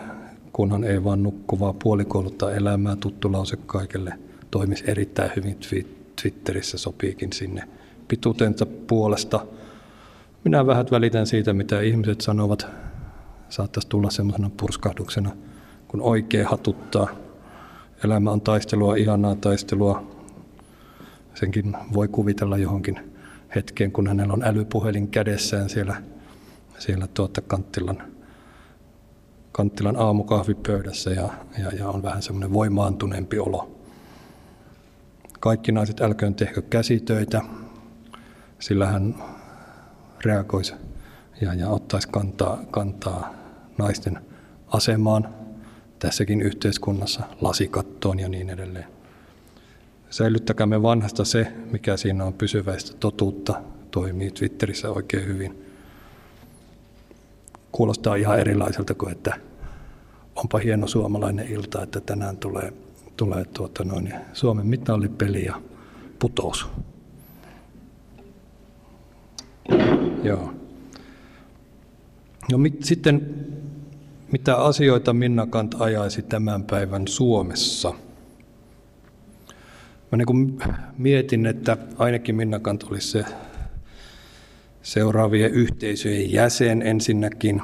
kunhan 0.52 0.84
ei 0.84 1.04
vaan 1.04 1.22
nukkuvaa 1.22 1.72
puolikouluttaa 1.72 2.52
elämää, 2.52 2.96
tuttu 2.96 3.32
lause 3.32 3.56
kaikille, 3.56 4.18
toimisi 4.50 4.84
erittäin 4.86 5.30
hyvin 5.36 5.58
Twitterissä, 6.22 6.78
sopiikin 6.78 7.32
sinne– 7.32 7.68
pituutensa 8.12 8.66
puolesta. 8.66 9.46
Minä 10.44 10.66
vähän 10.66 10.86
välitän 10.90 11.26
siitä, 11.26 11.52
mitä 11.52 11.80
ihmiset 11.80 12.20
sanovat. 12.20 12.66
Saattaisi 13.48 13.88
tulla 13.88 14.10
semmoisena 14.10 14.50
purskahduksena, 14.56 15.30
kun 15.88 16.02
oikein 16.02 16.46
hatuttaa. 16.46 17.08
Elämä 18.04 18.30
on 18.30 18.40
taistelua, 18.40 18.96
ihanaa 18.96 19.34
taistelua. 19.34 20.02
Senkin 21.34 21.76
voi 21.94 22.08
kuvitella 22.08 22.56
johonkin 22.56 23.12
hetkeen, 23.54 23.92
kun 23.92 24.06
hänellä 24.06 24.32
on 24.32 24.42
älypuhelin 24.42 25.08
kädessään 25.08 25.68
siellä, 25.68 26.02
siellä 26.78 27.06
tuota 27.06 27.40
Kanttilan, 27.40 28.02
Kanttilan 29.52 29.96
aamukahvipöydässä 29.96 31.10
ja, 31.10 31.28
ja, 31.58 31.68
ja 31.78 31.88
on 31.88 32.02
vähän 32.02 32.22
semmoinen 32.22 32.52
voimaantuneempi 32.52 33.38
olo. 33.38 33.70
Kaikki 35.40 35.72
naiset 35.72 36.00
älköön 36.00 36.34
tehkö 36.34 36.62
käsitöitä, 36.62 37.42
sillä 38.62 38.86
hän 38.86 39.14
reagoisi 40.24 40.74
ja, 41.40 41.54
ja 41.54 41.68
ottaisi 41.68 42.08
kantaa, 42.08 42.58
kantaa 42.70 43.34
naisten 43.78 44.18
asemaan 44.66 45.28
tässäkin 45.98 46.42
yhteiskunnassa, 46.42 47.22
lasikattoon 47.40 48.18
ja 48.18 48.28
niin 48.28 48.50
edelleen. 48.50 48.84
Säilyttäkäämme 50.10 50.82
vanhasta 50.82 51.24
se, 51.24 51.52
mikä 51.72 51.96
siinä 51.96 52.24
on 52.24 52.32
pysyväistä 52.32 52.96
totuutta, 53.00 53.62
toimii 53.90 54.30
Twitterissä 54.30 54.90
oikein 54.90 55.26
hyvin. 55.26 55.64
Kuulostaa 57.72 58.14
ihan 58.14 58.38
erilaiselta 58.38 58.94
kuin, 58.94 59.12
että 59.12 59.34
onpa 60.36 60.58
hieno 60.58 60.86
suomalainen 60.86 61.48
ilta, 61.48 61.82
että 61.82 62.00
tänään 62.00 62.36
tulee, 62.36 62.72
tulee 63.16 63.44
tuota 63.44 63.84
noin, 63.84 64.14
Suomen 64.32 64.66
mitallipeli 64.66 65.44
ja 65.44 65.62
putous. 66.18 66.70
Joo. 70.22 70.54
No 72.52 72.58
mit, 72.58 72.84
sitten 72.84 73.34
mitä 74.32 74.56
asioita 74.56 75.12
Minna 75.12 75.46
Kant 75.46 75.74
ajaisi 75.78 76.22
tämän 76.22 76.64
päivän 76.64 77.08
Suomessa? 77.08 77.94
Mä 80.12 80.18
niin 80.18 80.58
mietin, 80.98 81.46
että 81.46 81.76
ainakin 81.98 82.34
Minna 82.34 82.58
Kant 82.58 82.82
olisi 82.82 83.08
se 83.08 83.24
seuraavien 84.82 85.50
yhteisöjen 85.50 86.32
jäsen 86.32 86.82
ensinnäkin, 86.82 87.62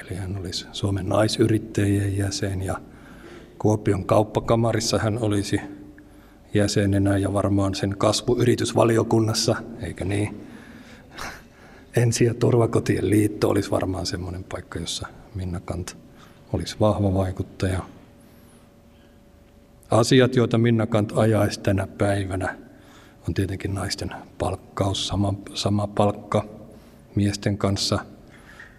Eli 0.00 0.18
hän 0.18 0.36
olisi 0.38 0.66
Suomen 0.72 1.08
naisyrittäjien 1.08 2.16
jäsen 2.16 2.62
ja 2.62 2.80
Kuopion 3.58 4.04
kauppakamarissa 4.04 4.98
hän 4.98 5.18
olisi 5.18 5.60
jäsenenä 6.54 7.18
ja 7.18 7.32
varmaan 7.32 7.74
sen 7.74 7.94
kasvuyritysvaliokunnassa, 7.98 9.56
eikä 9.82 10.04
niin? 10.04 10.49
Ensi- 11.96 12.24
ja 12.24 12.34
turvakotien 12.34 13.10
liitto 13.10 13.48
olisi 13.48 13.70
varmaan 13.70 14.06
semmoinen 14.06 14.44
paikka, 14.44 14.78
jossa 14.78 15.08
Minna 15.34 15.60
Kant 15.60 15.96
olisi 16.52 16.76
vahva 16.80 17.14
vaikuttaja. 17.14 17.82
Asiat, 19.90 20.36
joita 20.36 20.58
Minna 20.58 20.86
Kant 20.86 21.12
ajaisi 21.16 21.60
tänä 21.60 21.86
päivänä, 21.86 22.58
on 23.28 23.34
tietenkin 23.34 23.74
naisten 23.74 24.10
palkkaus, 24.38 25.08
sama, 25.08 25.34
sama 25.54 25.86
palkka 25.86 26.44
miesten 27.14 27.58
kanssa. 27.58 27.98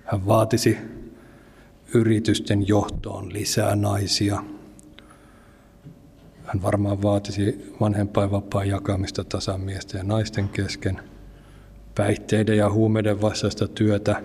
Hän 0.06 0.26
vaatisi 0.26 0.78
yritysten 1.94 2.68
johtoon 2.68 3.34
lisää 3.34 3.76
naisia. 3.76 4.44
Hän 6.46 6.62
varmaan 6.62 7.02
vaatisi 7.02 7.74
vanhempainvapaan 7.82 8.68
jakamista 8.68 9.24
tasan 9.24 9.62
miesten 9.62 10.00
ja 10.00 10.04
naisten 10.04 10.50
kesken. 10.50 11.11
Päihteiden 11.96 12.58
ja 12.58 12.70
huumeiden 12.70 13.22
vastaista 13.22 13.68
työtä 13.68 14.24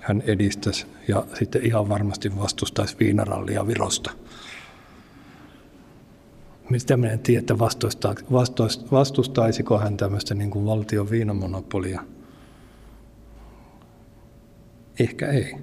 hän 0.00 0.22
edistäisi 0.26 0.86
ja 1.08 1.24
sitten 1.38 1.66
ihan 1.66 1.88
varmasti 1.88 2.38
vastustaisi 2.38 2.96
viinarallia 3.00 3.66
Virosta. 3.66 4.10
Mistä 6.70 6.96
minä 6.96 7.12
en 7.12 7.18
tiedä, 7.18 7.58
vastustaisiko 8.90 9.78
hän 9.78 9.96
tämmöistä 9.96 10.34
niin 10.34 10.50
kuin 10.50 10.66
valtion 10.66 11.10
viinamonopolia. 11.10 12.00
Ehkä 15.00 15.28
ei. 15.28 15.56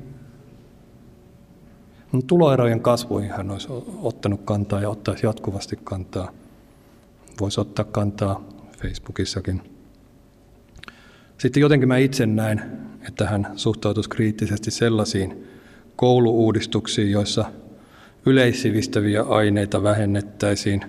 Tuloerojen 2.28 2.82
kasvuihin 2.82 3.32
hän 3.32 3.52
olisi 3.52 3.68
ottanut 4.02 4.42
kantaa 4.46 4.82
ja 4.82 4.90
ottaisi 4.90 5.26
jatkuvasti 5.26 5.80
kantaa. 5.84 6.32
Voisi 7.40 7.62
ottaa 7.62 7.86
kantaa 7.86 8.44
Facebookissakin. 8.82 9.77
Sitten 11.38 11.62
jotenkin 11.62 11.88
mä 11.88 11.98
itse 11.98 12.26
näen, 12.26 12.62
että 13.08 13.28
hän 13.28 13.48
suhtautuisi 13.56 14.10
kriittisesti 14.10 14.72
sellaisiin 14.72 15.48
kouluuudistuksiin, 15.96 17.12
joissa 17.12 17.46
yleissivistäviä 18.26 19.24
aineita 19.24 19.84
vähennettäisiin 19.84 20.82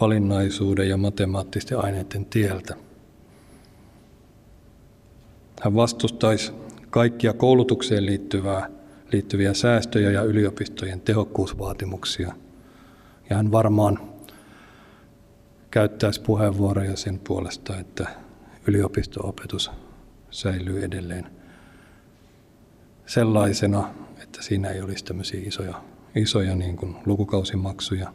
valinnaisuuden 0.00 0.88
ja 0.88 0.96
matemaattisten 0.96 1.78
aineiden 1.84 2.24
tieltä. 2.24 2.74
Hän 5.62 5.74
vastustaisi 5.74 6.52
kaikkia 6.90 7.32
koulutukseen 7.32 8.06
liittyvää, 8.06 8.70
liittyviä 9.12 9.54
säästöjä 9.54 10.10
ja 10.10 10.22
yliopistojen 10.22 11.00
tehokkuusvaatimuksia. 11.00 12.32
Ja 13.30 13.36
hän 13.36 13.52
varmaan 13.52 13.98
käyttäisi 15.70 16.20
puheenvuoroja 16.20 16.96
sen 16.96 17.18
puolesta, 17.18 17.78
että 17.78 18.25
yliopisto-opetus 18.68 19.70
säilyy 20.30 20.84
edelleen 20.84 21.26
sellaisena, 23.06 23.94
että 24.22 24.42
siinä 24.42 24.68
ei 24.68 24.80
olisi 24.80 25.04
tämmöisiä 25.04 25.40
isoja, 25.44 25.82
isoja 26.14 26.56
niin 26.56 26.76
kuin 26.76 26.96
lukukausimaksuja. 27.06 28.12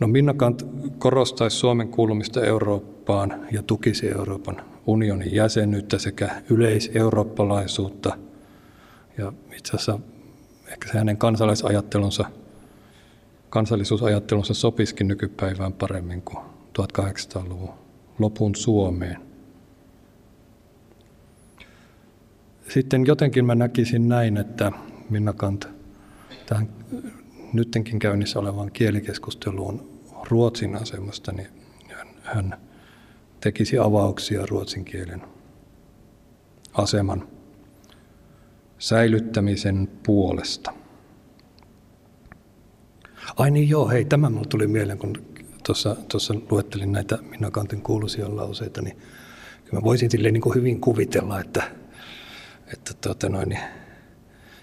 No 0.00 0.06
Minna 0.06 0.34
Kant 0.34 0.66
korostaisi 0.98 1.56
Suomen 1.56 1.88
kuulumista 1.88 2.44
Eurooppaan 2.44 3.46
ja 3.52 3.62
tukisi 3.62 4.08
Euroopan 4.08 4.64
unionin 4.86 5.34
jäsenyyttä 5.34 5.98
sekä 5.98 6.42
yleiseurooppalaisuutta. 6.50 8.18
Ja 9.18 9.32
itse 9.56 9.76
asiassa 9.76 9.98
ehkä 10.66 10.88
se 10.92 10.98
hänen 10.98 11.16
kansalaisajattelunsa, 11.16 12.24
kansallisuusajattelunsa 13.50 14.54
sopiskin 14.54 15.08
nykypäivään 15.08 15.72
paremmin 15.72 16.22
kuin 16.22 16.44
1800-luvun 16.78 17.74
lopun 18.18 18.54
Suomeen. 18.54 19.18
Sitten 22.68 23.06
jotenkin 23.06 23.44
mä 23.44 23.54
näkisin 23.54 24.08
näin, 24.08 24.36
että 24.36 24.72
Minna 25.10 25.32
Kant 25.32 25.68
tähän 26.46 26.68
nyttenkin 27.52 27.98
käynnissä 27.98 28.38
olevaan 28.38 28.72
kielikeskusteluun 28.72 29.92
Ruotsin 30.30 30.76
asemasta, 30.76 31.32
niin 31.32 31.48
hän, 32.22 32.60
tekisi 33.40 33.78
avauksia 33.78 34.46
ruotsin 34.46 34.84
kielen 34.84 35.22
aseman 36.72 37.28
säilyttämisen 38.78 39.88
puolesta. 40.06 40.72
Ai 43.36 43.50
niin 43.50 43.68
joo, 43.68 43.88
hei, 43.88 44.04
tämä 44.04 44.30
mulle 44.30 44.46
tuli 44.46 44.66
mieleen, 44.66 44.98
kun 44.98 45.31
tuossa, 45.62 45.96
tuossa 46.08 46.34
luettelin 46.50 46.92
näitä 46.92 47.18
Minna 47.22 47.50
Kantin 47.50 47.82
kuuluisia 47.82 48.36
lauseita, 48.36 48.82
niin 48.82 48.96
kyllä 49.64 49.80
mä 49.80 49.82
voisin 49.82 50.10
silleen 50.10 50.34
niin 50.34 50.42
kuin 50.42 50.54
hyvin 50.54 50.80
kuvitella, 50.80 51.40
että, 51.40 51.62
että 52.72 52.94
tuota 53.00 53.28
noin, 53.28 53.48
niin 53.48 53.60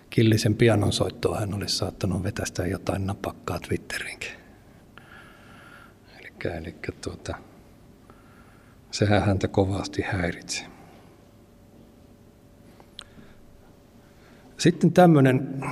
Killisen 0.10 0.56
pianonsoittoa 0.56 1.40
hän 1.40 1.54
olisi 1.54 1.78
saattanut 1.78 2.24
vetästä 2.24 2.68
jotain 2.68 3.08
napakkaa 3.08 3.60
Twitterinkin. 3.60 4.32
Eli, 6.20 6.58
eli 6.58 6.76
tuota, 7.02 7.36
sehän 8.92 9.26
häntä 9.26 9.48
kovasti 9.48 10.02
häiritsi. 10.02 10.66
Sitten 14.60 14.94
tämmöinen, 14.94 15.64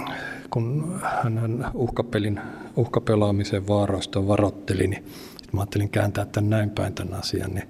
kun 0.49 0.99
hän 1.03 1.71
uhkapelin, 1.73 2.39
uhkapelaamisen 2.75 3.67
vaaroista 3.67 4.27
varotteli, 4.27 4.87
niin 4.87 5.05
mä 5.53 5.61
ajattelin 5.61 5.89
kääntää 5.89 6.25
tämän 6.25 6.49
näin 6.49 6.69
päin 6.69 6.93
tämän 6.93 7.13
asian, 7.13 7.51
niin 7.53 7.67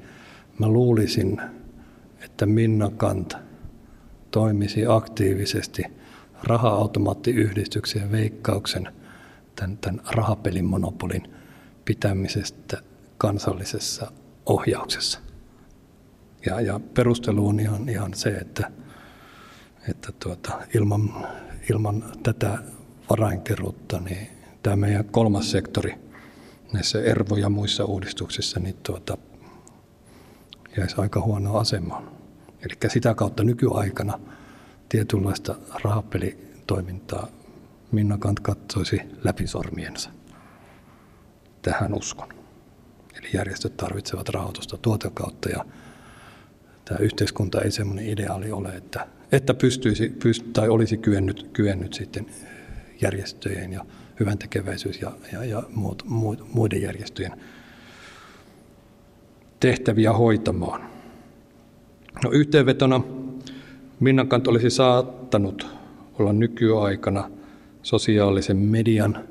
mä 0.60 0.68
luulisin, 0.68 1.42
että 2.22 2.46
Minna 2.46 2.92
Kant 2.98 3.38
toimisi 4.32 4.86
aktiivisesti 4.88 5.84
raha-automaattiyhdistyksen 6.44 8.02
ja 8.02 8.12
veikkauksen 8.12 8.88
tämän, 9.56 9.78
tämän 9.78 10.02
rahapelin 10.12 10.66
monopolin 10.66 11.34
pitämisestä 11.86 12.78
kansallisessa 13.18 14.12
ohjauksessa. 14.46 15.20
Ja, 16.46 16.62
ja 16.62 16.80
perustelu 16.94 17.48
on 17.48 17.60
ihan, 17.60 17.90
ihan 17.90 18.14
se, 18.14 18.30
että, 18.30 18.72
että 19.90 20.12
tuota, 20.20 20.62
ilman, 20.76 21.28
ilman 21.70 22.04
tätä 22.24 22.58
varainkeruutta, 23.10 24.00
niin 24.00 24.28
tämä 24.64 24.76
meidän 24.76 25.06
kolmas 25.06 25.52
sektori 25.52 25.96
näissä 26.74 27.02
ERVO- 27.02 27.38
ja 27.38 27.50
muissa 27.50 27.86
uudistuksissa 27.86 28.60
niin 28.60 28.78
tuota, 28.84 29.18
jäisi 30.78 30.96
aika 30.98 31.22
huonoa 31.22 31.60
asemaan. 31.60 32.12
Eli 32.62 32.92
sitä 32.92 33.16
kautta 33.16 33.44
nykyaikana 33.44 34.20
tietynlaista 34.90 35.56
rahapelitoimintaa 35.84 37.28
Minna 37.92 38.18
Kant 38.18 38.40
katsoisi 38.40 39.02
läpi 39.24 39.48
sormiensa. 39.48 40.10
Tähän 41.62 41.94
uskon. 41.94 42.30
Eli 43.20 43.30
järjestöt 43.34 43.78
tarvitsevat 43.78 44.30
rahoitusta 44.30 44.78
tuota 44.78 45.10
kautta 45.10 45.50
ja 45.50 45.66
tämä 46.86 46.98
yhteiskunta 47.00 47.62
ei 47.62 47.72
semmoinen 47.72 48.10
ideaali 48.10 48.52
ole, 48.52 48.70
että, 48.70 49.08
että 49.32 49.54
pystyisi, 49.54 50.10
pyst, 50.10 50.46
tai 50.54 50.70
olisi 50.70 50.98
kyennyt, 50.98 51.50
kyennyt 51.54 51.94
sitten 51.94 52.26
järjestöjen 53.02 53.74
ja 53.74 53.86
hyvän 54.20 54.38
tekeväisyys 54.38 55.02
ja, 55.02 55.12
ja, 55.34 55.46
ja 55.46 55.64
muut, 55.76 56.04
muut, 56.06 56.54
muiden 56.54 56.82
järjestöjen 56.82 57.32
tehtäviä 59.60 60.14
hoitamaan. 60.14 60.90
No 62.24 62.32
yhteenvetona 62.32 63.02
Minnakant 64.00 64.48
olisi 64.48 64.70
saattanut 64.70 65.68
olla 66.20 66.34
nykyaikana 66.34 67.32
sosiaalisen 67.84 68.58
median 68.58 69.28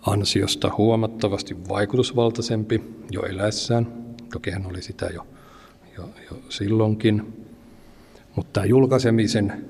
ansiosta 0.00 0.72
huomattavasti 0.78 1.56
vaikutusvaltaisempi 1.68 2.82
jo 3.10 3.22
eläessään. 3.22 3.86
Toki 4.32 4.50
hän 4.50 4.66
oli 4.66 4.82
sitä 4.82 5.06
jo 5.06 5.26
jo, 5.96 6.10
jo 6.30 6.42
silloinkin. 6.48 7.45
Mutta 8.36 8.52
tämä 8.52 8.66
julkaisemisen, 8.66 9.64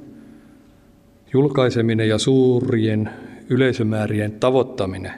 julkaiseminen 1.32 2.08
ja 2.08 2.18
suurien 2.18 3.10
yleisömäärien 3.48 4.32
tavoittaminen 4.32 5.12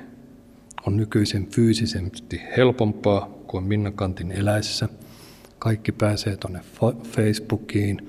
on 0.87 0.97
nykyisen 0.97 1.47
fyysisesti 1.47 2.41
helpompaa 2.57 3.31
kuin 3.47 3.65
Minna 3.65 3.91
Kantin 3.91 4.33
eläessä. 4.33 4.89
Kaikki 5.59 5.93
pääsee 5.93 6.37
tuonne 6.37 6.61
Facebookiin, 7.03 8.09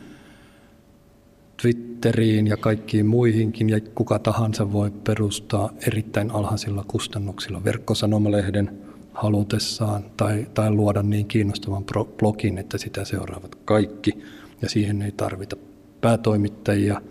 Twitteriin 1.61 2.47
ja 2.47 2.57
kaikkiin 2.57 3.05
muihinkin, 3.05 3.69
ja 3.69 3.79
kuka 3.95 4.19
tahansa 4.19 4.73
voi 4.73 4.91
perustaa 4.91 5.73
erittäin 5.87 6.31
alhaisilla 6.31 6.85
kustannuksilla 6.87 7.63
verkkosanomalehden– 7.63 8.69
halutessaan 9.19 10.05
tai, 10.17 10.47
tai 10.53 10.71
luoda 10.71 11.03
niin 11.03 11.25
kiinnostavan 11.25 11.85
blogin, 12.17 12.57
että 12.57 12.77
sitä 12.77 13.05
seuraavat 13.05 13.55
kaikki 13.55 14.23
ja 14.61 14.69
siihen 14.69 15.01
ei 15.01 15.11
tarvita 15.11 15.55
päätoimittajia 16.01 17.01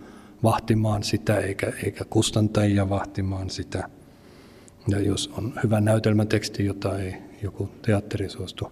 vahtimaan 0.43 1.03
sitä 1.03 1.37
eikä, 1.37 1.73
eikä 1.83 2.05
kustantajia 2.09 2.89
vahtimaan 2.89 3.49
sitä. 3.49 3.89
Ja 4.87 4.99
jos 4.99 5.33
on 5.37 5.53
hyvä 5.63 5.81
näytelmäteksti, 5.81 6.65
jota 6.65 6.99
ei 6.99 7.15
joku 7.41 7.69
teatteri 7.81 8.29
suostu 8.29 8.71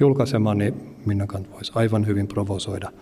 julkaisemaan, 0.00 0.58
niin 0.58 0.96
Minna 1.06 1.26
Kant 1.26 1.50
voisi 1.50 1.72
aivan 1.74 2.06
hyvin 2.06 2.28
provosoida 2.28 2.92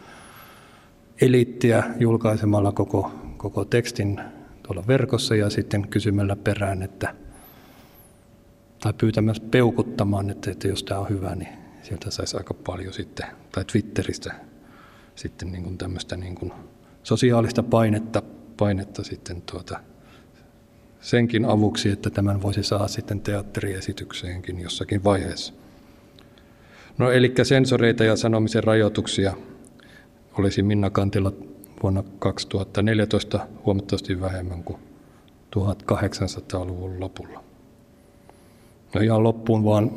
eliittiä 1.20 1.82
julkaisemalla 1.98 2.72
koko, 2.72 3.12
koko 3.36 3.64
tekstin 3.64 4.20
tuolla 4.62 4.84
verkossa 4.86 5.34
ja 5.34 5.50
sitten 5.50 5.88
kysymällä 5.88 6.36
perään, 6.36 6.82
että 6.82 7.14
tai 8.80 8.92
pyytämässä 8.92 9.42
peukuttamaan, 9.50 10.30
että, 10.30 10.50
että 10.50 10.68
jos 10.68 10.82
tämä 10.82 11.00
on 11.00 11.08
hyvä, 11.08 11.34
niin 11.34 11.48
sieltä 11.82 12.10
saisi 12.10 12.36
aika 12.36 12.54
paljon 12.54 12.92
sitten, 12.92 13.26
tai 13.52 13.64
Twitteristä 13.64 14.34
sitten 15.16 15.52
niin 15.52 15.62
kuin 15.62 15.78
tämmöistä 15.78 16.16
niin 16.16 16.34
kuin 16.34 16.52
sosiaalista 17.02 17.62
painetta, 17.62 18.22
painetta 18.56 19.04
sitten 19.04 19.42
tuota, 19.42 19.80
senkin 21.00 21.44
avuksi, 21.44 21.90
että 21.90 22.10
tämän 22.10 22.42
voisi 22.42 22.62
saada 22.62 22.88
sitten 22.88 23.20
teatteriesitykseenkin 23.20 24.60
jossakin 24.60 25.04
vaiheessa. 25.04 25.52
No 26.98 27.10
eli 27.10 27.34
sensoreita 27.42 28.04
ja 28.04 28.16
sanomisen 28.16 28.64
rajoituksia 28.64 29.36
olisi 30.38 30.62
Minna 30.62 30.90
Kantilla 30.90 31.32
vuonna 31.82 32.04
2014 32.18 33.46
huomattavasti 33.64 34.20
vähemmän 34.20 34.64
kuin 34.64 34.78
1800-luvun 35.56 37.00
lopulla. 37.00 37.44
No 38.94 39.00
ihan 39.00 39.22
loppuun 39.22 39.64
vaan 39.64 39.90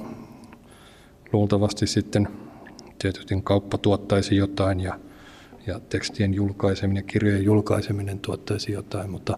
luultavasti 1.33 1.87
sitten 1.87 2.27
tietysti 2.99 3.41
kauppa 3.43 3.77
tuottaisi 3.77 4.35
jotain 4.35 4.79
ja, 4.79 4.99
ja 5.67 5.79
tekstien 5.79 6.33
julkaiseminen, 6.33 7.03
kirjojen 7.03 7.43
julkaiseminen 7.43 8.19
tuottaisi 8.19 8.71
jotain, 8.71 9.09
mutta 9.09 9.37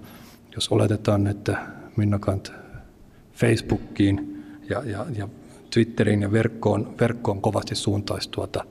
jos 0.56 0.70
oletetaan, 0.70 1.28
että 1.28 1.68
Minna 1.96 2.20
Kant 2.20 2.52
Facebookiin 3.34 4.44
ja, 4.70 4.84
ja, 4.86 5.06
ja 5.18 5.28
Twitteriin 5.74 6.22
ja 6.22 6.32
verkkoon, 6.32 6.96
verkkoon 7.00 7.42
kovasti 7.42 7.76
suuntaisi 7.76 8.30
tuota 8.30 8.66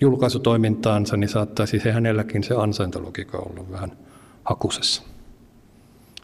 julkaisutoimintaansa, 0.00 1.16
niin 1.16 1.28
saattaisi 1.28 1.80
se 1.80 1.92
hänelläkin 1.92 2.44
se 2.44 2.54
ansaintalogiikka 2.54 3.38
olla 3.38 3.70
vähän 3.70 3.92
hakusessa. 4.44 5.02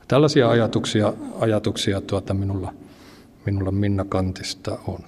Tällaisia 0.08 0.50
ajatuksia, 0.50 1.12
ajatuksia 1.40 2.00
tuota 2.00 2.34
minulla, 2.34 2.74
minulla 3.46 3.70
Minna 3.70 4.04
Kantista 4.04 4.78
on. 4.86 4.98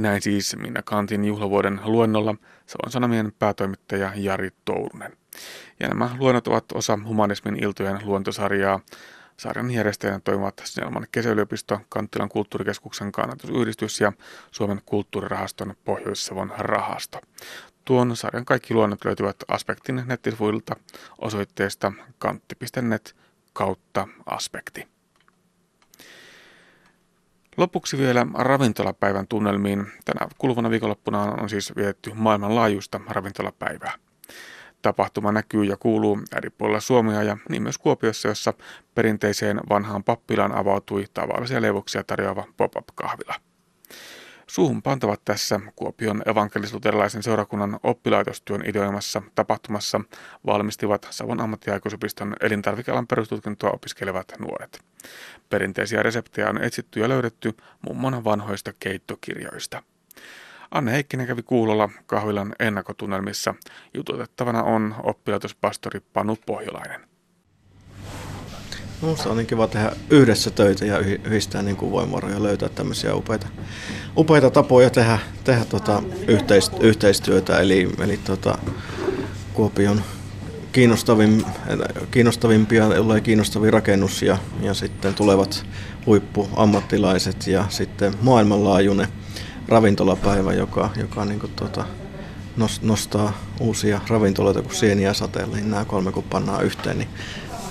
Näin 0.00 0.22
siis 0.22 0.56
Minna 0.56 0.82
Kantin 0.82 1.24
juhlavuoden 1.24 1.80
luennolla 1.84 2.34
Savon 2.66 2.92
Sanomien 2.92 3.32
päätoimittaja 3.38 4.12
Jari 4.14 4.50
Tourunen. 4.64 5.16
Ja 5.80 5.88
nämä 5.88 6.10
luennot 6.18 6.48
ovat 6.48 6.64
osa 6.74 6.98
humanismin 7.06 7.64
iltojen 7.64 8.00
luontosarjaa. 8.04 8.80
Sarjan 9.36 9.70
järjestäjänä 9.70 10.20
toimivat 10.24 10.62
Snellman 10.64 11.06
kesäyliopisto, 11.12 11.80
Kanttilan 11.88 12.28
kulttuurikeskuksen 12.28 13.12
kannatusyhdistys 13.12 14.00
ja 14.00 14.12
Suomen 14.50 14.80
kulttuurirahaston 14.86 15.74
Pohjois-Savon 15.84 16.52
rahasto. 16.58 17.20
Tuon 17.84 18.16
sarjan 18.16 18.44
kaikki 18.44 18.74
luonnot 18.74 19.04
löytyvät 19.04 19.36
Aspektin 19.48 20.02
nettisivuilta 20.06 20.76
osoitteesta 21.18 21.92
kantti.net 22.18 23.16
kautta 23.52 24.08
aspekti. 24.26 24.99
Lopuksi 27.60 27.98
vielä 27.98 28.26
ravintolapäivän 28.34 29.26
tunnelmiin. 29.26 29.86
Tänä 30.04 30.28
kuluvana 30.38 30.70
viikonloppuna 30.70 31.22
on 31.22 31.48
siis 31.48 31.76
vietetty 31.76 32.12
maailmanlaajuista 32.14 33.00
ravintolapäivää. 33.08 33.92
Tapahtuma 34.82 35.32
näkyy 35.32 35.64
ja 35.64 35.76
kuuluu 35.76 36.18
eri 36.36 36.50
puolilla 36.50 36.80
Suomea 36.80 37.22
ja 37.22 37.36
niin 37.48 37.62
myös 37.62 37.78
Kuopiossa, 37.78 38.28
jossa 38.28 38.54
perinteiseen 38.94 39.60
vanhaan 39.68 40.04
pappilaan 40.04 40.54
avautui 40.54 41.04
tavallisia 41.14 41.62
leivoksia 41.62 42.04
tarjoava 42.04 42.44
pop-up-kahvila. 42.56 43.34
Suuhun 44.46 44.82
pantavat 44.82 45.20
tässä 45.24 45.60
Kuopion 45.76 46.22
evankelisluterilaisen 46.26 47.22
seurakunnan 47.22 47.80
oppilaitostyön 47.82 48.62
ideoimassa 48.66 49.22
tapahtumassa 49.34 50.00
valmistivat 50.46 51.06
Savon 51.10 51.40
ammattiaikuisopiston 51.40 52.36
elintarvikealan 52.40 53.06
perustutkintoa 53.06 53.70
opiskelevat 53.70 54.32
nuoret. 54.38 54.80
Perinteisiä 55.50 56.02
reseptejä 56.02 56.48
on 56.48 56.62
etsitty 56.62 57.00
ja 57.00 57.08
löydetty 57.08 57.54
mummon 57.88 58.24
vanhoista 58.24 58.72
keittokirjoista. 58.80 59.82
Anne 60.70 60.92
Heikkinen 60.92 61.26
kävi 61.26 61.42
kuulolla 61.42 61.88
kahvilan 62.06 62.54
ennakkotunnelmissa. 62.60 63.54
Jututettavana 63.94 64.62
on 64.62 64.94
oppilaitospastori 65.02 66.00
Panu 66.12 66.36
Pohjolainen. 66.46 67.00
Minusta 69.02 69.30
on 69.30 69.36
niin 69.36 69.46
kiva 69.46 69.66
tehdä 69.66 69.92
yhdessä 70.10 70.50
töitä 70.50 70.84
ja 70.84 70.98
yhdistää 70.98 71.62
niin 71.62 71.76
kuin 71.76 71.92
voimavaroja 71.92 72.42
löytää 72.42 72.68
tämmöisiä 72.68 73.14
upeita, 73.14 73.46
upeita 74.16 74.50
tapoja 74.50 74.90
tehdä, 74.90 75.18
tehdä 75.44 75.64
tota 75.64 76.02
yhteistyötä. 76.80 77.58
Eli, 77.58 77.88
eli 78.04 78.16
tota, 78.16 78.58
Kuopion 79.54 80.02
kiinnostavin, 80.72 81.44
kiinnostavimpia, 82.10 82.84
jolla 82.84 83.20
kiinnostavin 83.20 83.72
rakennus 83.72 84.22
ja, 84.22 84.38
ja 84.62 84.74
sitten 84.74 85.14
tulevat 85.14 85.66
huippuammattilaiset 86.06 87.46
ja 87.46 87.64
sitten 87.68 88.14
maailmanlaajuinen 88.22 89.08
ravintolapäivä, 89.68 90.52
joka, 90.52 90.90
joka 90.96 91.24
niin 91.24 91.40
kuin 91.40 91.52
tuota, 91.56 91.84
nostaa 92.82 93.38
uusia 93.60 94.00
ravintoloita 94.08 94.62
kuin 94.62 94.74
sieniä 94.74 95.14
sateella, 95.14 95.56
niin 95.56 95.70
nämä 95.70 95.84
kolme 95.84 96.12
kun 96.12 96.24
pannaan 96.24 96.64
yhteen, 96.64 96.98
niin 96.98 97.08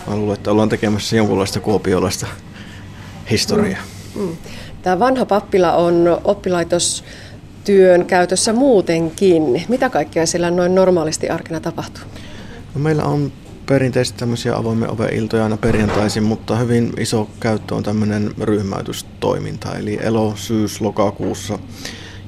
mä 0.08 0.16
luulen, 0.16 0.34
että 0.38 0.52
ollaan 0.52 0.70
tekemässä 0.70 1.16
jonkunlaista 1.16 1.60
kuopiolaista 1.60 2.28
historiaa. 3.32 3.82
Mm. 4.16 4.22
Mm. 4.22 4.38
Tämä 4.82 5.00
vanha 5.00 5.26
pappila 5.26 5.74
on 5.74 6.22
oppilaitostyön 6.24 8.06
käytössä 8.08 8.54
muutenkin. 8.54 9.66
Mitä 9.70 9.90
kaikkea 9.90 10.26
siellä 10.26 10.52
noin 10.52 10.76
normaalisti 10.76 11.30
arkena 11.30 11.60
tapahtuu? 11.60 12.04
No 12.76 12.82
meillä 12.82 13.04
on 13.04 13.32
perinteisesti 13.66 14.20
tämmöisiä 14.20 14.56
avoimen 14.56 14.90
oven 14.90 15.14
iltoja 15.14 15.44
aina 15.44 15.58
perjantaisin, 15.58 16.24
mutta 16.24 16.56
hyvin 16.56 16.94
iso 17.00 17.30
käyttö 17.40 17.76
on 17.76 17.84
tämmöinen 17.84 18.34
ryhmäytystoiminta. 18.42 19.76
Eli 19.76 20.00
elo, 20.02 20.34
syys, 20.36 20.82
lokakuussa 20.82 21.60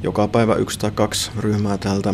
joka 0.03 0.27
päivä 0.27 0.55
yksi 0.55 0.79
tai 0.79 0.91
kaksi 0.91 1.31
ryhmää 1.39 1.77
täältä 1.77 2.13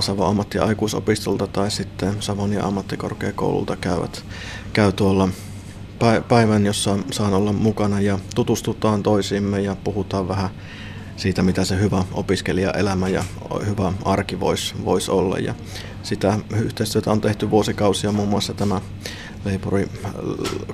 Savon 0.00 0.28
ammatti- 0.28 0.58
ja 0.58 0.64
aikuisopistolta 0.64 1.46
tai 1.46 1.70
sitten 1.70 2.22
Savonia 2.22 2.64
ammattikorkeakoululta 2.64 3.76
käyvät, 3.76 4.24
käy 4.72 4.92
tuolla 4.92 5.28
päivän, 6.28 6.66
jossa 6.66 6.98
saan 7.10 7.34
olla 7.34 7.52
mukana 7.52 8.00
ja 8.00 8.18
tutustutaan 8.34 9.02
toisiimme 9.02 9.60
ja 9.60 9.76
puhutaan 9.84 10.28
vähän 10.28 10.50
siitä, 11.16 11.42
mitä 11.42 11.64
se 11.64 11.80
hyvä 11.80 12.04
opiskelijaelämä 12.12 13.08
ja 13.08 13.24
hyvä 13.66 13.92
arki 14.04 14.40
voisi 14.40 14.74
vois 14.84 15.08
olla. 15.08 15.38
Ja 15.38 15.54
sitä 16.06 16.38
yhteistyötä 16.56 17.10
on 17.10 17.20
tehty 17.20 17.50
vuosikausia 17.50 18.12
muun 18.12 18.28
muassa 18.28 18.54
tämä 18.54 18.80
leipuri 19.44 19.88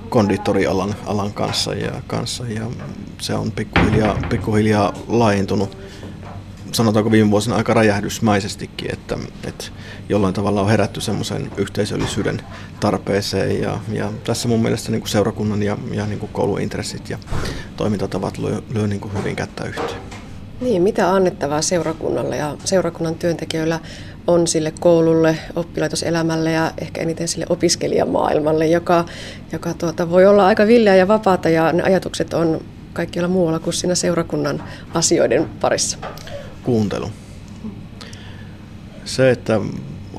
konditorialan 0.09 0.95
alan 1.05 1.33
kanssa 1.33 1.73
ja, 1.73 1.91
kanssa 2.07 2.47
ja 2.47 2.71
se 3.21 3.35
on 3.35 3.51
pikkuhiljaa, 3.51 4.17
pikkuhiljaa 4.29 4.93
laajentunut 5.07 5.77
sanotaanko 6.71 7.11
viime 7.11 7.31
vuosina 7.31 7.55
aika 7.55 7.73
räjähdysmäisestikin, 7.73 8.93
että, 8.93 9.17
että 9.47 9.65
jollain 10.09 10.33
tavalla 10.33 10.61
on 10.61 10.69
herätty 10.69 11.01
semmoisen 11.01 11.51
yhteisöllisyyden 11.57 12.41
tarpeeseen 12.79 13.61
ja, 13.61 13.79
ja 13.91 14.11
tässä 14.23 14.47
mun 14.47 14.61
mielestä 14.61 14.91
niin 14.91 15.01
kuin 15.01 15.09
seurakunnan 15.09 15.63
ja, 15.63 15.77
ja 15.91 16.05
niin 16.05 16.19
kuin 16.19 16.31
kouluintressit 16.31 17.09
ja 17.09 17.17
toimintatavat 17.77 18.37
lyö, 18.37 18.61
lyö 18.73 18.87
niin 18.87 19.01
kuin 19.01 19.17
hyvin 19.17 19.35
kättä 19.35 19.63
yhteen. 19.63 19.99
Niin, 20.61 20.81
mitä 20.81 21.13
annettavaa 21.13 21.61
seurakunnalle 21.61 22.37
ja 22.37 22.57
seurakunnan 22.65 23.15
työntekijöillä 23.15 23.79
on 24.27 24.47
sille 24.47 24.73
koululle, 24.79 25.37
oppilaitoselämälle 25.55 26.51
ja 26.51 26.71
ehkä 26.81 27.01
eniten 27.01 27.27
sille 27.27 27.45
opiskelijamaailmalle, 27.49 28.67
joka, 28.67 29.05
joka 29.51 29.73
tuota, 29.73 30.09
voi 30.09 30.25
olla 30.25 30.47
aika 30.47 30.67
villeä 30.67 30.95
ja 30.95 31.07
vapaata 31.07 31.49
ja 31.49 31.71
ne 31.71 31.83
ajatukset 31.83 32.33
on 32.33 32.61
kaikkialla 32.93 33.27
muualla 33.27 33.59
kuin 33.59 33.73
siinä 33.73 33.95
seurakunnan 33.95 34.63
asioiden 34.93 35.49
parissa. 35.61 35.97
Kuuntelu. 36.63 37.11
Se, 39.05 39.31
että 39.31 39.59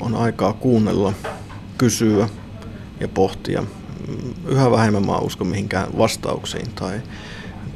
on 0.01 0.15
aikaa 0.15 0.53
kuunnella, 0.53 1.13
kysyä 1.77 2.29
ja 2.99 3.07
pohtia. 3.07 3.63
Yhä 4.47 4.71
vähemmän 4.71 5.05
mä 5.05 5.17
uskon 5.17 5.47
mihinkään 5.47 5.97
vastauksiin 5.97 6.67
tai 6.75 7.01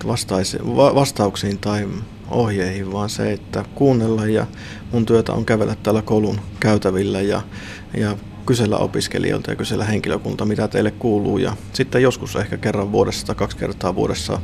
vastaisi, 0.07 0.57
va, 0.75 0.95
vastauksiin 0.95 1.57
tai 1.57 1.88
ohjeihin, 2.32 2.91
vaan 2.91 3.09
se, 3.09 3.32
että 3.32 3.65
kuunnella 3.75 4.25
ja 4.25 4.47
mun 4.91 5.05
työtä 5.05 5.34
on 5.34 5.45
kävellä 5.45 5.75
täällä 5.84 6.01
koulun 6.01 6.39
käytävillä 6.59 7.21
ja, 7.21 7.41
ja 7.97 8.17
kysellä 8.45 8.77
opiskelijoilta 8.77 9.51
ja 9.51 9.55
kysellä 9.55 9.86
henkilökunta, 9.86 10.45
mitä 10.45 10.67
teille 10.67 10.91
kuuluu. 10.91 11.38
Ja 11.38 11.55
sitten 11.73 12.01
joskus 12.01 12.36
ehkä 12.36 12.57
kerran 12.57 12.91
vuodessa 12.91 13.25
tai 13.25 13.36
kaksi 13.36 13.57
kertaa 13.57 13.95
vuodessa 13.95 14.39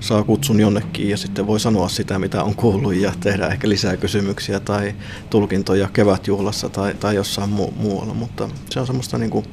saa 0.00 0.22
kutsun 0.24 0.60
jonnekin 0.60 1.08
ja 1.08 1.16
sitten 1.16 1.46
voi 1.46 1.60
sanoa 1.60 1.88
sitä, 1.88 2.18
mitä 2.18 2.42
on 2.42 2.54
kuullut 2.54 2.94
ja 2.94 3.12
tehdä 3.20 3.46
ehkä 3.46 3.68
lisää 3.68 3.96
kysymyksiä 3.96 4.60
tai 4.60 4.94
tulkintoja 5.30 5.88
kevätjuhlassa 5.92 6.68
tai, 6.68 6.94
tai 6.94 7.14
jossain 7.14 7.50
mu- 7.50 7.72
muualla. 7.76 8.14
Mutta 8.14 8.48
se 8.70 8.80
on 8.80 8.86
semmoista 8.86 9.18
niin 9.18 9.44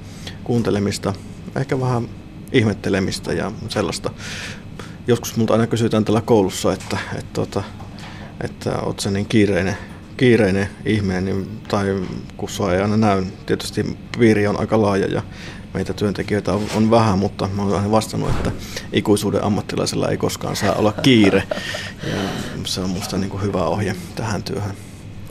kuuntelemista, 0.44 1.14
ehkä 1.56 1.80
vähän 1.80 2.10
ihmettelemistä 2.52 3.34
ja 3.34 3.52
sellaista. 3.70 4.12
Joskus 5.08 5.38
multa 5.38 5.54
aina 5.54 5.68
kysytään 5.68 6.06
tällä 6.06 6.22
koulussa, 6.22 6.74
että, 6.74 6.98
että, 7.20 7.42
että, 7.42 7.60
että, 7.60 7.64
että 8.44 8.82
oot 8.82 9.00
sä 9.00 9.12
niin 9.12 9.26
kiireinen 9.26 9.78
kiireinen 10.22 10.70
ihminen, 10.86 11.26
niin, 11.26 11.62
tai 11.68 12.04
kun 12.38 12.50
sua 12.50 12.74
ei 12.74 12.82
aina 12.82 12.98
näy, 12.98 13.24
tietysti 13.46 13.98
piiri 14.20 14.48
on 14.48 14.60
aika 14.60 14.82
laaja 14.82 15.08
ja 15.08 15.22
meitä 15.74 15.94
työntekijöitä 15.94 16.54
on, 16.54 16.62
on 16.76 16.92
vähän, 16.92 17.20
mutta 17.20 17.48
mä 17.48 17.62
olen 17.62 17.76
aina 17.76 17.92
vastannut, 17.92 18.30
että 18.30 18.52
ikuisuuden 18.94 19.44
ammattilaisella 19.44 20.10
ei 20.10 20.18
koskaan 20.18 20.56
saa 20.56 20.74
olla 20.74 20.92
kiire. 20.92 21.44
Ja 22.04 22.18
se 22.66 22.82
on 22.82 22.90
minusta 22.90 23.18
niin 23.18 23.42
hyvä 23.42 23.64
ohje 23.64 23.96
tähän 24.16 24.44
työhön 24.44 24.76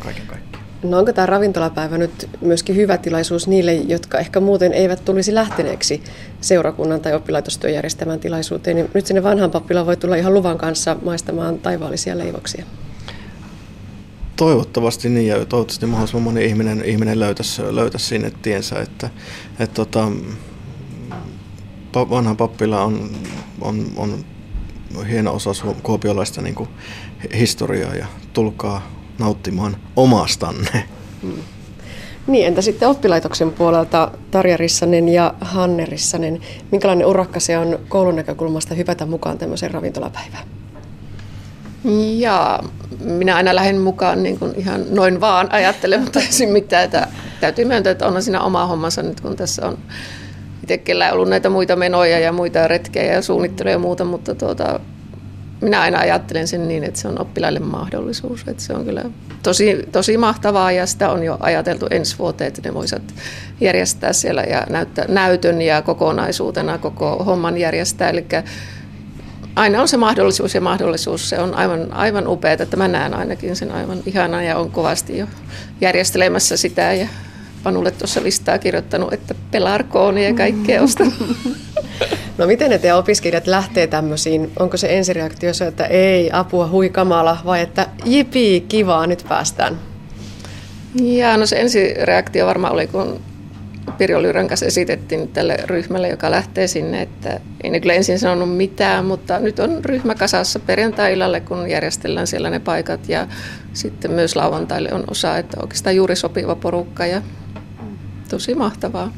kaiken 0.03 0.27
kaikkiaan. 0.27 0.50
No 0.83 0.99
onko 0.99 1.13
tämä 1.13 1.27
ravintolapäivä 1.27 1.99
nyt 1.99 2.29
myöskin 2.41 2.77
hyvä 2.77 2.99
tilaisuus 2.99 3.49
niille, 3.49 3.75
jotka 3.75 4.19
ehkä 4.19 4.41
muuten 4.41 4.73
eivät 4.73 5.05
tulisi 5.05 5.35
lähteneeksi 5.35 6.03
seurakunnan 6.41 7.01
tai 7.01 7.15
oppilaitostyön 7.15 7.75
järjestämään 7.75 8.21
tilaisuuteen, 8.21 8.77
niin 8.77 8.91
nyt 8.95 9.07
sinne 9.07 9.23
vanhan 9.23 9.51
pappilaan 9.51 9.87
voi 9.87 9.97
tulla 9.97 10.17
ihan 10.17 10.35
luvan 10.35 10.59
kanssa 10.59 10.97
maistamaan 11.05 11.59
taivaallisia 11.59 12.19
leivoksia? 12.19 12.65
Toivottavasti 14.37 15.09
niin 15.09 15.27
ja 15.27 15.45
toivottavasti 15.45 15.87
mahdollisimman 15.87 16.23
moni 16.23 16.45
ihminen, 16.45 16.85
ihminen 16.85 17.21
löytäisi, 17.21 17.63
löytäisi 17.75 18.07
sinne 18.07 18.33
tiensä, 18.43 18.81
että, 18.81 19.11
että 19.59 19.75
tota, 19.75 20.11
vanha 21.95 22.35
pappila 22.35 22.83
on, 22.83 23.11
on, 23.61 23.87
on 23.97 24.25
hieno 25.11 25.35
osa 25.35 25.51
kuopiolaista 25.83 26.43
niin 26.43 26.69
historiaa 27.35 27.95
ja 27.95 28.07
tulkaa 28.33 29.00
nauttimaan 29.21 29.77
omastanne. 29.97 30.85
Mm. 31.23 31.33
Niin, 32.27 32.47
entä 32.47 32.63
sitten 32.63 32.89
oppilaitoksen 32.89 33.53
puolelta 33.53 34.11
Tarja 34.31 34.57
Rissanen 34.57 35.09
ja 35.09 35.35
Hanne 35.41 35.87
Rissanen, 35.87 36.41
minkälainen 36.71 37.07
urakka 37.07 37.41
se 37.41 37.59
on 37.59 37.79
koulun 37.89 38.17
näkökulmasta 38.17 38.75
hypätä 38.75 39.07
mukaan 39.07 39.39
tämmöiseen 39.39 39.71
ravintolapäivään? 39.71 40.45
Ja 42.17 42.61
minä 43.05 43.37
aina 43.37 43.55
lähden 43.55 43.81
mukaan 43.81 44.23
niin 44.23 44.39
kuin 44.39 44.53
ihan 44.57 44.85
noin 44.91 45.21
vaan 45.21 45.53
ajattelematta 45.53 46.21
mitään. 46.53 46.85
Että 46.85 47.09
täytyy 47.41 47.65
myöntää, 47.65 47.91
että 47.91 48.07
on 48.07 48.23
siinä 48.23 48.41
oma 48.41 48.67
hommansa 48.67 49.03
nyt, 49.03 49.21
kun 49.21 49.37
tässä 49.37 49.67
on 49.67 49.79
itse 50.63 50.83
ollut 51.13 51.29
näitä 51.29 51.51
muita 51.51 51.77
menoja 51.77 52.19
ja 52.19 52.33
muita 52.33 52.69
retkejä 52.69 53.13
ja 53.13 53.23
suunnitteluja 53.23 53.73
ja 53.73 53.79
muuta, 53.79 54.05
mutta 54.05 54.35
tuota, 54.35 54.81
minä 55.61 55.81
aina 55.81 55.99
ajattelen 55.99 56.49
sen 56.49 56.69
niin, 56.69 56.85
että 56.85 57.01
se 57.01 57.09
on 57.09 57.21
oppilaille 57.21 57.61
mahdollisuus. 57.61 58.45
Että 58.47 58.63
se 58.63 58.73
on 58.73 58.85
kyllä 58.85 59.05
tosi, 59.43 59.89
tosi 59.93 60.17
mahtavaa 60.17 60.73
ja 60.73 60.87
sitä 60.87 61.11
on 61.11 61.23
jo 61.23 61.37
ajateltu 61.41 61.87
ensi 61.91 62.19
vuoteen, 62.19 62.49
että 62.49 62.61
ne 62.65 62.75
voisivat 62.75 63.15
järjestää 63.61 64.13
siellä 64.13 64.43
ja 64.43 64.67
näyttää, 64.71 65.05
näytön 65.09 65.63
ja 65.63 65.83
kokonaisuutena 65.83 66.79
koko 66.79 67.25
homman 67.25 67.59
järjestää. 67.59 68.11
Eli 68.11 68.27
aina 69.57 69.81
on 69.81 69.89
se 69.89 69.97
mahdollisuus 69.97 70.55
ja 70.55 70.61
mahdollisuus. 70.61 71.29
Se 71.29 71.39
on 71.39 71.55
aivan, 71.55 71.93
aivan 71.93 72.29
upeaa, 72.29 72.57
että 72.61 72.77
mä 72.77 72.89
näen 72.89 73.15
ainakin 73.15 73.57
sen 73.57 73.73
aivan 73.73 73.99
ihana 74.07 74.43
ja 74.43 74.59
on 74.59 74.71
kovasti 74.71 75.19
jo 75.19 75.27
järjestelemässä 75.81 76.57
sitä 76.57 76.93
ja 76.93 77.09
Panulle 77.63 77.91
tuossa 77.91 78.23
listaa 78.23 78.59
kirjoittanut, 78.59 79.13
että 79.13 79.35
pelarkooni 79.51 80.25
ja 80.25 80.35
kaikkea 80.35 80.83
osta. 80.83 81.05
No 82.41 82.47
miten 82.47 82.71
ne 82.71 82.79
teidän 82.79 82.99
opiskelijat 82.99 83.47
lähtee 83.47 83.87
tämmöisiin? 83.87 84.53
Onko 84.59 84.77
se 84.77 84.97
ensireaktio 84.97 85.55
se, 85.55 85.67
että 85.67 85.87
ei, 85.87 86.31
apua, 86.33 86.69
hui 86.69 86.89
kamala, 86.89 87.39
vai 87.45 87.61
että 87.61 87.87
jipi, 88.05 88.65
kivaa, 88.69 89.07
nyt 89.07 89.25
päästään? 89.29 89.79
Ja 91.03 91.37
no 91.37 91.47
se 91.47 91.61
ensireaktio 91.61 92.47
varmaan 92.47 92.73
oli, 92.73 92.87
kun 92.87 93.21
Pirjo 93.99 94.23
Lyrän 94.23 94.49
kanssa 94.49 94.67
esitettiin 94.67 95.29
tälle 95.29 95.57
ryhmälle, 95.65 96.09
joka 96.09 96.31
lähtee 96.31 96.67
sinne, 96.67 97.03
että 97.03 97.41
ei 97.65 97.71
ne 97.71 97.81
kyllä 97.81 97.95
ensin 97.95 98.19
sanonut 98.19 98.57
mitään, 98.57 99.05
mutta 99.05 99.39
nyt 99.39 99.59
on 99.59 99.85
ryhmä 99.85 100.15
kasassa 100.15 100.59
perjantai-illalle, 100.59 101.41
kun 101.41 101.71
järjestellään 101.71 102.27
siellä 102.27 102.51
ne 102.51 102.59
paikat 102.59 103.09
ja 103.09 103.27
sitten 103.73 104.11
myös 104.11 104.37
lauantaille 104.37 104.93
on 104.93 105.05
osa, 105.11 105.39
että 105.39 105.57
oikeastaan 105.63 105.97
juuri 105.97 106.17
sopiva 106.17 106.55
porukka 106.55 107.07
ja 107.07 107.23
tosi 108.29 108.55
mahtavaa. 108.55 109.13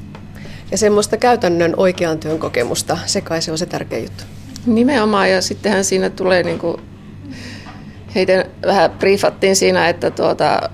Ja 0.73 0.79
semmoista 0.79 1.16
käytännön 1.16 1.75
oikean 1.77 2.18
työn 2.18 2.39
kokemusta, 2.39 2.99
se 3.07 3.20
kai 3.20 3.43
se 3.43 3.53
on 3.53 3.59
se 3.59 3.66
tärkeä 3.66 3.99
juttu. 3.99 4.25
Nimenomaan 4.66 5.31
ja 5.31 5.43
sittenhän 5.43 5.85
siinä 5.85 6.11
tulee 6.11 6.43
niin 6.43 6.59
kuin, 6.59 6.77
heitä 8.14 8.45
vähän 8.66 8.91
briefattiin 8.91 9.57
siinä, 9.57 9.89
että 9.89 10.11
tuota, 10.11 10.70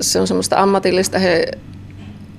se 0.00 0.20
on 0.20 0.26
semmoista 0.26 0.62
ammatillista, 0.62 1.18
he 1.18 1.46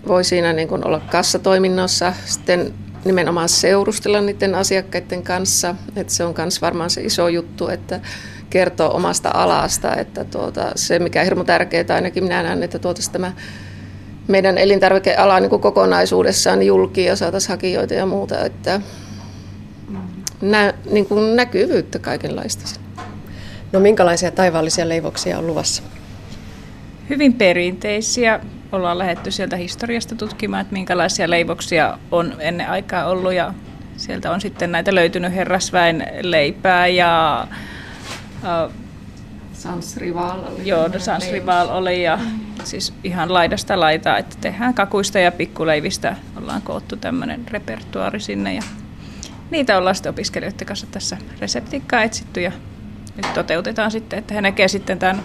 voi 0.08 0.24
siinä 0.24 0.54
niin 0.54 0.68
kuin 0.68 0.88
olla 0.88 1.00
kassatoiminnassa, 1.00 2.14
sitten 2.26 2.74
nimenomaan 3.06 3.50
seurustella 3.50 4.22
niiden 4.22 4.56
asiakkaiden 4.56 5.24
kanssa, 5.24 5.76
että 5.96 6.14
se 6.14 6.24
on 6.24 6.34
myös 6.38 6.62
varmaan 6.62 6.90
se 6.90 7.02
iso 7.02 7.28
juttu, 7.28 7.68
että 7.68 8.00
kertoo 8.50 8.96
omasta 8.96 9.32
alasta, 9.34 9.96
että 9.96 10.24
tuota, 10.24 10.72
se 10.76 11.00
mikä 11.00 11.20
on 11.20 11.24
hirmu 11.24 11.44
tärkeää, 11.44 11.86
ainakin 11.96 12.24
minä 12.24 12.44
näen, 12.44 12.64
että 12.64 12.80
tuotaisiin 12.80 13.14
tämä 13.14 13.34
meidän 14.28 14.58
elintarvikeala 14.58 15.40
niin 15.40 15.60
kokonaisuudessaan 15.60 16.64
julki 16.64 17.04
ja 17.04 17.16
saataisiin 17.16 17.50
hakijoita 17.50 17.94
ja 17.94 18.06
muuta, 18.06 18.46
että 18.46 18.82
nä, 20.42 20.74
niin 20.92 21.06
kuin 21.06 21.36
näkyvyyttä 21.36 22.00
kaikenlaista. 22.00 22.80
No 23.72 23.80
minkälaisia 23.80 24.32
taivaallisia 24.32 24.90
leivoksia 24.90 25.38
on 25.38 25.48
luvassa? 25.48 25.84
Hyvin 27.10 27.34
perinteisiä. 27.34 28.40
Ollaan 28.72 28.98
lähetty 28.98 29.32
sieltä 29.32 29.56
historiasta 29.56 30.16
tutkimaan, 30.16 30.62
että 30.62 30.74
minkälaisia 30.74 31.30
leivoksia 31.30 31.98
on 32.12 32.36
ennen 32.40 32.70
aikaa 32.70 33.06
ollut 33.06 33.34
ja 33.34 33.54
sieltä 33.98 34.32
on 34.32 34.42
sitten 34.42 34.72
näitä 34.72 34.96
löytynyt 34.96 35.36
herrasväen 35.36 36.08
leipää 36.22 36.88
ja 36.88 37.48
Sans 39.66 39.98
Rival 39.98 40.40
oli. 40.40 40.68
Joo, 40.68 40.88
no 40.88 41.00
Sans 41.00 41.32
Rival 41.32 41.70
oli 41.70 42.04
ja 42.04 42.20
siis 42.64 42.94
ihan 43.04 43.34
laidasta 43.34 43.80
laitaa, 43.80 44.18
että 44.18 44.36
tehdään 44.42 44.74
kakuista 44.74 45.20
ja 45.20 45.32
pikkuleivistä. 45.32 46.16
Ollaan 46.38 46.62
koottu 46.62 46.96
tämmöinen 46.96 47.46
repertuaari 47.48 48.20
sinne 48.20 48.54
ja 48.54 48.62
niitä 49.52 49.78
ollaan 49.78 49.96
sitten 49.96 50.10
opiskelijoiden 50.10 50.68
kanssa 50.68 50.88
tässä 50.92 51.18
reseptiikkaa 51.40 52.04
etsitty 52.04 52.42
ja 52.42 52.52
nyt 53.16 53.34
toteutetaan 53.34 53.92
sitten, 53.92 54.20
että 54.20 54.34
he 54.34 54.42
näkee 54.42 54.68
sitten 54.68 55.00
tämän, 55.00 55.24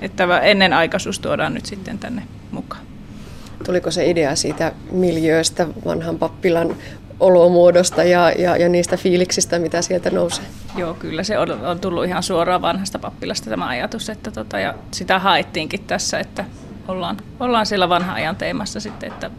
että 0.00 0.38
ennen 0.38 0.72
aikaisuus 0.72 1.18
tuodaan 1.18 1.54
nyt 1.54 1.66
sitten 1.66 1.98
tänne 1.98 2.22
mukaan. 2.50 2.82
Tuliko 3.64 3.90
se 3.90 4.10
idea 4.10 4.36
siitä 4.36 4.72
miljööstä, 4.90 5.66
vanhan 5.84 6.18
pappilan 6.18 6.76
olomuodosta 7.20 8.04
ja, 8.04 8.30
ja, 8.30 8.56
ja 8.56 8.68
niistä 8.68 8.96
fiiliksistä, 8.96 9.58
mitä 9.58 9.82
sieltä 9.82 10.10
nousee. 10.10 10.44
Joo, 10.76 10.94
kyllä 10.94 11.22
se 11.22 11.38
on, 11.38 11.50
on 11.50 11.80
tullut 11.80 12.04
ihan 12.04 12.22
suoraan 12.22 12.62
vanhasta 12.62 12.98
pappilasta 12.98 13.50
tämä 13.50 13.68
ajatus, 13.68 14.10
että 14.10 14.30
tota, 14.30 14.58
ja 14.58 14.74
sitä 14.90 15.18
haettiinkin 15.18 15.84
tässä, 15.84 16.18
että 16.18 16.44
ollaan, 16.88 17.16
ollaan 17.40 17.66
siellä 17.66 17.88
vanhan 17.88 18.14
ajan 18.14 18.36
teemassa 18.36 18.80
sitten, 18.80 19.12
että 19.12 19.30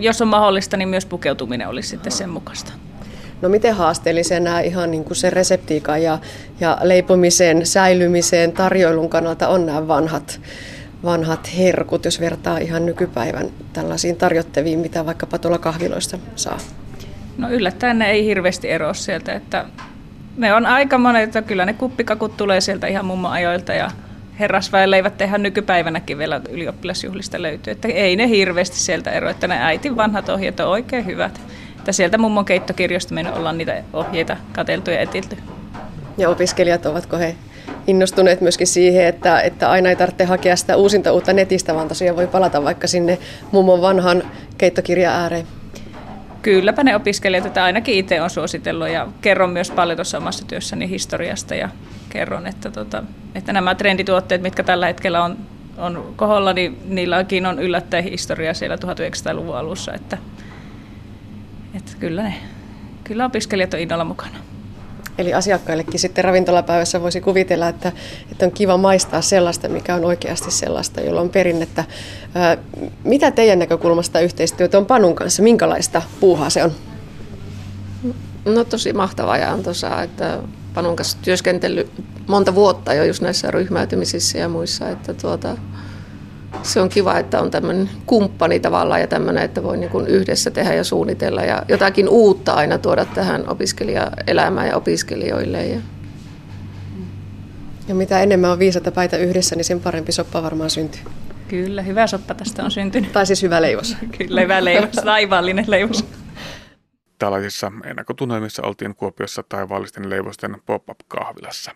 jos 0.00 0.22
on 0.22 0.28
mahdollista, 0.28 0.76
niin 0.76 0.88
myös 0.88 1.06
pukeutuminen 1.06 1.68
olisi 1.68 1.88
sitten 1.88 2.12
sen 2.12 2.30
mukaista. 2.30 2.72
No 3.42 3.48
miten 3.48 3.74
haasteellisena 3.74 4.60
ihan 4.60 4.90
niin 4.90 5.04
kuin 5.04 5.16
se 5.16 5.30
reseptiikan 5.30 6.02
ja, 6.02 6.18
ja 6.60 6.78
leipomisen, 6.82 7.66
säilymisen, 7.66 8.52
tarjoilun 8.52 9.08
kannalta 9.08 9.48
on 9.48 9.66
nämä 9.66 9.88
vanhat, 9.88 10.40
vanhat 11.04 11.50
herkut, 11.58 12.04
jos 12.04 12.20
vertaa 12.20 12.58
ihan 12.58 12.86
nykypäivän 12.86 13.50
tällaisiin 13.72 14.16
tarjottaviin, 14.16 14.78
mitä 14.78 15.06
vaikkapa 15.06 15.38
tuolla 15.38 15.58
kahviloista 15.58 16.18
saa? 16.36 16.58
No 17.38 17.50
yllättäen 17.50 17.98
ne 17.98 18.10
ei 18.10 18.24
hirveästi 18.24 18.70
eroa 18.70 18.94
sieltä, 18.94 19.32
että 19.32 19.64
ne 20.36 20.54
on 20.54 20.66
aika 20.66 20.98
monet, 20.98 21.22
että 21.22 21.42
kyllä 21.42 21.64
ne 21.64 21.72
kuppikakut 21.72 22.36
tulee 22.36 22.60
sieltä 22.60 22.86
ihan 22.86 23.04
mummo 23.04 23.28
ajoilta 23.28 23.72
ja 23.72 23.90
herrasväenleivät 24.38 25.18
tehdään 25.18 25.42
nykypäivänäkin 25.42 26.18
vielä 26.18 26.40
ylioppilasjuhlista 26.50 27.42
löytyy, 27.42 27.70
että 27.70 27.88
ei 27.88 28.16
ne 28.16 28.28
hirveästi 28.28 28.76
sieltä 28.76 29.10
ero, 29.10 29.30
että 29.30 29.48
ne 29.48 29.58
äitin 29.60 29.96
vanhat 29.96 30.28
ohjeet 30.28 30.60
on 30.60 30.68
oikein 30.68 31.06
hyvät. 31.06 31.40
Että 31.78 31.92
sieltä 31.92 32.18
mummon 32.18 32.44
keittokirjosta 32.44 33.14
me 33.14 33.32
ollaan 33.32 33.58
niitä 33.58 33.82
ohjeita 33.92 34.36
kateltu 34.52 34.90
ja 34.90 35.00
etilty. 35.00 35.36
Ja 36.18 36.28
opiskelijat, 36.28 36.86
ovatko 36.86 37.16
he 37.16 37.36
innostuneet 37.86 38.40
myöskin 38.40 38.66
siihen, 38.66 39.06
että, 39.06 39.40
että 39.40 39.70
aina 39.70 39.88
ei 39.88 39.96
tarvitse 39.96 40.24
hakea 40.24 40.56
sitä 40.56 40.76
uusinta 40.76 41.12
uutta 41.12 41.32
netistä, 41.32 41.74
vaan 41.74 41.88
tosiaan 41.88 42.16
voi 42.16 42.26
palata 42.26 42.64
vaikka 42.64 42.86
sinne 42.86 43.18
mummon 43.52 43.80
vanhan 43.80 44.22
keittokirja 44.58 45.12
ääreen? 45.12 45.46
Kylläpä 46.46 46.84
ne 46.84 46.96
opiskelijat, 46.96 47.46
että 47.46 47.64
ainakin 47.64 47.94
itse 47.94 48.22
on 48.22 48.30
suositellut 48.30 48.88
ja 48.88 49.08
kerron 49.20 49.50
myös 49.50 49.70
paljon 49.70 49.96
tuossa 49.96 50.18
omassa 50.18 50.46
työssäni 50.46 50.88
historiasta 50.88 51.54
ja 51.54 51.68
kerron, 52.08 52.46
että, 52.46 52.70
tota, 52.70 53.02
että 53.34 53.52
nämä 53.52 53.74
trendituotteet, 53.74 54.42
mitkä 54.42 54.62
tällä 54.62 54.86
hetkellä 54.86 55.24
on 55.24 55.36
on 55.78 56.14
koholla, 56.16 56.52
niin 56.52 56.78
niilläkin 56.84 57.46
on 57.46 57.58
yllättäen 57.58 58.04
historia 58.04 58.54
siellä 58.54 58.76
1900-luvun 58.76 59.56
alussa, 59.56 59.92
että, 59.92 60.18
että 61.74 61.92
kyllä, 62.00 62.22
ne, 62.22 62.34
kyllä 63.04 63.24
opiskelijat 63.24 63.74
on 63.74 63.80
innolla 63.80 64.04
mukana. 64.04 64.38
Eli 65.18 65.34
asiakkaillekin 65.34 66.00
sitten 66.00 66.24
ravintolapäivässä 66.24 67.02
voisi 67.02 67.20
kuvitella, 67.20 67.68
että, 67.68 67.92
että 68.32 68.46
on 68.46 68.52
kiva 68.52 68.76
maistaa 68.76 69.22
sellaista, 69.22 69.68
mikä 69.68 69.94
on 69.94 70.04
oikeasti 70.04 70.50
sellaista, 70.50 71.00
jolla 71.00 71.20
on 71.20 71.30
perinnettä. 71.30 71.84
Mitä 73.04 73.30
teidän 73.30 73.58
näkökulmasta 73.58 74.20
yhteistyötä 74.20 74.78
on 74.78 74.86
Panun 74.86 75.14
kanssa? 75.14 75.42
Minkälaista 75.42 76.02
puuhaa 76.20 76.50
se 76.50 76.64
on? 76.64 76.72
No 78.44 78.64
tosi 78.64 78.92
mahtavaa 78.92 79.38
ja 79.38 79.52
antoisaa, 79.52 80.02
että 80.02 80.38
Panun 80.74 80.96
kanssa 80.96 81.18
työskentely 81.22 81.90
monta 82.26 82.54
vuotta 82.54 82.94
jo 82.94 83.04
just 83.04 83.22
näissä 83.22 83.50
ryhmäytymisissä 83.50 84.38
ja 84.38 84.48
muissa, 84.48 84.88
että 84.88 85.14
tuota, 85.14 85.56
se 86.62 86.80
on 86.80 86.88
kiva, 86.88 87.18
että 87.18 87.40
on 87.40 87.50
tämmöinen 87.50 87.90
kumppani 88.06 88.60
tavallaan 88.60 89.00
ja 89.00 89.06
tämmöinen, 89.06 89.44
että 89.44 89.62
voi 89.62 89.76
niin 89.76 89.90
kuin 89.90 90.06
yhdessä 90.06 90.50
tehdä 90.50 90.74
ja 90.74 90.84
suunnitella 90.84 91.42
ja 91.42 91.62
jotakin 91.68 92.08
uutta 92.08 92.52
aina 92.52 92.78
tuoda 92.78 93.04
tähän 93.04 93.48
opiskelijaelämään 93.48 94.68
ja 94.68 94.76
opiskelijoille. 94.76 95.66
Ja, 95.66 95.80
ja 97.88 97.94
mitä 97.94 98.20
enemmän 98.20 98.50
on 98.50 98.58
viisata 98.58 98.92
päitä 98.92 99.16
yhdessä, 99.16 99.56
niin 99.56 99.64
sen 99.64 99.80
parempi 99.80 100.12
soppa 100.12 100.42
varmaan 100.42 100.70
syntyy. 100.70 101.02
Kyllä, 101.48 101.82
hyvä 101.82 102.06
soppa 102.06 102.34
tästä 102.34 102.64
on 102.64 102.70
syntynyt. 102.70 103.12
Tai 103.12 103.26
siis 103.26 103.42
hyvä 103.42 103.62
leivos. 103.62 103.96
Kyllä, 104.18 104.40
hyvä 104.40 104.64
leivos, 104.64 104.90
taivaallinen 104.90 105.64
leivos. 105.68 106.04
Tällaisissa 107.18 107.72
ennakkotunnelmissa 107.84 108.62
oltiin 108.62 108.94
Kuopiossa 108.94 109.42
taivaallisten 109.48 110.10
leivosten 110.10 110.56
pop-up 110.66 110.98
kahvilassa. 111.08 111.72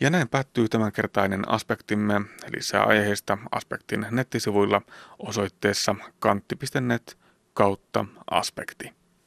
Ja 0.00 0.10
näin 0.10 0.28
päättyy 0.28 0.68
tämänkertainen 0.68 1.48
aspektimme. 1.48 2.20
Lisää 2.56 2.84
aiheista 2.84 3.38
aspektin 3.50 4.06
nettisivuilla 4.10 4.82
osoitteessa 5.18 5.94
kantti.net 6.18 7.18
kautta 7.54 8.04
aspekti. 8.30 8.95